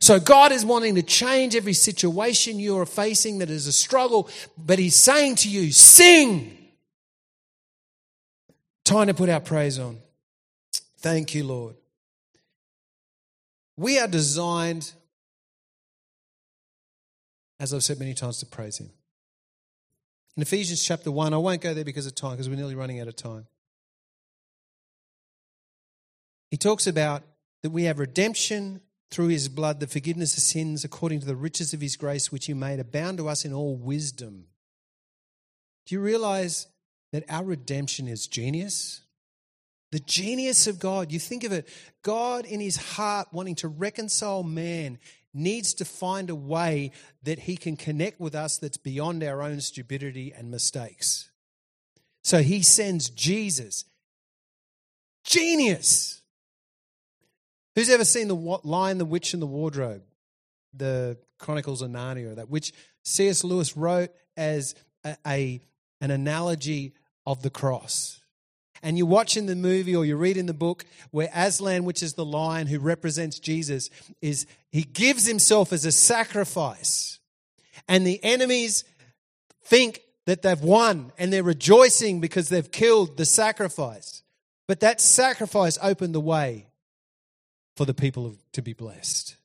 So 0.04 0.20
God 0.20 0.52
is 0.52 0.66
wanting 0.66 0.96
to 0.96 1.02
change 1.02 1.56
every 1.56 1.72
situation 1.72 2.60
you 2.60 2.78
are 2.78 2.86
facing 2.86 3.38
that 3.38 3.50
is 3.50 3.68
a 3.68 3.72
struggle, 3.72 4.30
but 4.58 4.78
He's 4.78 4.98
saying 4.98 5.36
to 5.36 5.50
you, 5.50 5.72
sing. 5.72 6.58
Time 8.84 9.08
to 9.08 9.14
put 9.14 9.30
our 9.30 9.40
praise 9.40 9.80
on. 9.80 10.00
Thank 10.98 11.34
you, 11.34 11.46
Lord. 11.46 11.78
We 13.78 13.98
are 13.98 14.10
designed, 14.10 14.92
as 17.58 17.74
I've 17.74 17.82
said 17.82 17.98
many 17.98 18.14
times, 18.14 18.40
to 18.40 18.46
praise 18.46 18.80
Him. 18.80 18.90
In 20.36 20.44
Ephesians 20.44 20.84
chapter 20.84 21.12
1, 21.12 21.34
I 21.34 21.38
won't 21.38 21.62
go 21.62 21.74
there 21.74 21.86
because 21.86 22.08
of 22.08 22.14
time, 22.14 22.32
because 22.32 22.50
we're 22.50 22.58
nearly 22.58 22.76
running 22.76 23.00
out 23.00 23.08
of 23.08 23.16
time. 23.16 23.48
He 26.52 26.58
talks 26.58 26.88
about 26.88 27.24
that 27.62 27.70
we 27.70 27.86
have 27.86 28.00
redemption 28.00 28.82
through 29.12 29.28
his 29.28 29.48
blood, 29.48 29.80
the 29.80 29.88
forgiveness 29.88 30.36
of 30.36 30.44
sins 30.44 30.84
according 30.84 31.20
to 31.20 31.26
the 31.26 31.36
riches 31.36 31.74
of 31.74 31.82
his 31.82 31.96
grace, 31.96 32.32
which 32.32 32.48
he 32.48 32.54
made 32.54 32.80
abound 32.80 33.18
to 33.20 33.28
us 33.30 33.46
in 33.46 33.54
all 33.54 33.76
wisdom. 33.76 34.46
Do 35.86 35.96
you 35.96 36.02
realize 36.02 36.68
that 37.12 37.26
our 37.30 37.44
redemption 37.44 38.08
is 38.08 38.28
genius? 38.28 39.02
The 39.92 40.00
genius 40.00 40.66
of 40.66 40.80
God. 40.80 41.12
You 41.12 41.20
think 41.20 41.44
of 41.44 41.52
it, 41.52 41.68
God 42.02 42.46
in 42.46 42.60
his 42.60 42.78
heart 42.78 43.28
wanting 43.32 43.56
to 43.56 43.68
reconcile 43.68 44.42
man 44.42 44.98
needs 45.34 45.74
to 45.76 45.86
find 45.86 46.30
a 46.30 46.36
way 46.36 46.92
that 47.24 47.40
he 47.40 47.58
can 47.58 47.76
connect 47.76 48.20
with 48.20 48.34
us 48.34 48.58
that's 48.58 48.78
beyond 48.78 49.24
our 49.24 49.42
own 49.42 49.62
stupidity 49.62 50.34
and 50.36 50.50
mistakes. 50.50 51.30
So 52.24 52.40
he 52.40 52.64
sends 52.64 53.10
Jesus. 53.10 53.86
Genius. 55.24 56.23
Who's 57.76 57.90
ever 57.90 58.06
seen 58.06 58.28
the 58.28 58.36
Lion, 58.36 58.98
the 58.98 59.06
Witch, 59.06 59.34
and 59.34 59.42
the 59.42 59.48
Wardrobe? 59.48 60.04
The 60.74 61.18
Chronicles 61.40 61.82
of 61.82 61.92
Narnia, 61.92 62.36
that 62.36 62.50
which 62.50 62.74
C.S. 63.04 63.44
Lewis 63.44 63.78
wrote 63.78 64.10
as 64.38 64.76
a, 65.04 65.16
a 65.26 65.62
an 66.02 66.12
analogy 66.12 66.94
of 67.26 67.42
the 67.42 67.50
cross 67.50 68.24
and 68.84 68.98
you 68.98 69.06
watch 69.06 69.38
in 69.38 69.46
the 69.46 69.56
movie 69.56 69.96
or 69.96 70.06
you 70.06 70.18
read 70.18 70.36
in 70.36 70.46
the 70.46 70.54
book 70.54 70.86
where 71.10 71.30
Aslan, 71.34 71.86
which 71.86 72.04
is 72.04 72.14
the 72.14 72.26
lion 72.26 72.68
who 72.68 72.80
represents 72.80 73.40
Jesus, 73.40 73.90
is 74.22 74.46
he 74.72 74.84
gives 74.84 75.26
himself 75.26 75.72
as 75.72 75.86
a 75.86 75.92
sacrifice. 75.92 77.20
And 77.88 78.06
the 78.06 78.22
enemies 78.24 78.84
think 79.64 80.02
that 80.26 80.42
they've 80.42 80.62
won 80.62 81.14
and 81.18 81.32
they're 81.32 81.44
rejoicing 81.44 82.20
because 82.20 82.50
they've 82.50 82.70
killed 82.70 83.16
the 83.16 83.26
sacrifice. 83.26 84.22
But 84.68 84.82
that 84.82 85.00
sacrifice 85.00 85.80
opened 85.82 86.14
the 86.14 86.20
way 86.20 86.68
for 87.76 87.86
the 87.86 87.94
people 87.94 88.36
to 88.52 88.62
be 88.62 88.74
blessed. 88.74 89.36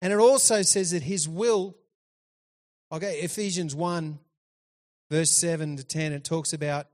And 0.00 0.12
it 0.12 0.18
also 0.18 0.62
says 0.62 0.90
that 0.90 1.02
his 1.02 1.28
will, 1.28 1.76
okay, 2.92 3.20
Ephesians 3.20 3.74
1 3.74 4.18
verse 5.10 5.30
7 5.30 5.76
to 5.76 5.84
10, 5.84 6.12
it 6.12 6.24
talks 6.24 6.52
about 6.52 6.86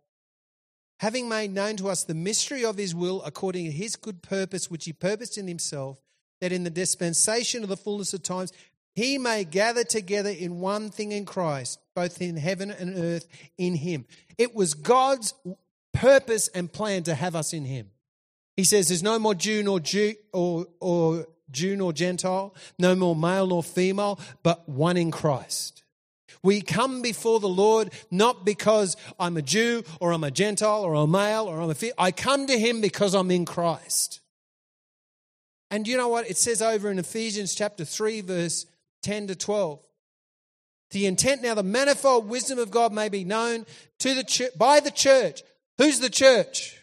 having 0.99 1.29
made 1.29 1.53
known 1.53 1.77
to 1.77 1.89
us 1.89 2.05
the 2.05 2.15
mystery 2.15 2.65
of 2.65 2.77
his 2.77 2.95
will 2.95 3.23
according 3.23 3.65
to 3.65 3.71
his 3.71 3.97
good 3.97 4.23
purpose, 4.23 4.71
which 4.71 4.85
he 4.85 4.93
purposed 4.93 5.39
in 5.39 5.49
himself, 5.49 6.01
that 6.41 6.53
in 6.53 6.65
the 6.65 6.71
dispensation 6.71 7.63
of 7.63 7.69
the 7.69 7.77
fullness 7.77 8.13
of 8.13 8.23
times 8.23 8.53
he 8.95 9.19
may 9.19 9.45
gather 9.45 9.85
together 9.85 10.31
in 10.31 10.61
one 10.61 10.91
thing 10.91 11.13
in 11.13 11.25
Christ, 11.25 11.79
both 11.95 12.21
in 12.21 12.37
heaven 12.37 12.71
and 12.71 12.99
earth 12.99 13.27
in 13.57 13.77
him. 13.77 14.05
It 14.37 14.55
was 14.55 14.75
God's 14.75 15.33
purpose 15.95 16.49
and 16.49 16.73
plan 16.73 17.05
to 17.05 17.15
have 17.15 17.35
us 17.35 17.53
in 17.53 17.65
him. 17.65 17.91
He 18.61 18.65
says 18.65 18.89
there's 18.89 19.03
no 19.03 19.19
more 19.19 19.35
Jew 19.35 19.63
nor 19.63 19.81
Jew 19.81 20.17
or, 20.35 20.67
or 20.81 21.27
Jew 21.51 21.77
nor 21.77 21.95
Gentile, 21.95 22.55
no 22.79 22.95
more 22.95 23.17
male 23.17 23.47
nor 23.47 23.63
female, 23.63 24.21
but 24.43 24.69
one 24.69 24.99
in 24.99 25.11
Christ. 25.11 25.83
We 26.43 26.61
come 26.61 27.01
before 27.01 27.41
the 27.41 27.49
Lord 27.49 27.91
not 28.11 28.45
because 28.45 28.99
I'm 29.19 29.39
a 29.39 29.43
Jew 29.43 29.83
or 29.99 30.13
I'm 30.13 30.25
a 30.25 30.31
Gentile 30.31 30.83
or 30.83 30.93
a 30.93 31.07
male 31.07 31.47
or 31.47 31.59
I'm 31.59 31.71
a 31.71 31.75
female. 31.75 31.95
I 31.97 32.11
come 32.11 32.47
to 32.49 32.59
Him 32.59 32.83
because 32.83 33.15
I'm 33.15 33.31
in 33.31 33.47
Christ. 33.47 34.21
And 35.71 35.89
you 35.89 35.97
know 35.97 36.09
what? 36.09 36.29
It 36.29 36.37
says 36.37 36.61
over 36.61 36.91
in 36.91 36.99
Ephesians 36.99 37.55
chapter 37.55 37.87
3, 37.87 38.21
verse 38.21 38.67
10 39.05 39.29
to 39.29 39.37
12. 39.37 39.81
The 40.91 41.07
intent 41.07 41.41
now, 41.41 41.55
the 41.55 41.63
manifold 41.63 42.29
wisdom 42.29 42.59
of 42.59 42.71
God 42.71 42.93
may 42.93 43.09
be 43.09 43.25
known 43.25 43.65
to 44.01 44.13
the 44.13 44.23
church, 44.23 44.51
by 44.59 44.81
the 44.81 44.91
church. 44.91 45.43
Who's 45.79 46.01
the 46.01 46.11
church? 46.11 46.77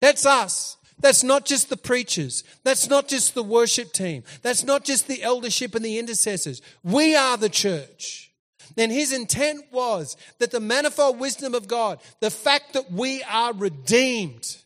That's 0.00 0.26
us. 0.26 0.78
That's 1.00 1.22
not 1.22 1.44
just 1.46 1.70
the 1.70 1.76
preachers. 1.76 2.44
That's 2.62 2.88
not 2.88 3.08
just 3.08 3.34
the 3.34 3.42
worship 3.42 3.92
team. 3.92 4.22
That's 4.42 4.64
not 4.64 4.84
just 4.84 5.08
the 5.08 5.22
eldership 5.22 5.74
and 5.74 5.84
the 5.84 5.98
intercessors. 5.98 6.62
We 6.82 7.16
are 7.16 7.36
the 7.36 7.48
church 7.48 8.30
then 8.76 8.90
his 8.90 9.12
intent 9.12 9.64
was 9.72 10.16
that 10.38 10.50
the 10.50 10.60
manifold 10.60 11.18
wisdom 11.18 11.54
of 11.54 11.68
God, 11.68 12.00
the 12.20 12.30
fact 12.30 12.72
that 12.74 12.90
we 12.90 13.22
are 13.24 13.52
redeemed, 13.52 14.56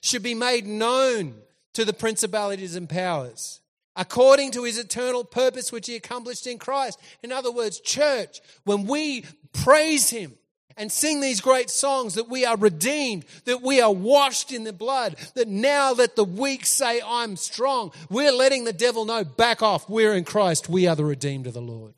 should 0.00 0.22
be 0.22 0.34
made 0.34 0.66
known 0.66 1.34
to 1.72 1.84
the 1.84 1.92
principalities 1.92 2.76
and 2.76 2.88
powers 2.88 3.60
according 3.96 4.50
to 4.50 4.64
his 4.64 4.76
eternal 4.76 5.24
purpose 5.24 5.70
which 5.70 5.86
he 5.86 5.94
accomplished 5.94 6.48
in 6.48 6.58
Christ. 6.58 7.00
In 7.22 7.30
other 7.30 7.52
words, 7.52 7.80
church, 7.80 8.40
when 8.64 8.86
we 8.86 9.24
praise 9.52 10.10
him, 10.10 10.34
and 10.76 10.90
sing 10.90 11.20
these 11.20 11.40
great 11.40 11.70
songs 11.70 12.14
that 12.14 12.28
we 12.28 12.44
are 12.44 12.56
redeemed, 12.56 13.24
that 13.44 13.62
we 13.62 13.80
are 13.80 13.92
washed 13.92 14.52
in 14.52 14.64
the 14.64 14.72
blood, 14.72 15.16
that 15.34 15.48
now 15.48 15.94
that 15.94 16.16
the 16.16 16.24
weak 16.24 16.66
say, 16.66 17.00
I'm 17.04 17.36
strong, 17.36 17.92
we're 18.10 18.32
letting 18.32 18.64
the 18.64 18.72
devil 18.72 19.04
know, 19.04 19.24
back 19.24 19.62
off, 19.62 19.88
we're 19.88 20.14
in 20.14 20.24
Christ, 20.24 20.68
we 20.68 20.86
are 20.86 20.96
the 20.96 21.04
redeemed 21.04 21.46
of 21.46 21.54
the 21.54 21.60
Lord. 21.60 21.94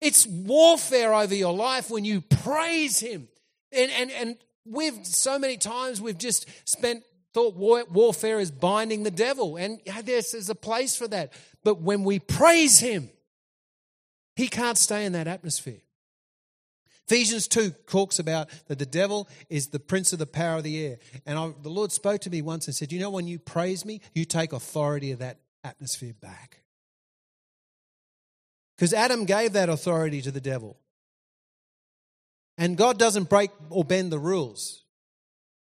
It's 0.00 0.26
warfare 0.26 1.12
over 1.12 1.34
your 1.34 1.54
life 1.54 1.90
when 1.90 2.04
you 2.04 2.20
praise 2.20 3.00
Him. 3.00 3.28
And, 3.72 3.90
and, 3.90 4.10
and 4.12 4.36
we've 4.64 5.04
so 5.04 5.38
many 5.38 5.56
times 5.56 6.00
we've 6.00 6.18
just 6.18 6.46
spent 6.68 7.02
thought 7.34 7.56
war, 7.56 7.84
warfare 7.90 8.38
is 8.38 8.50
binding 8.50 9.02
the 9.02 9.10
devil. 9.10 9.56
And 9.56 9.80
there's 10.04 10.48
a 10.48 10.54
place 10.54 10.96
for 10.96 11.08
that. 11.08 11.32
But 11.64 11.80
when 11.80 12.04
we 12.04 12.20
praise 12.20 12.78
Him, 12.78 13.10
He 14.36 14.48
can't 14.48 14.78
stay 14.78 15.04
in 15.04 15.12
that 15.12 15.26
atmosphere. 15.26 15.80
Ephesians 17.08 17.48
2 17.48 17.70
talks 17.86 18.18
about 18.18 18.50
that 18.66 18.78
the 18.78 18.84
devil 18.84 19.28
is 19.48 19.68
the 19.68 19.80
prince 19.80 20.12
of 20.12 20.18
the 20.18 20.26
power 20.26 20.58
of 20.58 20.62
the 20.62 20.84
air. 20.84 20.98
And 21.24 21.38
I, 21.38 21.52
the 21.62 21.70
Lord 21.70 21.90
spoke 21.90 22.20
to 22.22 22.30
me 22.30 22.42
once 22.42 22.66
and 22.66 22.76
said, 22.76 22.92
You 22.92 23.00
know, 23.00 23.08
when 23.08 23.26
you 23.26 23.38
praise 23.38 23.86
me, 23.86 24.02
you 24.14 24.26
take 24.26 24.52
authority 24.52 25.12
of 25.12 25.20
that 25.20 25.38
atmosphere 25.64 26.12
back. 26.20 26.60
Because 28.76 28.92
Adam 28.92 29.24
gave 29.24 29.54
that 29.54 29.70
authority 29.70 30.20
to 30.20 30.30
the 30.30 30.40
devil. 30.40 30.76
And 32.58 32.76
God 32.76 32.98
doesn't 32.98 33.30
break 33.30 33.52
or 33.70 33.84
bend 33.84 34.12
the 34.12 34.18
rules. 34.18 34.84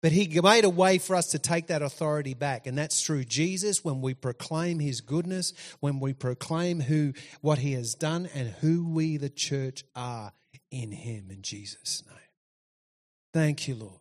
But 0.02 0.10
he 0.10 0.40
made 0.40 0.64
a 0.64 0.70
way 0.70 0.98
for 0.98 1.14
us 1.14 1.28
to 1.28 1.38
take 1.38 1.68
that 1.68 1.80
authority 1.80 2.34
back. 2.34 2.66
And 2.66 2.76
that's 2.76 3.04
through 3.04 3.24
Jesus 3.24 3.84
when 3.84 4.02
we 4.02 4.14
proclaim 4.14 4.80
his 4.80 5.00
goodness, 5.00 5.52
when 5.78 6.00
we 6.00 6.12
proclaim 6.12 6.80
who 6.80 7.12
what 7.40 7.58
he 7.58 7.72
has 7.74 7.94
done 7.94 8.28
and 8.34 8.48
who 8.60 8.88
we 8.88 9.16
the 9.16 9.30
church 9.30 9.84
are 9.94 10.32
in 10.70 10.92
him 10.92 11.26
in 11.30 11.42
Jesus' 11.42 12.02
name. 12.06 12.16
Thank 13.32 13.68
you, 13.68 13.74
Lord. 13.74 14.00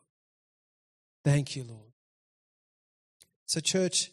Thank 1.23 1.55
you, 1.55 1.63
Lord. 1.63 1.91
So, 3.45 3.59
church, 3.59 4.11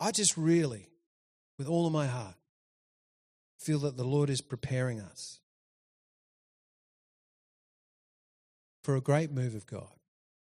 I 0.00 0.10
just 0.10 0.36
really, 0.36 0.88
with 1.58 1.68
all 1.68 1.86
of 1.86 1.92
my 1.92 2.06
heart, 2.06 2.36
feel 3.58 3.78
that 3.80 3.96
the 3.96 4.04
Lord 4.04 4.28
is 4.28 4.40
preparing 4.40 5.00
us 5.00 5.40
for 8.82 8.96
a 8.96 9.00
great 9.00 9.30
move 9.30 9.54
of 9.54 9.66
God. 9.66 9.88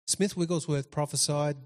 Smith 0.08 0.36
Wigglesworth 0.36 0.90
prophesied 0.90 1.58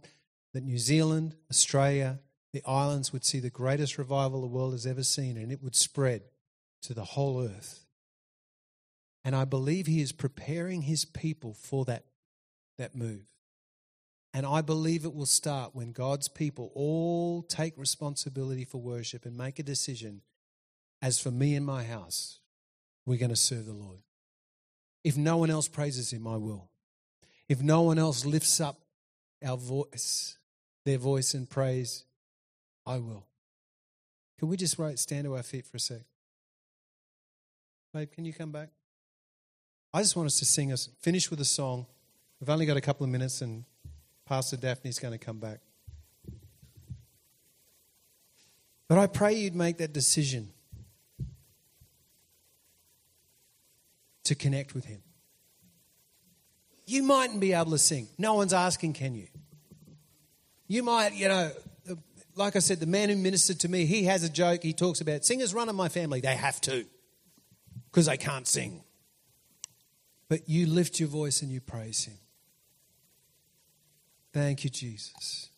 that 0.53 0.63
New 0.63 0.77
Zealand, 0.77 1.35
Australia, 1.49 2.19
the 2.51 2.63
islands 2.65 3.13
would 3.13 3.23
see 3.23 3.39
the 3.39 3.49
greatest 3.49 3.97
revival 3.97 4.41
the 4.41 4.47
world 4.47 4.73
has 4.73 4.85
ever 4.85 5.03
seen, 5.03 5.37
and 5.37 5.51
it 5.51 5.61
would 5.61 5.75
spread 5.75 6.23
to 6.81 6.93
the 6.93 7.03
whole 7.03 7.41
earth. 7.41 7.85
And 9.23 9.35
I 9.35 9.45
believe 9.45 9.85
he 9.85 10.01
is 10.01 10.11
preparing 10.11 10.83
his 10.83 11.05
people 11.05 11.53
for 11.53 11.85
that, 11.85 12.05
that 12.77 12.95
move. 12.95 13.25
And 14.33 14.45
I 14.45 14.61
believe 14.61 15.05
it 15.05 15.13
will 15.13 15.25
start 15.25 15.75
when 15.75 15.91
God's 15.91 16.27
people 16.27 16.71
all 16.75 17.41
take 17.41 17.77
responsibility 17.77 18.63
for 18.63 18.79
worship 18.79 19.25
and 19.25 19.35
make 19.35 19.59
a 19.59 19.63
decision 19.63 20.21
as 21.01 21.19
for 21.19 21.31
me 21.31 21.55
and 21.55 21.65
my 21.65 21.83
house, 21.83 22.39
we're 23.05 23.17
going 23.17 23.29
to 23.29 23.35
serve 23.35 23.65
the 23.65 23.73
Lord. 23.73 23.99
If 25.03 25.17
no 25.17 25.37
one 25.37 25.49
else 25.49 25.67
praises 25.67 26.11
him, 26.13 26.27
I 26.27 26.37
will. 26.37 26.69
If 27.47 27.61
no 27.61 27.81
one 27.81 27.97
else 27.97 28.25
lifts 28.25 28.61
up 28.61 28.81
our 29.43 29.57
voice, 29.57 30.37
their 30.85 30.97
voice 30.97 31.33
in 31.33 31.47
praise, 31.47 32.05
I 32.85 32.97
will. 32.97 33.25
Can 34.37 34.49
we 34.49 34.57
just 34.57 34.77
stand 34.95 35.25
to 35.25 35.35
our 35.35 35.43
feet 35.43 35.65
for 35.65 35.77
a 35.77 35.79
sec? 35.79 36.01
Babe, 37.93 38.11
can 38.11 38.25
you 38.25 38.33
come 38.33 38.51
back? 38.51 38.69
I 39.93 40.01
just 40.01 40.15
want 40.15 40.27
us 40.27 40.37
to 40.39 40.45
sing 40.45 40.71
us, 40.71 40.89
finish 41.01 41.31
with 41.31 41.39
a 41.41 41.45
song. 41.45 41.87
We've 42.39 42.49
only 42.49 42.65
got 42.65 42.77
a 42.77 42.81
couple 42.81 43.03
of 43.03 43.09
minutes, 43.09 43.41
and 43.41 43.65
Pastor 44.25 44.55
Daphne's 44.55 44.99
going 44.99 45.17
to 45.17 45.17
come 45.17 45.39
back. 45.39 45.61
But 48.87 48.99
I 48.99 49.07
pray 49.07 49.33
you'd 49.33 49.55
make 49.55 49.77
that 49.77 49.93
decision 49.93 50.49
to 54.25 54.35
connect 54.35 54.75
with 54.75 54.85
Him. 54.85 55.01
You 56.85 57.03
mightn't 57.03 57.39
be 57.39 57.53
able 57.53 57.71
to 57.71 57.77
sing. 57.79 58.07
No 58.17 58.35
one's 58.35 58.53
asking, 58.53 58.93
can 58.93 59.15
you? 59.15 59.27
You 60.67 60.83
might, 60.83 61.13
you 61.13 61.27
know, 61.27 61.51
like 62.35 62.55
I 62.55 62.59
said, 62.59 62.79
the 62.79 62.85
man 62.85 63.09
who 63.09 63.15
ministered 63.15 63.59
to 63.61 63.69
me, 63.69 63.85
he 63.85 64.03
has 64.03 64.23
a 64.23 64.29
joke. 64.29 64.61
He 64.61 64.73
talks 64.73 65.01
about 65.01 65.25
singers 65.25 65.53
run 65.53 65.67
in 65.67 65.75
my 65.75 65.89
family. 65.89 66.21
They 66.21 66.35
have 66.35 66.61
to 66.61 66.85
because 67.91 68.05
they 68.05 68.17
can't 68.17 68.47
sing 68.47 68.83
but 70.29 70.47
you 70.47 70.67
lift 70.67 70.99
your 70.99 71.09
voice 71.09 71.41
and 71.41 71.51
you 71.51 71.59
praise 71.59 72.05
Him. 72.05 72.17
Thank 74.31 74.63
you, 74.63 74.69
Jesus. 74.69 75.48